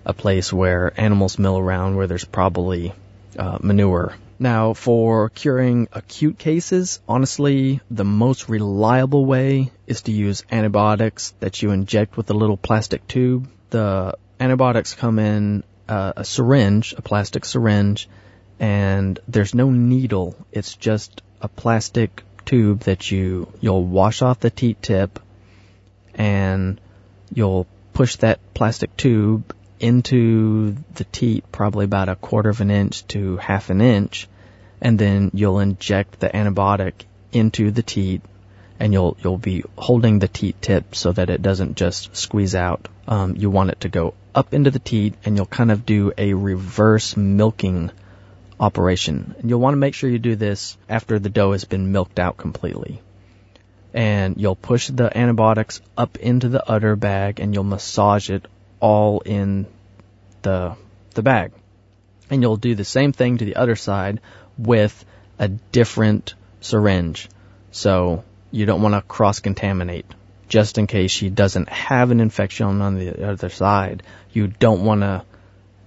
[0.06, 2.94] a place where animals mill around where there's probably
[3.38, 10.44] uh, manure now, for curing acute cases, honestly, the most reliable way is to use
[10.52, 13.48] antibiotics that you inject with a little plastic tube.
[13.70, 18.08] The antibiotics come in uh, a syringe, a plastic syringe,
[18.60, 20.36] and there's no needle.
[20.52, 25.20] It's just a plastic tube that you you'll wash off the teat tip
[26.14, 26.80] and
[27.32, 33.06] you'll push that plastic tube into the teat probably about a quarter of an inch
[33.08, 34.28] to half an inch,
[34.80, 36.92] and then you'll inject the antibiotic
[37.32, 38.22] into the teat,
[38.80, 42.88] and you'll you'll be holding the teat tip so that it doesn't just squeeze out.
[43.06, 46.12] Um, you want it to go up into the teat, and you'll kind of do
[46.16, 47.90] a reverse milking
[48.60, 49.34] operation.
[49.38, 52.18] And you'll want to make sure you do this after the doe has been milked
[52.18, 53.00] out completely.
[53.94, 58.46] And you'll push the antibiotics up into the udder bag, and you'll massage it
[58.80, 59.66] all in
[60.42, 60.76] the
[61.14, 61.52] the bag.
[62.30, 64.20] And you'll do the same thing to the other side
[64.58, 65.04] with
[65.38, 67.28] a different syringe.
[67.70, 70.06] So you don't want to cross contaminate.
[70.48, 74.02] Just in case she doesn't have an infection on the other side,
[74.32, 75.24] you don't want to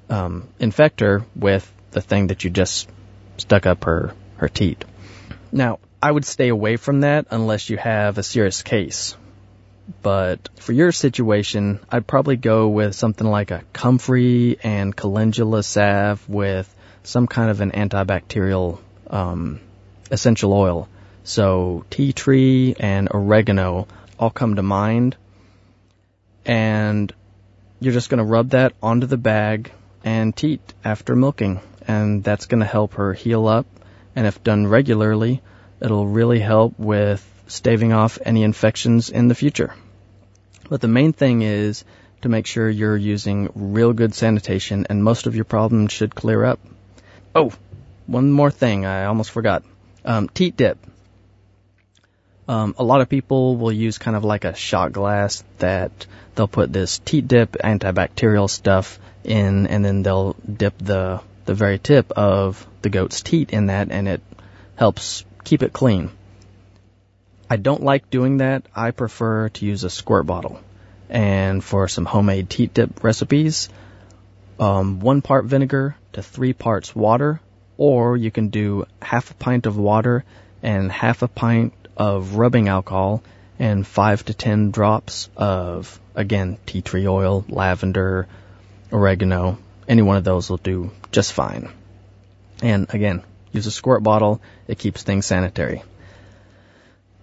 [0.10, 2.90] um, infect her with the thing that you just
[3.38, 4.84] stuck up her her teat.
[5.52, 9.16] Now, I would stay away from that unless you have a serious case.
[10.02, 16.28] But for your situation, I'd probably go with something like a comfrey and calendula salve
[16.30, 16.74] with
[17.04, 19.60] some kind of an antibacterial um,
[20.10, 20.88] essential oil.
[21.24, 23.88] So tea tree and oregano
[24.18, 25.18] all come to mind.
[26.46, 27.14] And
[27.80, 29.72] you're just going to rub that onto the bag
[30.04, 31.60] and teat after milking.
[31.88, 33.66] And that's going to help her heal up.
[34.16, 35.42] And if done regularly,
[35.82, 39.74] it'll really help with staving off any infections in the future.
[40.70, 41.84] But the main thing is
[42.22, 46.46] to make sure you're using real good sanitation and most of your problems should clear
[46.46, 46.60] up.
[47.36, 47.52] Oh,
[48.08, 49.64] one more thing I almost forgot.
[50.06, 50.78] Um, teat dip.
[52.48, 56.06] Um, a lot of people will use kind of like a shot glass that
[56.36, 61.80] they'll put this teat dip antibacterial stuff in and then they'll dip the, the very
[61.80, 64.22] tip of the goat's teat in that and it
[64.76, 66.12] helps keep it clean.
[67.50, 68.64] I don't like doing that.
[68.76, 70.62] I prefer to use a squirt bottle.
[71.10, 73.68] And for some homemade teat dip recipes,
[74.60, 77.42] um, one part vinegar to three parts water,
[77.78, 80.24] or you can do half a pint of water
[80.64, 83.22] and half a pint of rubbing alcohol
[83.60, 88.28] and five to ten drops of, again, tea tree oil, lavender,
[88.92, 89.58] oregano.
[89.92, 91.70] Any one of those will do just fine.
[92.64, 94.42] And again, use a squirt bottle.
[94.66, 95.84] It keeps things sanitary.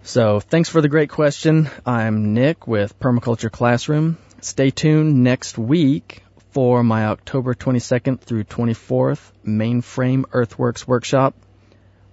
[0.02, 1.70] So thanks for the great question.
[1.86, 4.18] I'm Nick with Permaculture Classroom.
[4.42, 11.34] Stay tuned next week for my October 22nd through 24th Mainframe Earthworks workshop.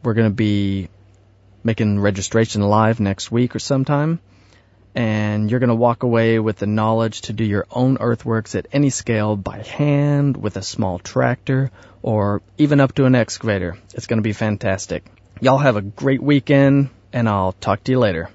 [0.04, 0.88] We're going to be
[1.66, 4.22] making registration live next week or sometime.
[4.96, 8.68] And you're going to walk away with the knowledge to do your own earthworks at
[8.72, 11.70] any scale by hand, with a small tractor,
[12.02, 13.78] or even up to an excavator.
[13.94, 15.04] It's going to be fantastic.
[15.42, 18.30] Y'all have a great weekend, and I'll talk to you later.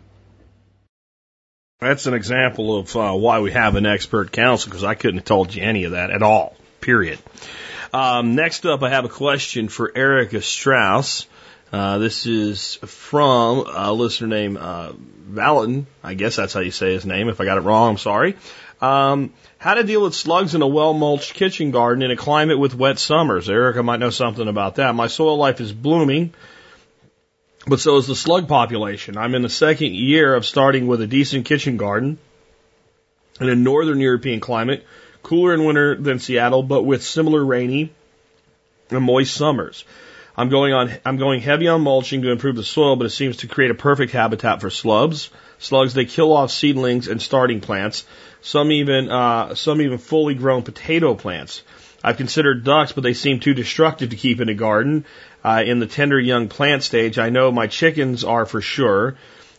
[1.81, 5.24] That's an example of uh, why we have an expert council because I couldn't have
[5.24, 6.55] told you any of that at all.
[6.82, 7.19] Period.
[7.95, 11.27] Um, next up, I have a question for Erica Strauss.
[11.73, 14.93] Uh, this is from a listener named uh,
[15.31, 15.86] Valentin.
[16.02, 17.28] I guess that's how you say his name.
[17.28, 18.36] If I got it wrong, I'm sorry.
[18.81, 22.59] Um, how to deal with slugs in a well mulched kitchen garden in a climate
[22.59, 23.48] with wet summers.
[23.48, 24.94] Erica might know something about that.
[24.94, 26.32] My soil life is blooming,
[27.66, 29.16] but so is the slug population.
[29.16, 32.19] I'm in the second year of starting with a decent kitchen garden
[33.40, 34.86] in a northern European climate,
[35.23, 37.93] cooler in winter than Seattle, but with similar rainy
[38.90, 39.85] and moist summers.
[40.36, 43.39] I'm going on, I'm going heavy on mulching to improve the soil, but it seems
[43.39, 45.31] to create a perfect habitat for slugs.
[45.59, 48.07] Slugs, they kill off seedlings and starting plants.
[48.40, 51.62] Some even, uh, some even fully grown potato plants.
[52.02, 55.05] I've considered ducks, but they seem too destructive to keep in a garden.
[55.44, 59.16] Uh, in the tender young plant stage, I know my chickens are for sure.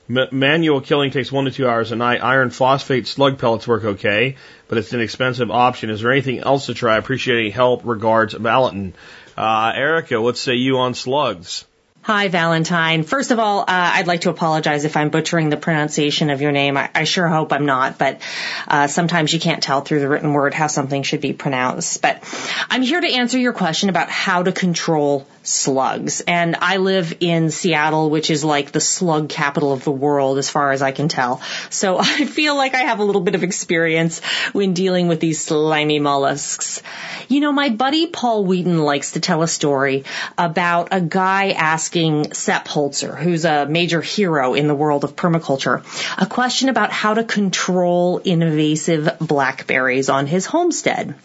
[0.10, 2.24] M- manual killing takes one to two hours a night.
[2.24, 4.38] Iron phosphate slug pellets work okay,
[4.68, 5.90] but it's an expensive option.
[5.90, 6.98] Is there anything else to try?
[6.98, 7.82] Appreciate any help.
[7.86, 8.94] Regards, Valentin.
[9.38, 11.66] Uh, Erica, what say you on slugs?
[12.04, 13.04] Hi, Valentine.
[13.04, 16.52] First of all, uh, I'd like to apologize if I'm butchering the pronunciation of your
[16.52, 16.76] name.
[16.76, 18.22] I, I sure hope I'm not, but
[18.68, 22.02] uh, sometimes you can't tell through the written word how something should be pronounced.
[22.02, 22.24] But
[22.72, 26.22] I'm here to answer your question about how to control slugs.
[26.22, 30.50] And I live in Seattle, which is like the slug capital of the world as
[30.50, 31.42] far as I can tell.
[31.70, 34.20] So I feel like I have a little bit of experience
[34.54, 36.82] when dealing with these slimy mollusks.
[37.28, 40.04] You know, my buddy Paul Wheaton likes to tell a story
[40.38, 45.84] about a guy asking Sepp Holzer, who's a major hero in the world of permaculture,
[46.22, 51.16] a question about how to control invasive blackberries on his homestead.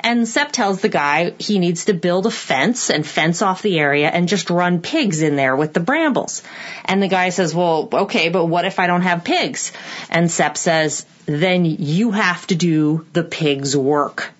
[0.00, 3.80] And Sepp tells the guy he needs to build a fence and fence off the
[3.80, 6.42] area and just run pigs in there with the brambles.
[6.84, 9.72] And the guy says, well, okay, but what if I don't have pigs?
[10.08, 14.33] And Sepp says, then you have to do the pig's work.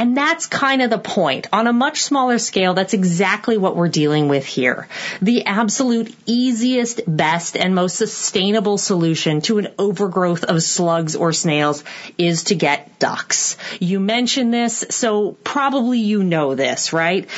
[0.00, 1.48] And that's kind of the point.
[1.52, 4.88] On a much smaller scale, that's exactly what we're dealing with here.
[5.20, 11.84] The absolute easiest, best, and most sustainable solution to an overgrowth of slugs or snails
[12.16, 13.58] is to get ducks.
[13.78, 17.28] You mentioned this, so probably you know this, right?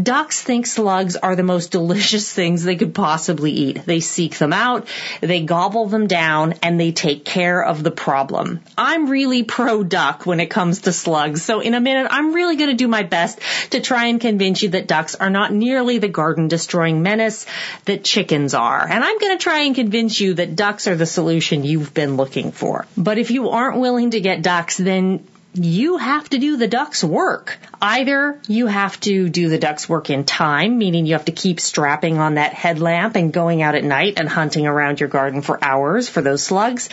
[0.00, 3.84] Ducks think slugs are the most delicious things they could possibly eat.
[3.84, 4.86] They seek them out,
[5.20, 8.60] they gobble them down, and they take care of the problem.
[8.78, 12.56] I'm really pro duck when it comes to slugs, so in a minute, I'm really
[12.56, 13.40] going to do my best
[13.70, 17.46] to try and convince you that ducks are not nearly the garden destroying menace
[17.86, 18.86] that chickens are.
[18.86, 22.16] And I'm going to try and convince you that ducks are the solution you've been
[22.16, 22.86] looking for.
[22.96, 27.04] But if you aren't willing to get ducks, then you have to do the duck's
[27.04, 27.58] work.
[27.84, 31.58] Either you have to do the duck's work in time, meaning you have to keep
[31.58, 35.58] strapping on that headlamp and going out at night and hunting around your garden for
[35.60, 36.88] hours for those slugs,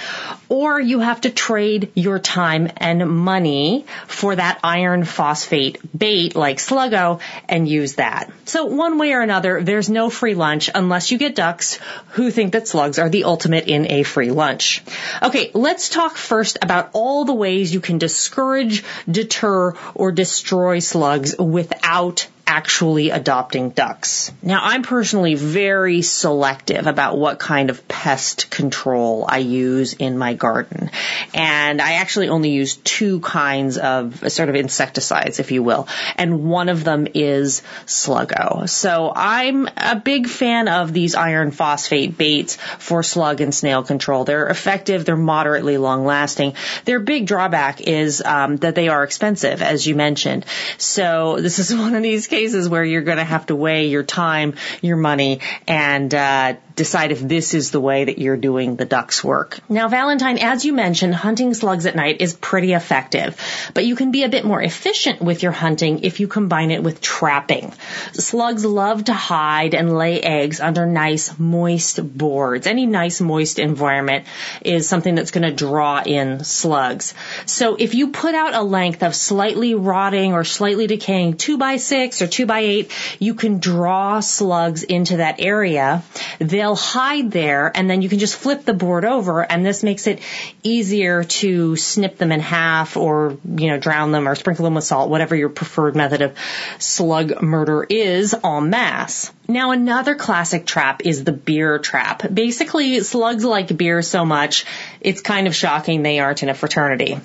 [0.49, 6.57] or you have to trade your time and money for that iron phosphate bait like
[6.57, 8.31] Sluggo and use that.
[8.45, 11.77] So one way or another, there's no free lunch unless you get ducks
[12.13, 14.81] who think that slugs are the ultimate in a free lunch.
[15.21, 21.37] Okay, let's talk first about all the ways you can discourage, deter, or destroy slugs
[21.37, 24.31] without actually adopting ducks.
[24.41, 30.33] Now, I'm personally very selective about what kind of pest control I use in my
[30.33, 30.89] garden.
[31.35, 35.87] And I actually only use two kinds of sort of insecticides, if you will.
[36.15, 38.67] And one of them is Sluggo.
[38.67, 44.23] So I'm a big fan of these iron phosphate baits for slug and snail control.
[44.23, 45.05] They're effective.
[45.05, 46.55] They're moderately long lasting.
[46.85, 50.47] Their big drawback is um, that they are expensive, as you mentioned.
[50.79, 52.38] So this is one of these cases
[52.69, 57.19] where you're going to have to weigh your time, your money, and uh, decide if
[57.19, 59.59] this is the way that you're doing the duck's work.
[59.67, 63.35] Now, Valentine, as you mentioned, hunting slugs at night is pretty effective,
[63.73, 66.81] but you can be a bit more efficient with your hunting if you combine it
[66.81, 67.73] with trapping.
[68.13, 72.65] Slugs love to hide and lay eggs under nice moist boards.
[72.65, 74.25] Any nice moist environment
[74.61, 77.13] is something that's going to draw in slugs.
[77.45, 81.75] So if you put out a length of slightly rotting or slightly decaying two by
[81.75, 86.03] six or two by eight, you can draw slugs into that area.
[86.39, 90.07] They'll hide there and then you can just flip the board over and this makes
[90.07, 90.19] it
[90.63, 94.83] easier to snip them in half or, you know, drown them or sprinkle them with
[94.83, 96.37] salt, whatever your preferred method of
[96.77, 99.31] slug murder is en masse.
[99.47, 102.21] Now another classic trap is the beer trap.
[102.31, 104.65] Basically, slugs like beer so much,
[105.01, 107.19] it's kind of shocking they aren't in a fraternity.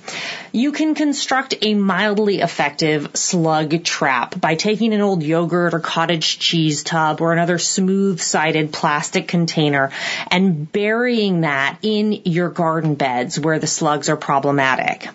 [0.52, 6.38] You can construct a mildly effective slug trap by taking an old yogurt or cottage
[6.38, 9.90] cheese tub or another smooth-sided plastic container
[10.30, 15.08] and burying that in your garden beds where the slugs are problematic.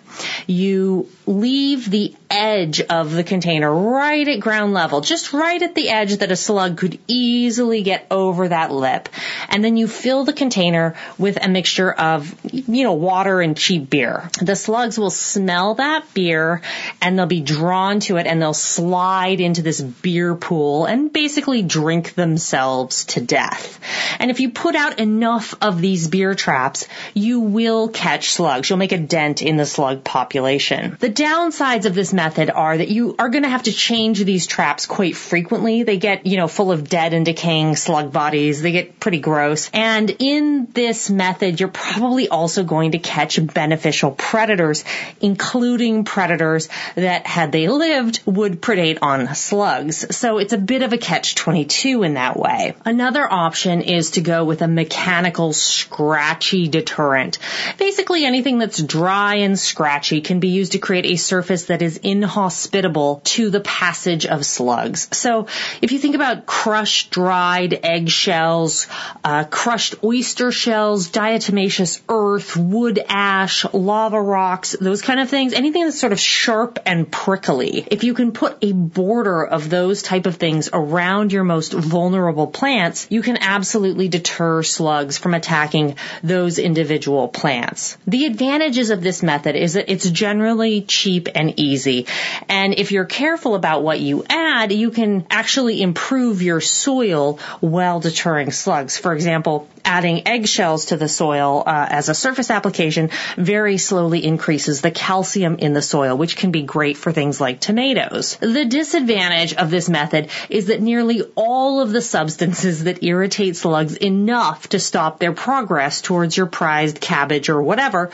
[0.46, 5.88] You leave the edge of the container right at ground level, just right at the
[5.88, 9.08] edge that a slug could easily get over that lip.
[9.48, 13.88] And then you fill the container with a mixture of, you know, water and cheap
[13.88, 14.28] beer.
[14.42, 16.62] The slugs will smell that beer
[17.00, 21.62] and they'll be drawn to it and they'll slide into this beer pool and basically
[21.62, 23.78] drink themselves to death.
[24.18, 28.68] And if you put out enough of these beer traps, you will catch slugs.
[28.68, 30.96] You'll make a dent in the slug population.
[30.98, 34.46] The downsides of this method are that you are going to have to change these
[34.46, 35.82] traps quite frequently.
[35.82, 38.62] They get, you know, full of dead and decaying slug bodies.
[38.62, 39.68] They get pretty gross.
[39.74, 44.84] And in this method, you're probably also going to catch beneficial predators,
[45.20, 50.16] including predators that had they lived would predate on slugs.
[50.16, 52.74] So it's a bit of a catch 22 in that way.
[52.86, 57.38] Another option is to go with a mechanical scratchy deterrent.
[57.76, 61.98] Basically anything that's dry and scratchy can be used to create a surface that is
[61.98, 65.08] inhospitable to the passage of slugs.
[65.12, 65.46] So
[65.82, 68.88] if you think about crushed dried eggshells,
[69.24, 75.84] uh, crushed oyster shells, diatomaceous earth, wood ash, lava rocks, those kind of things, anything
[75.84, 80.26] that's sort of sharp and prickly, if you can put a border of those type
[80.26, 86.58] of things around your most vulnerable plants, you can absolutely deter slugs from attacking those
[86.58, 87.96] individual plants.
[88.06, 92.06] The advantages of this method is that it's generally cheap and easy.
[92.48, 98.00] And if you're careful about what you add, you can actually improve your soil while
[98.00, 98.98] deterring slugs.
[98.98, 104.80] For example, adding eggshells to the soil uh, as a surface application very slowly increases
[104.80, 108.36] the calcium in the soil, which can be great for things like tomatoes.
[108.36, 113.96] The disadvantage of this method is that nearly all of the substances that irritate slugs
[113.96, 118.10] enough to stop their progress towards your prized cabbage or whatever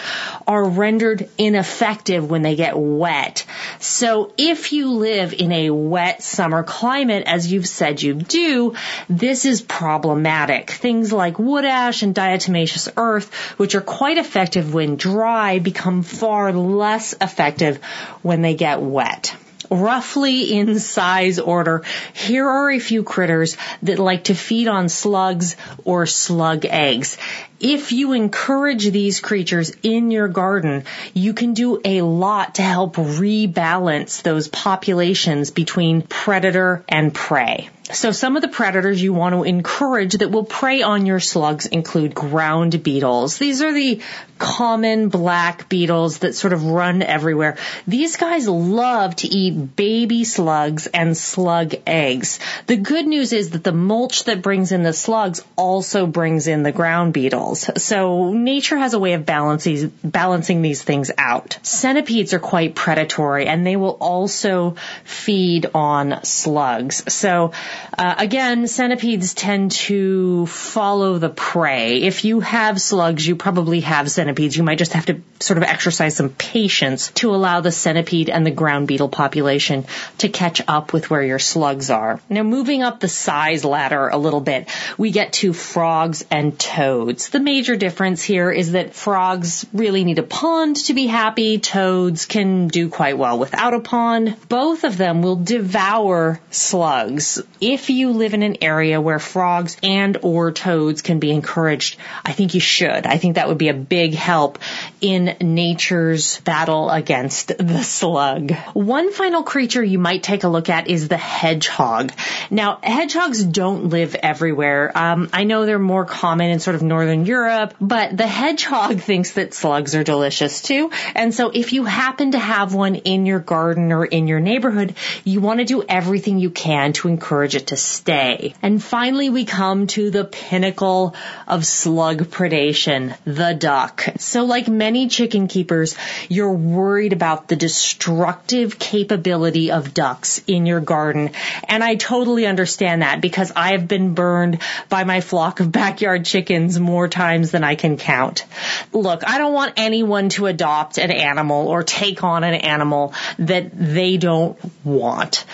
[0.46, 3.44] are rendered ineffective when they get wet.
[3.78, 8.74] So if you live in a wet summer climate, as you've said you do,
[9.08, 10.70] this is problematic.
[10.70, 16.52] Things like wood ash and diatomaceous earth, which are quite effective when dry, become far
[16.52, 17.82] less effective
[18.22, 19.36] when they get wet
[19.70, 21.82] roughly in size order,
[22.12, 27.18] here are a few critters that like to feed on slugs or slug eggs.
[27.60, 30.84] If you encourage these creatures in your garden,
[31.14, 37.70] you can do a lot to help rebalance those populations between predator and prey.
[37.92, 41.66] So some of the predators you want to encourage that will prey on your slugs
[41.66, 43.38] include ground beetles.
[43.38, 44.00] These are the
[44.38, 47.56] common black beetles that sort of run everywhere.
[47.86, 52.38] These guys love to eat baby slugs and slug eggs.
[52.66, 56.64] The good news is that the mulch that brings in the slugs also brings in
[56.64, 57.70] the ground beetles.
[57.82, 61.58] So nature has a way of balancing, balancing these things out.
[61.62, 67.12] Centipedes are quite predatory and they will also feed on slugs.
[67.12, 67.52] So
[67.98, 72.02] uh, again, centipedes tend to follow the prey.
[72.02, 74.56] If you have slugs, you probably have centipedes.
[74.56, 78.44] You might just have to sort of exercise some patience to allow the centipede and
[78.46, 79.84] the ground beetle population
[80.18, 82.20] to catch up with where your slugs are.
[82.28, 87.28] Now moving up the size ladder a little bit, we get to frogs and toads.
[87.30, 91.58] The major difference here is that frogs really need a pond to be happy.
[91.58, 94.36] Toads can do quite well without a pond.
[94.48, 97.42] Both of them will devour slugs.
[97.68, 102.30] If you live in an area where frogs and or toads can be encouraged, I
[102.30, 103.06] think you should.
[103.08, 104.60] I think that would be a big help
[105.00, 108.52] in nature's battle against the slug.
[108.72, 112.12] One final creature you might take a look at is the hedgehog.
[112.52, 114.92] Now, hedgehogs don't live everywhere.
[114.94, 119.32] Um, I know they're more common in sort of northern Europe, but the hedgehog thinks
[119.32, 120.92] that slugs are delicious too.
[121.16, 124.94] And so if you happen to have one in your garden or in your neighborhood,
[125.24, 128.54] you want to do everything you can to encourage it to stay.
[128.62, 131.14] And finally, we come to the pinnacle
[131.46, 134.06] of slug predation, the duck.
[134.18, 135.96] So like many chicken keepers,
[136.28, 141.30] you're worried about the destructive capability of ducks in your garden.
[141.68, 146.24] And I totally understand that because I have been burned by my flock of backyard
[146.24, 148.44] chickens more times than I can count.
[148.92, 153.70] Look, I don't want anyone to adopt an animal or take on an animal that
[153.72, 155.44] they don't want.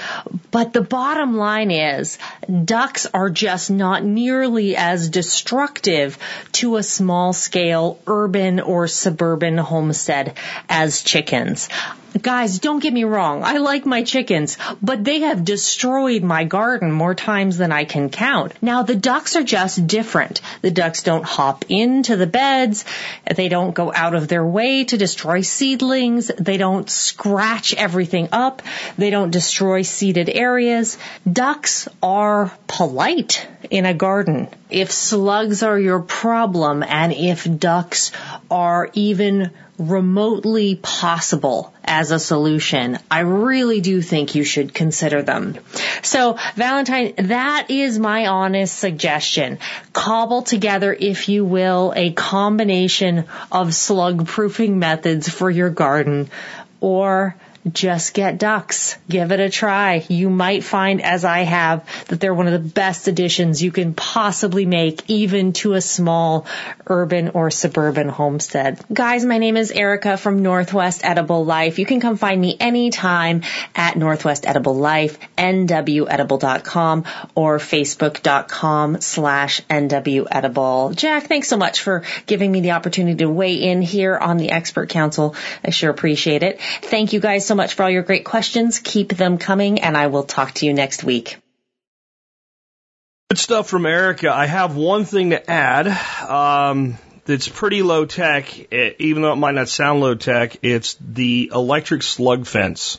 [0.51, 1.92] But the bottom line is
[2.65, 6.19] ducks are just not nearly as destructive
[6.53, 10.37] to a small scale urban or suburban homestead
[10.69, 11.69] as chickens.
[12.21, 13.43] Guys, don't get me wrong.
[13.43, 18.11] I like my chickens, but they have destroyed my garden more times than I can
[18.11, 18.53] count.
[18.61, 20.43] Now the ducks are just different.
[20.61, 22.85] The ducks don't hop into the beds.
[23.35, 26.31] They don't go out of their way to destroy seedlings.
[26.39, 28.61] They don't scratch everything up.
[28.99, 30.99] They don't destroy seeded areas.
[31.31, 34.49] Ducks are polite in a garden.
[34.69, 38.13] If slugs are your problem and if ducks
[38.51, 39.51] are even
[39.91, 45.59] remotely possible as a solution, I really do think you should consider them.
[46.03, 49.59] So Valentine, that is my honest suggestion.
[49.93, 56.31] Cobble together, if you will, a combination of slug proofing methods for your garden
[56.81, 57.37] or
[57.71, 58.97] just get ducks.
[59.09, 60.05] Give it a try.
[60.09, 63.95] You might find, as I have, that they're one of the best additions you can
[63.95, 66.47] possibly make, even to a small
[66.87, 68.81] urban or suburban homestead.
[68.93, 71.79] Guys, my name is Erica from Northwest Edible Life.
[71.79, 73.43] You can come find me anytime
[73.77, 80.91] at Northwest Edible Life, nwedible.com or facebook.com slash nwedible.
[80.95, 84.51] Jack, thanks so much for giving me the opportunity to weigh in here on the
[84.51, 85.37] Expert Council.
[85.65, 86.61] I sure appreciate it.
[86.61, 88.79] Thank you guys so much for all your great questions.
[88.79, 91.39] Keep them coming and I will talk to you next week.
[93.31, 94.31] Good stuff from Erica.
[94.31, 95.87] I have one thing to add.
[96.29, 100.59] Um, that's pretty low tech, even though it might not sound low tech.
[100.63, 102.99] It's the electric slug fence.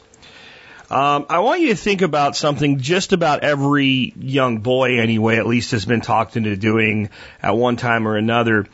[0.90, 5.48] Um, I want you to think about something just about every young boy, anyway, at
[5.48, 7.10] least has been talked into doing
[7.42, 8.68] at one time or another.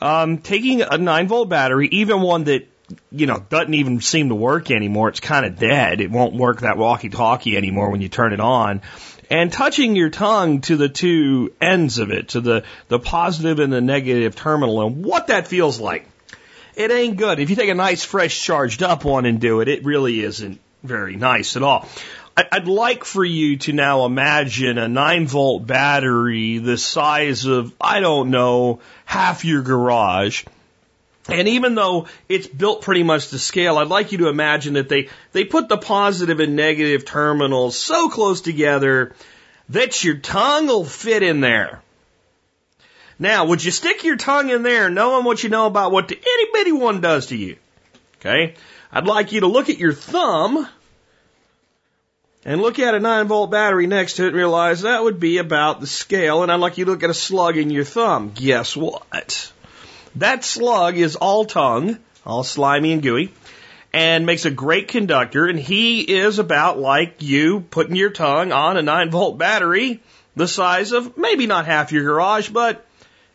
[0.00, 2.68] Um, taking a 9 volt battery, even one that
[3.10, 5.08] you know, doesn't even seem to work anymore.
[5.08, 6.00] It's kind of dead.
[6.00, 8.82] It won't work that walkie talkie anymore when you turn it on.
[9.28, 13.72] And touching your tongue to the two ends of it, to the, the positive and
[13.72, 16.08] the negative terminal, and what that feels like.
[16.76, 17.40] It ain't good.
[17.40, 20.60] If you take a nice, fresh, charged up one and do it, it really isn't
[20.84, 21.88] very nice at all.
[22.36, 28.00] I'd like for you to now imagine a 9 volt battery the size of, I
[28.00, 30.44] don't know, half your garage
[31.28, 34.88] and even though it's built pretty much to scale, I'd like you to imagine that
[34.88, 39.14] they, they put the positive and negative terminals so close together
[39.70, 41.82] that your tongue will fit in there.
[43.18, 46.16] Now, would you stick your tongue in there knowing what you know about what the
[46.16, 47.56] itty bitty one does to you?
[48.20, 48.54] Okay?
[48.92, 50.68] I'd like you to look at your thumb
[52.44, 55.38] and look at a 9 volt battery next to it and realize that would be
[55.38, 56.42] about the scale.
[56.42, 58.32] And I'd like you to look at a slug in your thumb.
[58.34, 59.52] Guess what?
[60.16, 63.32] That slug is all tongue, all slimy and gooey,
[63.92, 65.46] and makes a great conductor.
[65.46, 70.02] And he is about like you putting your tongue on a 9 volt battery,
[70.34, 72.86] the size of maybe not half your garage, but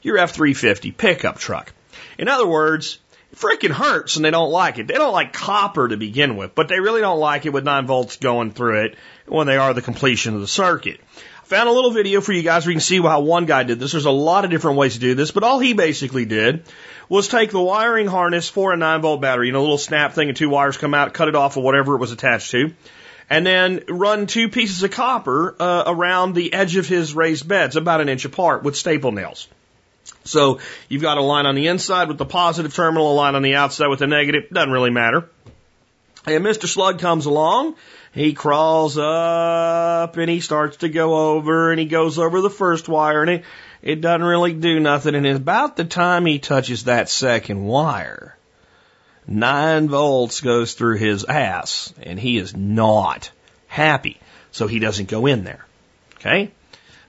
[0.02, 1.72] your F 350 pickup truck.
[2.18, 2.98] In other words,
[3.32, 4.88] it freaking hurts and they don't like it.
[4.88, 7.86] They don't like copper to begin with, but they really don't like it with 9
[7.86, 8.96] volts going through it
[9.28, 11.00] when they are the completion of the circuit
[11.52, 13.78] found a little video for you guys where you can see how one guy did
[13.78, 13.92] this.
[13.92, 16.64] There's a lot of different ways to do this, but all he basically did
[17.10, 20.14] was take the wiring harness for a 9 volt battery, you know, a little snap
[20.14, 22.74] thing and two wires come out, cut it off of whatever it was attached to,
[23.30, 27.76] and then run two pieces of copper uh, around the edge of his raised beds,
[27.76, 29.50] about an inch apart, with staple nails.
[30.24, 33.42] So you've got a line on the inside with the positive terminal, a line on
[33.42, 34.44] the outside with the negative.
[34.54, 35.30] Doesn't really matter.
[36.26, 36.66] And Mr.
[36.66, 37.76] Slug comes along
[38.14, 42.90] He crawls up and he starts to go over and he goes over the first
[42.90, 43.44] wire and it,
[43.82, 45.16] it doesn't really do nothing.
[45.16, 48.38] And about the time he touches that second wire,
[49.26, 53.32] nine volts goes through his ass and he is not
[53.68, 54.20] happy.
[54.52, 55.66] So he doesn't go in there.
[56.16, 56.52] Okay.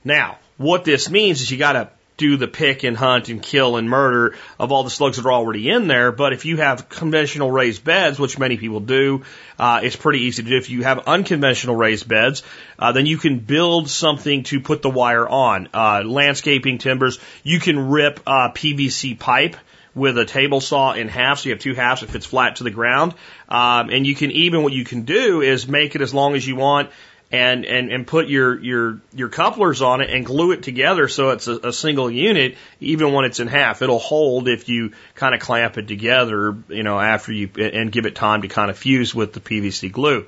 [0.04, 3.76] Now, what this means is you got to do the pick and hunt and kill
[3.76, 6.12] and murder of all the slugs that are already in there.
[6.12, 9.22] But if you have conventional raised beds, which many people do,
[9.58, 10.56] uh, it's pretty easy to do.
[10.56, 12.42] If you have unconventional raised beds,
[12.78, 15.68] uh, then you can build something to put the wire on.
[15.72, 19.56] Uh, landscaping timbers, you can rip uh, PVC pipe
[19.94, 22.64] with a table saw in half, so you have two halves, it fits flat to
[22.64, 23.14] the ground.
[23.48, 26.46] Um, and you can even, what you can do is make it as long as
[26.46, 26.90] you want
[27.32, 31.30] and, and, and put your, your, your couplers on it and glue it together so
[31.30, 33.80] it's a, a single unit, even when it's in half.
[33.80, 38.04] It'll hold if you kind of clamp it together, you know, after you, and give
[38.04, 40.26] it time to kind of fuse with the PVC glue.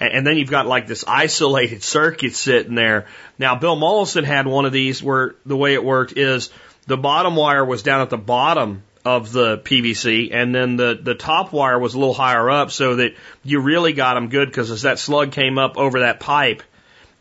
[0.00, 3.06] And, and then you've got like this isolated circuit sitting there.
[3.38, 6.50] Now, Bill Mollison had one of these where the way it worked is
[6.88, 11.14] the bottom wire was down at the bottom of the PVC, and then the the
[11.14, 14.70] top wire was a little higher up, so that you really got them good because
[14.70, 16.62] as that slug came up over that pipe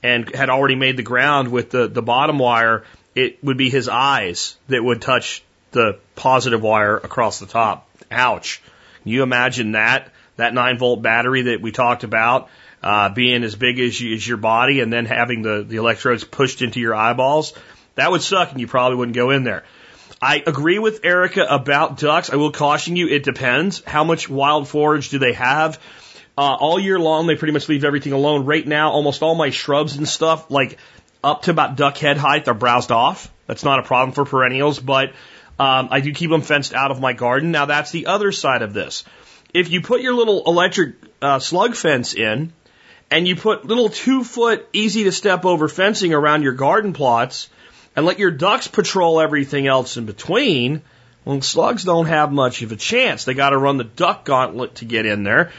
[0.04, 2.84] and had already made the ground with the the bottom wire,
[3.16, 7.88] it would be his eyes that would touch the positive wire across the top.
[8.12, 8.62] Ouch!
[9.04, 12.50] Can you imagine that that nine volt battery that we talked about
[12.82, 16.24] uh, being as big as, you, as your body, and then having the the electrodes
[16.24, 17.54] pushed into your eyeballs?
[17.96, 19.64] That would suck, and you probably wouldn't go in there.
[20.22, 22.30] I agree with Erica about ducks.
[22.30, 23.82] I will caution you, it depends.
[23.86, 25.80] How much wild forage do they have?
[26.38, 28.46] Uh, all year long, they pretty much leave everything alone.
[28.46, 30.78] Right now, almost all my shrubs and stuff, like
[31.24, 33.32] up to about duck head height, are browsed off.
[33.48, 35.10] That's not a problem for perennials, but
[35.58, 37.52] um, I do keep them fenced out of my garden.
[37.52, 39.04] Now, that's the other side of this.
[39.54, 42.54] If you put your little electric uh, slug fence in,
[43.12, 47.50] and you put little two foot easy to step over fencing around your garden plots,
[47.96, 50.82] and let your ducks patrol everything else in between,
[51.26, 53.26] well, slugs don't have much of a chance.
[53.26, 55.52] They got to run the duck gauntlet to get in there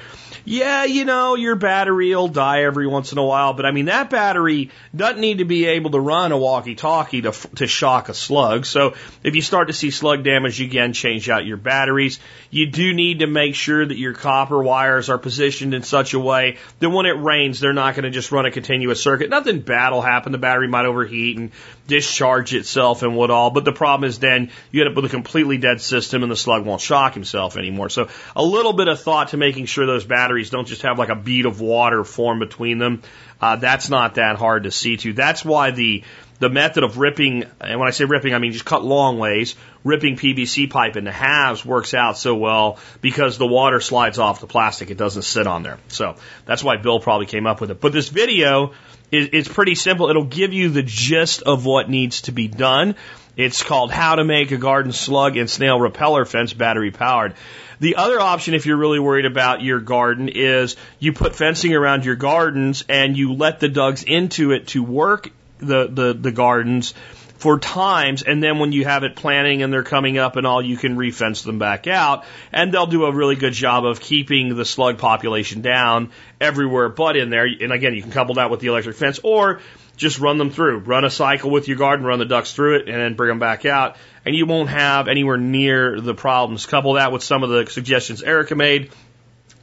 [0.45, 3.87] yeah, you know, your battery will die every once in a while, but I mean,
[3.87, 8.09] that battery doesn't need to be able to run a walkie talkie to, to shock
[8.09, 8.67] a slug.
[8.67, 12.21] So if you start to see slug damage, you again, change out your batteries.
[12.51, 16.19] You do need to make sure that your copper wires are positioned in such a
[16.19, 19.31] way that when it rains, they're not going to just run a continuous circuit.
[19.31, 20.33] Nothing bad will happen.
[20.33, 21.53] The battery might overheat and
[21.91, 23.51] discharge itself and what all.
[23.51, 26.37] But the problem is then you end up with a completely dead system and the
[26.37, 27.91] slug won't shock himself anymore.
[27.91, 31.09] So a little bit of thought to making sure those batteries don't just have like
[31.09, 33.03] a bead of water form between them.
[33.41, 35.13] Uh, that's not that hard to see to.
[35.13, 36.05] That's why the
[36.39, 39.57] the method of ripping, and when I say ripping, I mean just cut long ways,
[39.85, 44.47] ripping PVC pipe into halves works out so well because the water slides off the
[44.47, 44.91] plastic.
[44.91, 45.79] It doesn't sit on there.
[45.89, 47.81] So that's why Bill probably came up with it.
[47.81, 48.73] But this video
[49.13, 50.09] it's pretty simple.
[50.09, 52.95] It'll give you the gist of what needs to be done.
[53.37, 57.35] It's called How to Make a Garden Slug and Snail Repeller Fence Battery Powered.
[57.79, 62.05] The other option, if you're really worried about your garden, is you put fencing around
[62.05, 66.95] your gardens and you let the ducks into it to work the, the, the gardens
[67.41, 70.61] for times, and then when you have it planting and they're coming up and all,
[70.61, 74.55] you can refence them back out, and they'll do a really good job of keeping
[74.55, 77.47] the slug population down everywhere but in there.
[77.47, 79.63] And again, you can couple that with the electric fence, or
[79.97, 80.81] just run them through.
[80.81, 83.39] Run a cycle with your garden, run the ducks through it, and then bring them
[83.39, 83.97] back out,
[84.27, 86.67] and you won't have anywhere near the problems.
[86.67, 88.91] Couple that with some of the suggestions Erica made,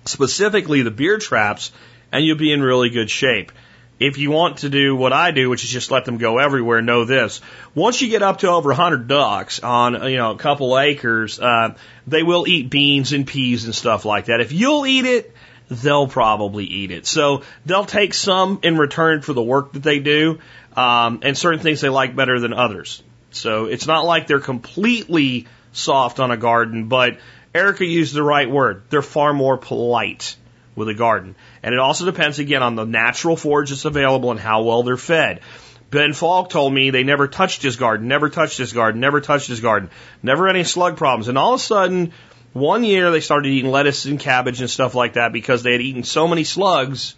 [0.06, 1.72] specifically the beer traps,
[2.12, 3.52] and you'll be in really good shape.
[4.00, 6.82] If you want to do what I do, which is just let them go everywhere,
[6.82, 7.42] know this.
[7.74, 11.74] Once you get up to over 100 ducks on, you know, a couple acres, uh,
[12.06, 14.40] they will eat beans and peas and stuff like that.
[14.40, 15.34] If you'll eat it,
[15.70, 17.08] they'll probably eat it.
[17.08, 20.40] So they'll take some in return for the work that they do,
[20.76, 23.02] um, and certain things they like better than others.
[23.32, 27.18] So it's not like they're completely soft on a garden, but
[27.54, 28.84] Erica used the right word.
[28.90, 30.36] They're far more polite
[30.76, 31.36] with a garden.
[31.64, 34.98] And it also depends again on the natural forage that's available and how well they're
[34.98, 35.42] fed.
[35.90, 39.48] Ben Falk told me they never touched his garden, never touched his garden, never touched
[39.48, 39.90] his garden,
[40.22, 41.30] never any slug problems.
[41.30, 42.12] And all of a sudden,
[42.54, 45.82] one year they started eating lettuce and cabbage and stuff like that because they had
[45.82, 47.16] eaten so many slugs,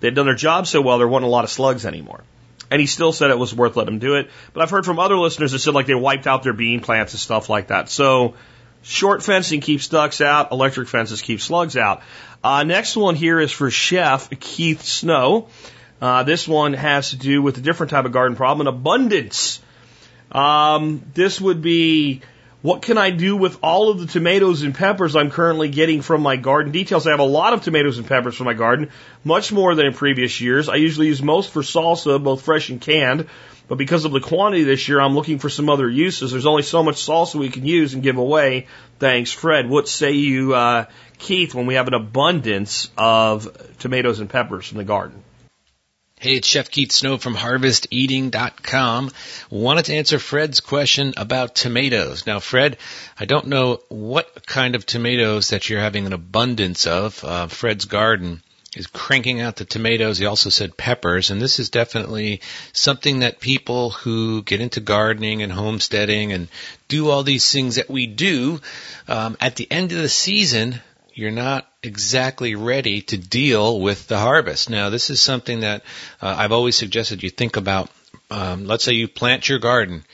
[0.00, 2.24] they'd done their job so well, there wasn't a lot of slugs anymore.
[2.70, 4.30] And he still said it was worth letting them do it.
[4.52, 7.12] But I've heard from other listeners that said like they wiped out their bean plants
[7.12, 7.88] and stuff like that.
[7.88, 8.34] So
[8.82, 12.02] short fencing keeps ducks out, electric fences keep slugs out.
[12.44, 15.48] Uh, next one here is for Chef Keith Snow.
[16.00, 19.60] Uh, this one has to do with a different type of garden problem, an abundance.
[20.32, 22.22] Um, this would be
[22.62, 26.22] What can I do with all of the tomatoes and peppers I'm currently getting from
[26.22, 26.70] my garden?
[26.70, 27.08] Details.
[27.08, 28.90] I have a lot of tomatoes and peppers from my garden,
[29.24, 30.68] much more than in previous years.
[30.68, 33.26] I usually use most for salsa, both fresh and canned.
[33.72, 36.30] But because of the quantity this year, I'm looking for some other uses.
[36.30, 38.66] There's only so much salsa we can use and give away.
[38.98, 39.66] Thanks, Fred.
[39.66, 40.84] What say you, uh,
[41.16, 45.24] Keith, when we have an abundance of tomatoes and peppers from the garden?
[46.20, 49.10] Hey, it's Chef Keith Snow from HarvestEating.com.
[49.48, 52.26] Wanted to answer Fred's question about tomatoes.
[52.26, 52.76] Now, Fred,
[53.18, 57.24] I don't know what kind of tomatoes that you're having an abundance of.
[57.24, 58.42] Uh, Fred's garden
[58.76, 60.18] is cranking out the tomatoes.
[60.18, 62.40] He also said peppers, and this is definitely
[62.72, 66.48] something that people who get into gardening and homesteading and
[66.88, 68.60] do all these things that we do
[69.08, 70.80] um, at the end of the season
[71.14, 74.70] you're not exactly ready to deal with the harvest.
[74.70, 75.82] Now, this is something that
[76.20, 77.90] uh, I've always suggested you think about.
[78.30, 80.04] Um, let's say you plant your garden.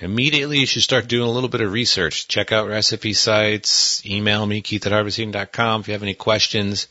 [0.00, 2.26] Immediately, you should start doing a little bit of research.
[2.26, 4.04] Check out recipe sites.
[4.06, 6.88] Email me, keith at harvesteating.com if you have any questions.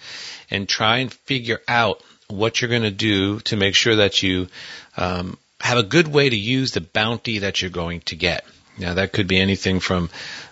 [0.52, 4.48] And try and figure out what you're going to do to make sure that you
[4.96, 8.46] um, have a good way to use the bounty that you're going to get.
[8.78, 10.10] Now that could be anything from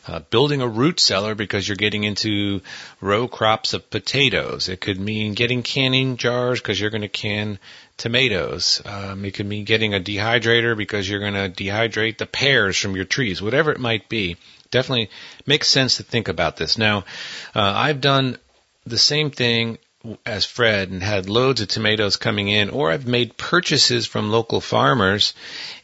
[0.08, 2.62] uh, building a root cellar because you're getting into
[3.00, 4.68] row crops of potatoes.
[4.68, 7.58] It could mean getting canning jars because you're going to can
[7.98, 8.82] tomatoes.
[8.86, 12.96] Um, it could mean getting a dehydrator because you're going to dehydrate the pears from
[12.96, 13.42] your trees.
[13.42, 14.38] Whatever it might be,
[14.72, 15.10] definitely
[15.46, 16.78] makes sense to think about this.
[16.78, 17.00] Now,
[17.56, 18.38] uh, I've done
[18.86, 19.78] the same thing
[20.26, 24.62] as Fred and had loads of tomatoes coming in, or I've made purchases from local
[24.62, 25.34] farmers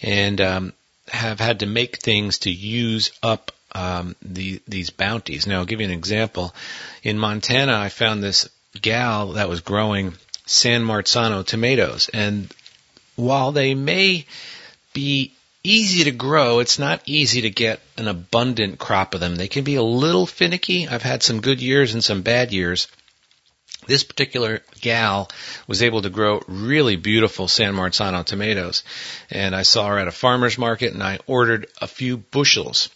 [0.01, 0.73] and um,
[1.07, 5.47] have had to make things to use up um, the, these bounties.
[5.47, 6.53] Now, I'll give you an example.
[7.01, 8.47] In Montana, I found this
[8.79, 10.13] gal that was growing
[10.45, 12.53] San Marzano tomatoes, and
[13.15, 14.25] while they may
[14.93, 15.33] be
[15.63, 19.35] easy to grow, it's not easy to get an abundant crop of them.
[19.35, 20.87] They can be a little finicky.
[20.87, 22.87] I've had some good years and some bad years.
[23.87, 25.29] This particular gal
[25.67, 28.83] was able to grow really beautiful San Marzano tomatoes.
[29.29, 32.89] And I saw her at a farmer's market and I ordered a few bushels.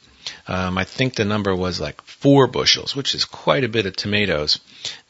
[0.47, 3.95] Um, I think the number was like four bushels, which is quite a bit of
[3.95, 4.59] tomatoes.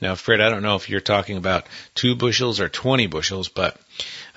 [0.01, 3.79] Now, Fred, I don't know if you're talking about two bushels or 20 bushels, but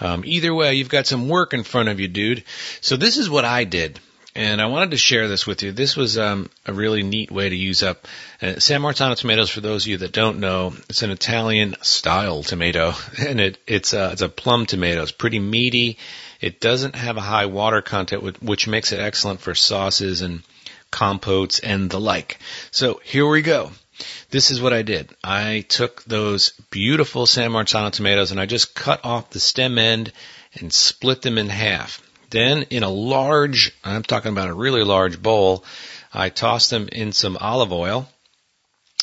[0.00, 2.44] um, either way, you've got some work in front of you, dude.
[2.80, 4.00] So this is what I did
[4.34, 5.72] and I wanted to share this with you.
[5.72, 8.06] This was um, a really neat way to use up
[8.40, 9.50] uh, San Marzano tomatoes.
[9.50, 13.92] For those of you that don't know, it's an Italian style tomato, and it, it's
[13.92, 15.02] a, it's a plum tomato.
[15.02, 15.98] It's pretty meaty.
[16.40, 20.42] It doesn't have a high water content, which makes it excellent for sauces and
[20.90, 22.38] compotes and the like.
[22.70, 23.72] So here we go.
[24.30, 25.10] This is what I did.
[25.24, 30.12] I took those beautiful San Marzano tomatoes and I just cut off the stem end
[30.54, 32.00] and split them in half.
[32.30, 35.64] Then in a large, I'm talking about a really large bowl,
[36.12, 38.08] I tossed them in some olive oil.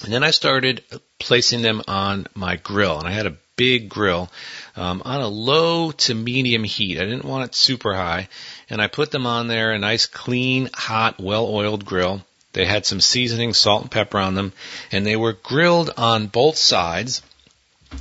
[0.04, 0.84] And then I started
[1.20, 3.00] placing them on my grill.
[3.00, 4.30] And I had a big grill
[4.78, 7.00] um, on a low to medium heat.
[7.00, 8.30] I didn't want it super high.
[8.70, 12.24] And I put them on there, a nice, clean, hot, well oiled grill.
[12.58, 14.52] They had some seasoning, salt and pepper on them.
[14.92, 17.22] And they were grilled on both sides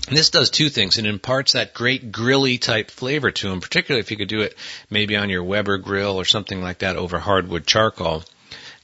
[0.09, 0.97] and this does two things.
[0.97, 4.57] It imparts that great grilly type flavor to them, particularly if you could do it
[4.89, 8.25] maybe on your Weber grill or something like that over hardwood charcoal.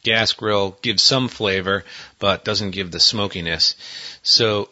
[0.03, 1.87] Gas grill gives some flavor,
[2.19, 3.75] but doesn't give the smokiness.
[4.23, 4.69] So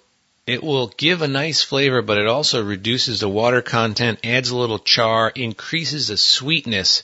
[0.47, 4.57] it will give a nice flavor, but it also reduces the water content, adds a
[4.57, 7.03] little char, increases the sweetness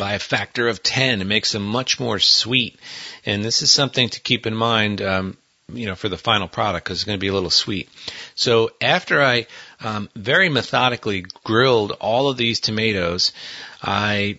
[0.00, 1.20] by a factor of 10.
[1.20, 2.78] It makes them much more sweet.
[3.26, 5.02] And this is something to keep in mind.
[5.02, 5.36] Um,
[5.72, 7.88] you know, for the final product because it's going to be a little sweet.
[8.34, 9.46] So after I
[9.80, 13.32] um, very methodically grilled all of these tomatoes,
[13.82, 14.38] I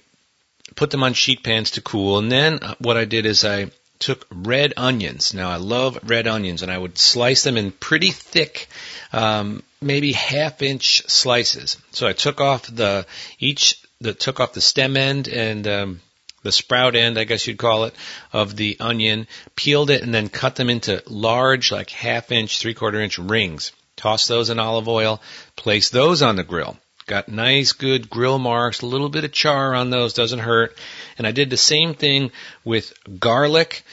[0.76, 3.72] put them on sheet pans to cool, and then uh, what I did is I
[3.99, 5.34] took red onions.
[5.34, 8.68] Now I love red onions, and I would slice them in pretty thick,
[9.14, 11.78] um, maybe half inch slices.
[11.91, 13.06] So I took off the
[13.40, 16.02] each that took off the stem end and um,
[16.43, 17.95] the sprout end, I guess you'd call it,
[18.34, 22.73] of the onion, peeled it, and then cut them into large, like half inch, three
[22.73, 23.72] quarter inch rings.
[23.95, 25.22] Toss those in olive oil,
[25.55, 26.77] place those on the grill.
[27.05, 30.77] Got nice, good grill marks, a little bit of char on those, doesn't hurt.
[31.18, 32.31] And I did the same thing
[32.63, 33.84] with garlic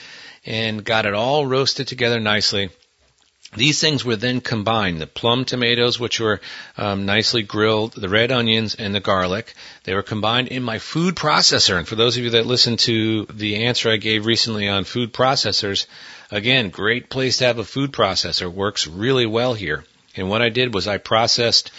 [0.46, 2.70] and got it all roasted together nicely.
[3.56, 5.00] These things were then combined.
[5.00, 6.40] The plum tomatoes, which were
[6.76, 9.54] um, nicely grilled, the red onions, and the garlic.
[9.84, 11.78] They were combined in my food processor.
[11.78, 15.14] And for those of you that listened to the answer I gave recently on food
[15.14, 15.86] processors,
[16.30, 18.52] again, great place to have a food processor.
[18.52, 19.84] Works really well here.
[20.14, 21.70] And what I did was I processed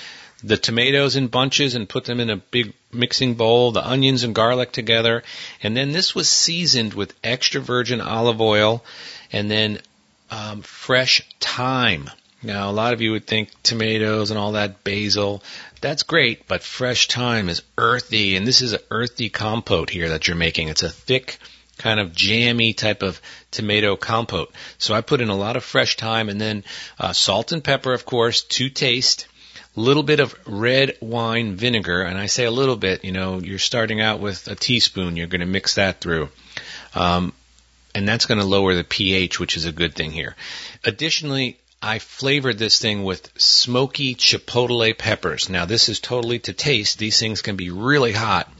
[0.43, 4.33] the tomatoes in bunches and put them in a big mixing bowl, the onions and
[4.33, 5.23] garlic together,
[5.61, 8.83] and then this was seasoned with extra virgin olive oil
[9.31, 9.79] and then
[10.31, 12.09] um, fresh thyme.
[12.41, 15.43] Now, a lot of you would think tomatoes and all that basil,
[15.81, 20.27] that's great, but fresh thyme is earthy, and this is an earthy compote here that
[20.27, 20.69] you're making.
[20.69, 21.37] It's a thick,
[21.77, 24.53] kind of jammy type of tomato compote.
[24.77, 26.63] So I put in a lot of fresh thyme and then
[26.97, 29.27] uh, salt and pepper, of course, to taste.
[29.75, 33.39] A little bit of red wine vinegar, and I say a little bit, you know,
[33.39, 36.29] you're starting out with a teaspoon, you're going to mix that through.
[36.95, 37.33] Um,
[37.95, 40.35] and that's going to lower the pH, which is a good thing here.
[40.83, 45.49] Additionally, I flavored this thing with smoky chipotle peppers.
[45.49, 46.97] Now, this is totally to taste.
[46.97, 48.51] These things can be really hot.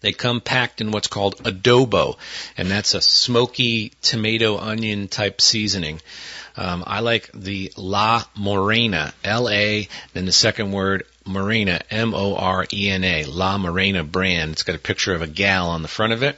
[0.00, 2.16] They come packed in what's called adobo,
[2.56, 6.00] and that's a smoky tomato onion type seasoning.
[6.56, 14.02] Um, I like the La Morena, L-A, then the second word Morena, M-O-R-E-N-A, La Morena
[14.02, 14.52] brand.
[14.52, 16.36] It's got a picture of a gal on the front of it.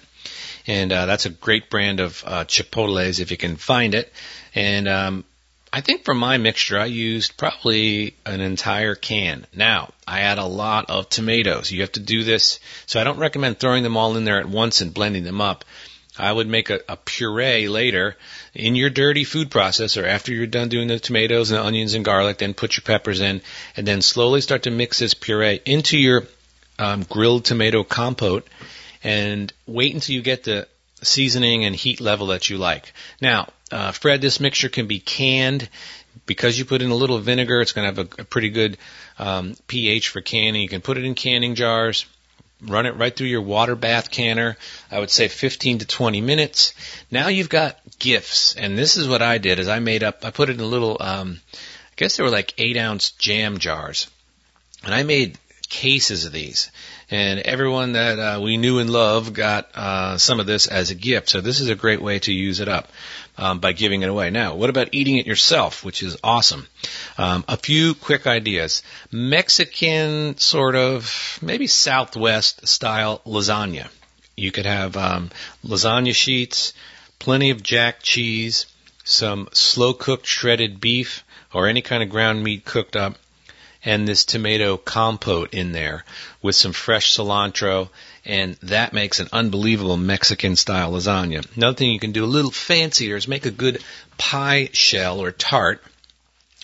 [0.66, 4.12] And uh, that's a great brand of uh, chipotles if you can find it.
[4.54, 5.24] And um,
[5.72, 9.46] I think for my mixture, I used probably an entire can.
[9.54, 11.70] Now, I add a lot of tomatoes.
[11.70, 14.48] You have to do this, so I don't recommend throwing them all in there at
[14.48, 15.64] once and blending them up.
[16.18, 18.16] I would make a, a puree later
[18.52, 22.04] in your dirty food processor after you're done doing the tomatoes and the onions and
[22.04, 22.36] garlic.
[22.36, 23.40] Then put your peppers in,
[23.74, 26.24] and then slowly start to mix this puree into your
[26.78, 28.46] um, grilled tomato compote,
[29.04, 30.68] and wait until you get the
[31.02, 32.92] seasoning and heat level that you like.
[33.20, 35.68] Now, uh, Fred, this mixture can be canned
[36.26, 37.60] because you put in a little vinegar.
[37.60, 38.78] It's going to have a, a pretty good
[39.18, 40.62] um, pH for canning.
[40.62, 42.06] You can put it in canning jars.
[42.64, 44.56] Run it right through your water bath canner.
[44.90, 46.74] I would say 15 to 20 minutes.
[47.10, 50.24] Now you've got gifts, and this is what I did: is I made up.
[50.24, 50.96] I put it in a little.
[51.00, 54.08] Um, I guess they were like eight ounce jam jars,
[54.84, 55.38] and I made
[55.68, 56.70] cases of these
[57.12, 60.94] and everyone that uh, we knew and loved got uh, some of this as a
[60.94, 61.28] gift.
[61.28, 62.88] So this is a great way to use it up
[63.36, 64.30] um, by giving it away.
[64.30, 66.66] Now, what about eating it yourself, which is awesome?
[67.18, 73.88] Um, a few quick ideas: Mexican sort of, maybe Southwest style lasagna.
[74.34, 75.30] You could have um,
[75.66, 76.72] lasagna sheets,
[77.18, 78.64] plenty of jack cheese,
[79.04, 83.18] some slow cooked shredded beef, or any kind of ground meat cooked up
[83.84, 86.04] and this tomato compote in there
[86.42, 87.88] with some fresh cilantro,
[88.24, 91.46] and that makes an unbelievable Mexican style lasagna.
[91.56, 93.82] Another thing you can do a little fancier is make a good
[94.18, 95.82] pie shell or tart.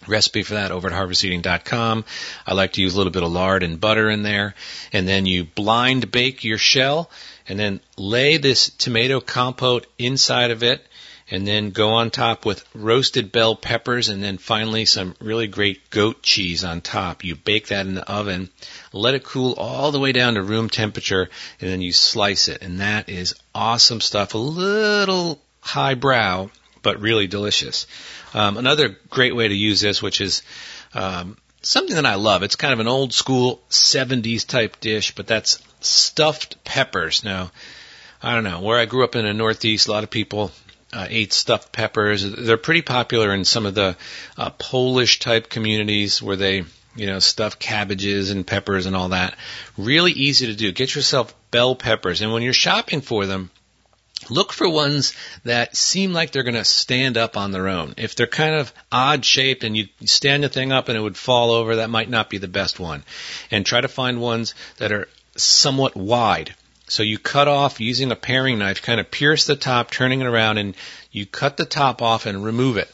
[0.07, 2.05] Recipe for that over at harvesteating.com.
[2.47, 4.55] I like to use a little bit of lard and butter in there,
[4.93, 7.11] and then you blind bake your shell,
[7.49, 10.85] and then lay this tomato compote inside of it
[11.31, 15.91] and then go on top with roasted bell peppers and then finally some really great
[15.91, 17.25] goat cheese on top.
[17.25, 18.51] You bake that in the oven,
[18.93, 21.29] let it cool all the way down to room temperature,
[21.61, 22.63] and then you slice it.
[22.63, 24.35] And that is awesome stuff.
[24.35, 26.51] A little highbrow,
[26.83, 27.87] but really delicious.
[28.35, 30.43] Um, another great way to use this, which is
[30.95, 32.43] um, something that I love.
[32.43, 37.23] It's kind of an old school 70s type dish, but that's stuffed peppers.
[37.23, 37.51] Now,
[38.23, 38.61] I don't know.
[38.61, 40.51] Where I grew up in the Northeast, a lot of people
[40.93, 42.31] uh, ate stuffed peppers.
[42.31, 43.97] They're pretty popular in some of the
[44.37, 46.65] uh, Polish type communities where they,
[46.97, 49.37] you know, stuff cabbages and peppers and all that.
[49.77, 50.73] Really easy to do.
[50.73, 53.51] Get yourself bell peppers, and when you're shopping for them,
[54.31, 57.95] look for ones that seem like they're going to stand up on their own.
[57.97, 61.17] If they're kind of odd shaped and you stand the thing up and it would
[61.17, 63.05] fall over, that might not be the best one.
[63.51, 66.55] And try to find ones that are somewhat wide
[66.89, 70.27] so you cut off using a paring knife, kind of pierce the top, turning it
[70.27, 70.75] around, and
[71.13, 72.91] you cut the top off and remove it.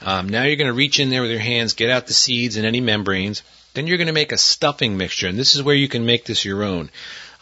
[0.00, 2.56] Um, now you're going to reach in there with your hands, get out the seeds
[2.56, 3.42] and any membranes.
[3.74, 6.24] Then you're going to make a stuffing mixture, and this is where you can make
[6.24, 6.90] this your own.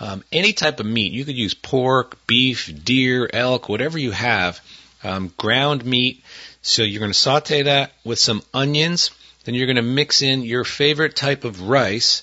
[0.01, 4.61] Um, any type of meat, you could use pork, beef, deer, elk, whatever you have.
[5.05, 6.23] Um, ground meat.
[6.62, 9.11] So you're going to saute that with some onions.
[9.45, 12.23] Then you're going to mix in your favorite type of rice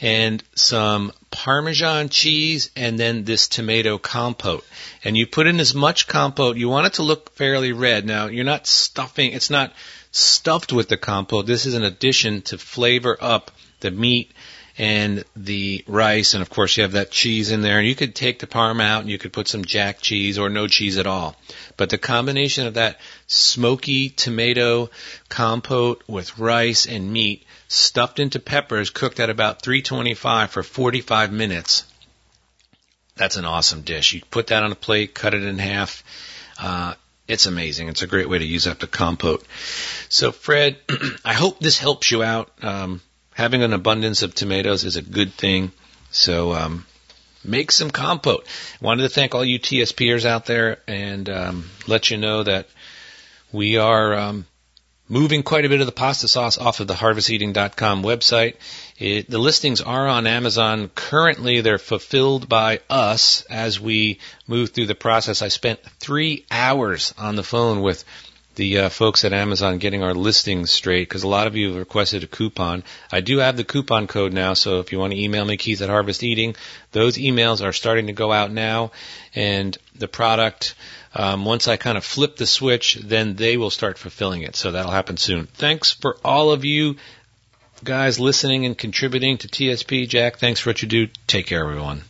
[0.00, 4.64] and some Parmesan cheese and then this tomato compote.
[5.02, 6.56] And you put in as much compote.
[6.56, 8.06] You want it to look fairly red.
[8.06, 9.72] Now, you're not stuffing, it's not
[10.12, 11.46] stuffed with the compote.
[11.46, 13.50] This is an addition to flavor up
[13.80, 14.30] the meat
[14.78, 17.78] and the rice, and of course you have that cheese in there.
[17.78, 20.48] And you could take the parm out and you could put some jack cheese or
[20.48, 21.36] no cheese at all.
[21.76, 24.90] But the combination of that smoky tomato
[25.28, 31.84] compote with rice and meat stuffed into peppers, cooked at about 325 for 45 minutes.
[33.16, 34.12] That's an awesome dish.
[34.12, 36.02] You put that on a plate, cut it in half.
[36.58, 36.94] Uh,
[37.28, 37.88] it's amazing.
[37.88, 39.46] It's a great way to use up the compote.
[40.08, 40.78] So, Fred,
[41.24, 42.50] I hope this helps you out.
[42.62, 43.00] Um,
[43.34, 45.72] having an abundance of tomatoes is a good thing.
[46.10, 46.86] So um,
[47.44, 48.46] make some compote.
[48.80, 52.68] Wanted to thank all you TSPers out there and um, let you know that
[53.50, 54.46] we are um,
[55.08, 58.54] moving quite a bit of the pasta sauce off of the harvesteating.com website.
[58.98, 60.90] It, the listings are on Amazon.
[60.94, 65.42] Currently, they're fulfilled by us as we move through the process.
[65.42, 68.04] I spent three hours on the phone with
[68.54, 71.76] the uh, folks at Amazon getting our listings straight because a lot of you have
[71.76, 72.84] requested a coupon.
[73.10, 75.80] I do have the coupon code now, so if you want to email me, Keith
[75.80, 76.54] at Harvest Eating,
[76.92, 78.92] those emails are starting to go out now,
[79.34, 80.74] and the product.
[81.14, 84.56] Um, once I kind of flip the switch, then they will start fulfilling it.
[84.56, 85.46] So that'll happen soon.
[85.46, 86.96] Thanks for all of you
[87.84, 90.08] guys listening and contributing to TSP.
[90.08, 91.08] Jack, thanks for what you do.
[91.26, 92.02] Take care, everyone.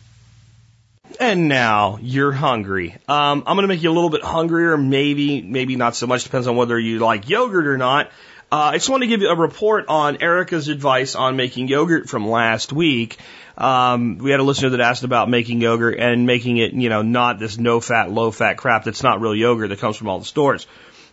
[1.18, 2.96] And now you're hungry.
[3.08, 6.24] Um, I'm going to make you a little bit hungrier, maybe, maybe not so much.
[6.24, 8.10] Depends on whether you like yogurt or not.
[8.50, 12.08] Uh, I just want to give you a report on Erica's advice on making yogurt
[12.08, 13.18] from last week.
[13.56, 17.02] Um, we had a listener that asked about making yogurt and making it, you know,
[17.02, 20.18] not this no fat, low fat crap that's not real yogurt that comes from all
[20.18, 20.66] the stores.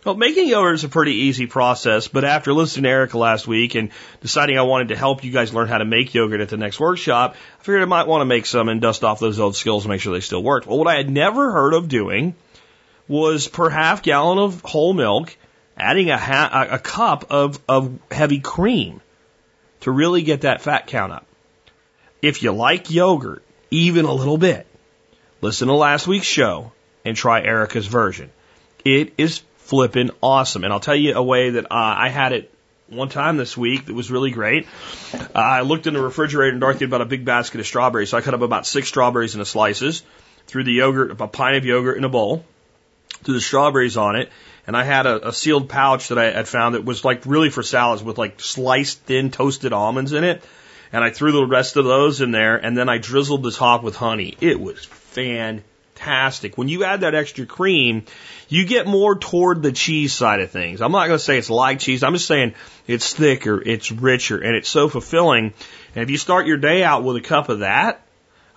[0.06, 3.76] Well, making yogurt is a pretty easy process, but after listening to Erica last week
[3.76, 3.90] and
[4.22, 6.80] deciding I wanted to help you guys learn how to make yogurt at the next
[6.80, 9.84] workshop, I figured I might want to make some and dust off those old skills
[9.84, 10.68] and make sure they still worked.
[10.68, 12.36] Well, what I had never heard of doing
[13.10, 15.36] was per half gallon of whole milk,
[15.76, 19.02] adding a, ha- a cup of, of heavy cream
[19.82, 21.26] to really get that fat count up.
[22.22, 24.68] If you like yogurt, even a little bit,
[25.42, 26.72] listen to last week's show
[27.06, 28.30] and try Erica's version.
[28.84, 30.64] It is flipping awesome.
[30.64, 32.52] And I'll tell you a way that uh, I had it
[32.88, 34.68] one time this week that was really great.
[35.14, 38.10] Uh, I looked in the refrigerator and Dorothy had about a big basket of strawberries.
[38.10, 40.04] So I cut up about six strawberries into slices,
[40.48, 42.44] threw the yogurt, a pint of yogurt in a bowl,
[43.24, 44.30] threw the strawberries on it,
[44.66, 47.50] and I had a, a sealed pouch that I had found that was like really
[47.50, 50.44] for salads with like sliced thin toasted almonds in it.
[50.92, 53.84] And I threw the rest of those in there, and then I drizzled the top
[53.84, 54.36] with honey.
[54.42, 56.58] It was fantastic.
[56.58, 58.06] When you add that extra cream,
[58.48, 60.82] you get more toward the cheese side of things.
[60.82, 62.04] I'm not going to say it's like cheese.
[62.04, 62.56] I'm just saying
[62.88, 65.54] it's thicker, it's richer, and it's so fulfilling.
[65.96, 68.02] And if you start your day out with a cup of that,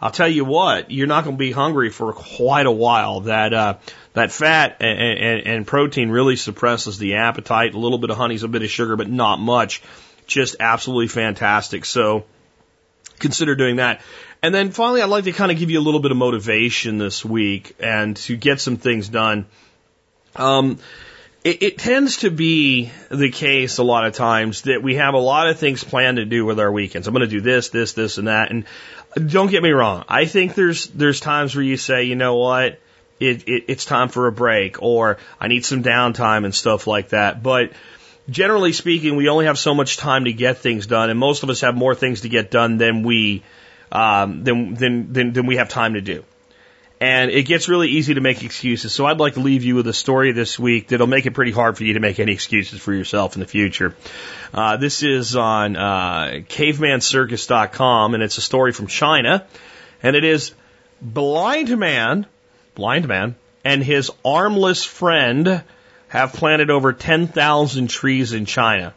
[0.02, 3.20] I'll tell you what, you're not going to be hungry for quite a while.
[3.20, 3.74] That uh,
[4.14, 7.74] that fat and, and, and protein really suppresses the appetite.
[7.74, 9.80] A little bit of honey's a bit of sugar, but not much.
[10.26, 11.84] Just absolutely fantastic.
[11.84, 12.24] So
[13.18, 14.00] consider doing that.
[14.42, 16.98] And then finally, I'd like to kind of give you a little bit of motivation
[16.98, 19.46] this week and to get some things done.
[20.34, 20.78] Um,
[21.44, 25.18] it, it tends to be the case a lot of times that we have a
[25.18, 27.06] lot of things planned to do with our weekends.
[27.06, 28.50] I'm going to do this, this, this, and that.
[28.50, 28.64] And
[29.28, 30.04] don't get me wrong.
[30.08, 32.80] I think there's there's times where you say, you know what,
[33.20, 37.10] it, it it's time for a break, or I need some downtime and stuff like
[37.10, 37.42] that.
[37.42, 37.72] But
[38.28, 41.50] generally speaking, we only have so much time to get things done, and most of
[41.50, 43.42] us have more things to get done than we
[43.90, 46.24] um, than, than than than we have time to do.
[47.00, 48.92] And it gets really easy to make excuses.
[48.92, 51.50] So I'd like to leave you with a story this week that'll make it pretty
[51.50, 53.96] hard for you to make any excuses for yourself in the future.
[54.54, 59.44] Uh, this is on uh, cavemancircus.com, and it's a story from China.
[60.00, 60.54] And it is
[61.00, 62.26] blind man,
[62.76, 63.34] blind man,
[63.64, 65.64] and his armless friend
[66.12, 68.93] have planted over 10,000 trees in China.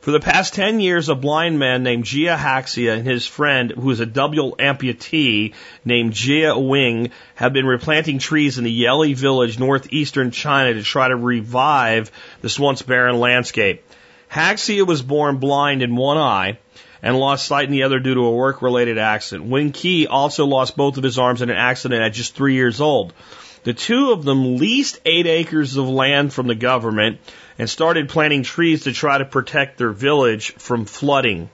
[0.00, 3.90] For the past 10 years, a blind man named Jia Haixia and his friend, who
[3.90, 5.52] is a double amputee
[5.84, 11.08] named Jia Wing, have been replanting trees in the Yeli village, northeastern China, to try
[11.08, 12.10] to revive
[12.40, 13.84] this once barren landscape.
[14.32, 16.56] Haixia was born blind in one eye
[17.02, 19.50] and lost sight in the other due to a work-related accident.
[19.50, 22.80] Wing Qi also lost both of his arms in an accident at just three years
[22.80, 23.12] old.
[23.62, 27.20] The two of them leased eight acres of land from the government
[27.58, 31.50] and started planting trees to try to protect their village from flooding.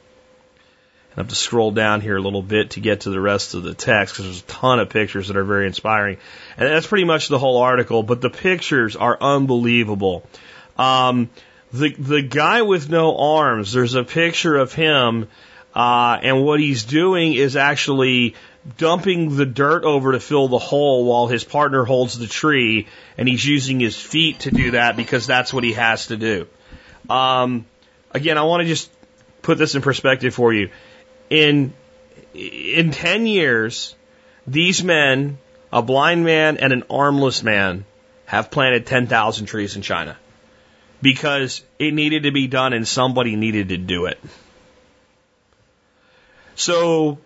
[1.16, 3.62] I have to scroll down here a little bit to get to the rest of
[3.62, 6.18] the text because there's a ton of pictures that are very inspiring.
[6.58, 10.28] And that's pretty much the whole article, but the pictures are unbelievable.
[10.76, 11.30] Um,
[11.72, 15.28] the, the guy with no arms, there's a picture of him,
[15.74, 18.34] uh, and what he's doing is actually
[18.78, 22.86] dumping the dirt over to fill the hole while his partner holds the tree,
[23.16, 26.46] and he's using his feet to do that because that's what he has to do.
[27.08, 27.66] Um,
[28.10, 28.90] again, I want to just
[29.42, 30.70] put this in perspective for you.
[31.30, 31.72] In
[32.34, 33.94] in ten years,
[34.46, 35.38] these men,
[35.72, 37.84] a blind man and an armless man,
[38.26, 40.16] have planted ten thousand trees in China
[41.02, 44.18] because it needed to be done and somebody needed to do it.
[46.54, 47.18] So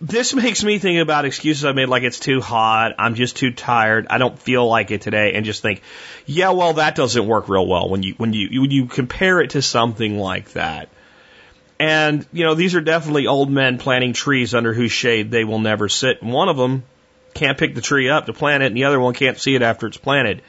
[0.00, 3.52] this makes me think about excuses I made like it's too hot, I'm just too
[3.52, 5.82] tired, I don't feel like it today, and just think,
[6.26, 9.50] yeah, well, that doesn't work real well when you when you when you compare it
[9.50, 10.88] to something like that.
[11.78, 15.58] And, you know, these are definitely old men planting trees under whose shade they will
[15.58, 16.22] never sit.
[16.22, 16.84] And one of them
[17.34, 19.62] can't pick the tree up to plant it, and the other one can't see it
[19.62, 20.42] after it's planted.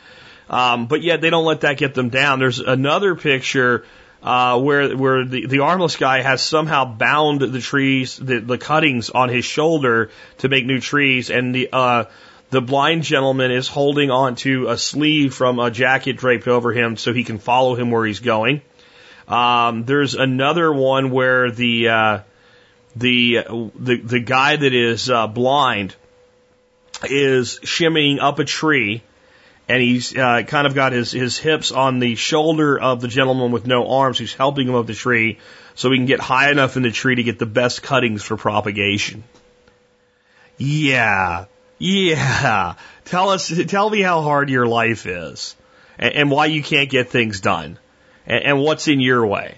[0.50, 2.40] Um, but yet they don't let that get them down.
[2.40, 3.86] There's another picture
[4.26, 9.12] uh, where where the, the armless guy has somehow bound the trees, the, the cuttings
[9.12, 12.06] on his shoulder to make new trees, and the uh,
[12.50, 17.14] the blind gentleman is holding onto a sleeve from a jacket draped over him so
[17.14, 18.64] he can follow him where he's going.
[19.28, 22.20] Um, there's another one where the uh,
[22.96, 23.44] the
[23.76, 25.96] the the guy that is uh, blind
[27.04, 29.04] is shimmying up a tree,
[29.68, 33.52] and he's uh, kind of got his his hips on the shoulder of the gentleman
[33.52, 35.40] with no arms who's helping him up the tree,
[35.74, 38.38] so he can get high enough in the tree to get the best cuttings for
[38.38, 39.24] propagation.
[40.58, 41.46] Yeah,
[41.78, 42.76] yeah.
[43.06, 45.56] Tell us, tell me how hard your life is,
[45.98, 47.78] and, and why you can't get things done
[48.26, 49.58] and, and what's in your way.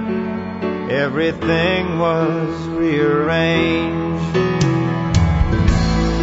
[0.90, 4.38] everything was rearranged.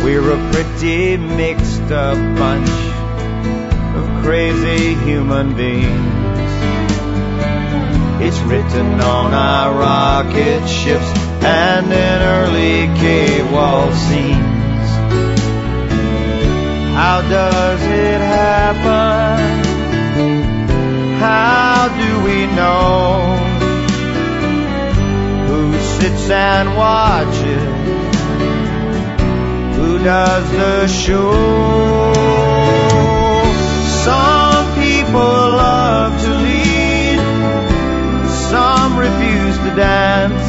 [0.02, 2.70] We're a pretty mixed up bunch
[3.96, 6.24] of crazy human beings.
[8.22, 11.04] It's written on our rocket ships
[11.44, 14.64] and in early cave wall scenes.
[16.94, 19.64] How does it happen?
[21.18, 23.53] How do we know
[26.04, 27.64] sits and watches?
[29.76, 32.12] Who does the show?
[34.04, 37.18] Some people love to lead,
[38.50, 40.46] some refuse to dance.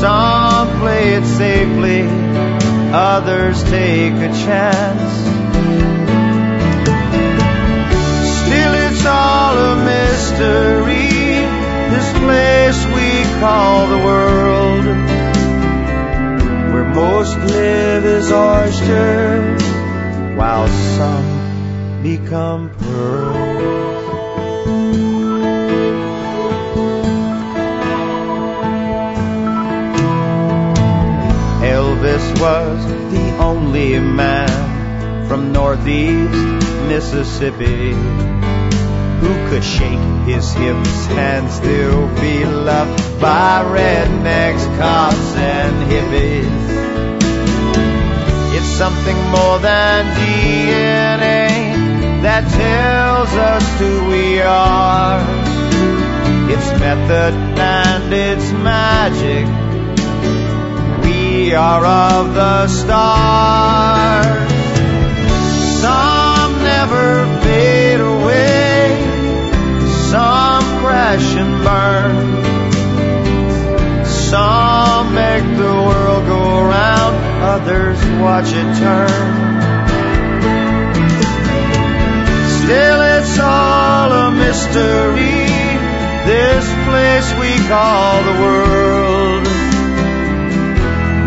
[0.00, 2.02] Some play it safely,
[2.94, 5.12] others take a chance.
[8.40, 11.10] Still, it's all a mystery,
[11.92, 14.84] this place we call the world.
[16.72, 19.62] Where most live as oysters,
[20.36, 23.62] while some become pearls.
[31.62, 37.92] Elvis was the only man from Northeast Mississippi
[39.22, 46.62] who could shake his hips and still be loved by rednecks, cops, and hippies.
[48.56, 51.46] It's something more than DNA
[52.22, 55.20] that tells us who we are.
[56.50, 59.46] It's method and it's magic
[61.04, 64.51] we are of the stars.
[71.02, 72.14] Crash and burn.
[74.04, 76.42] Some make the world go
[76.76, 77.16] round,
[77.54, 79.24] others watch it turn.
[82.58, 85.46] Still, it's all a mystery,
[86.30, 89.44] this place we call the world.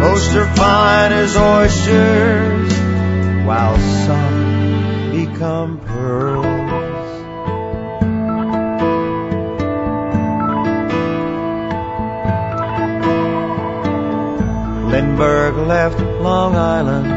[0.06, 2.74] Most are fine as oysters,
[3.46, 5.85] while some become
[14.96, 17.08] Lindbergh left Long Island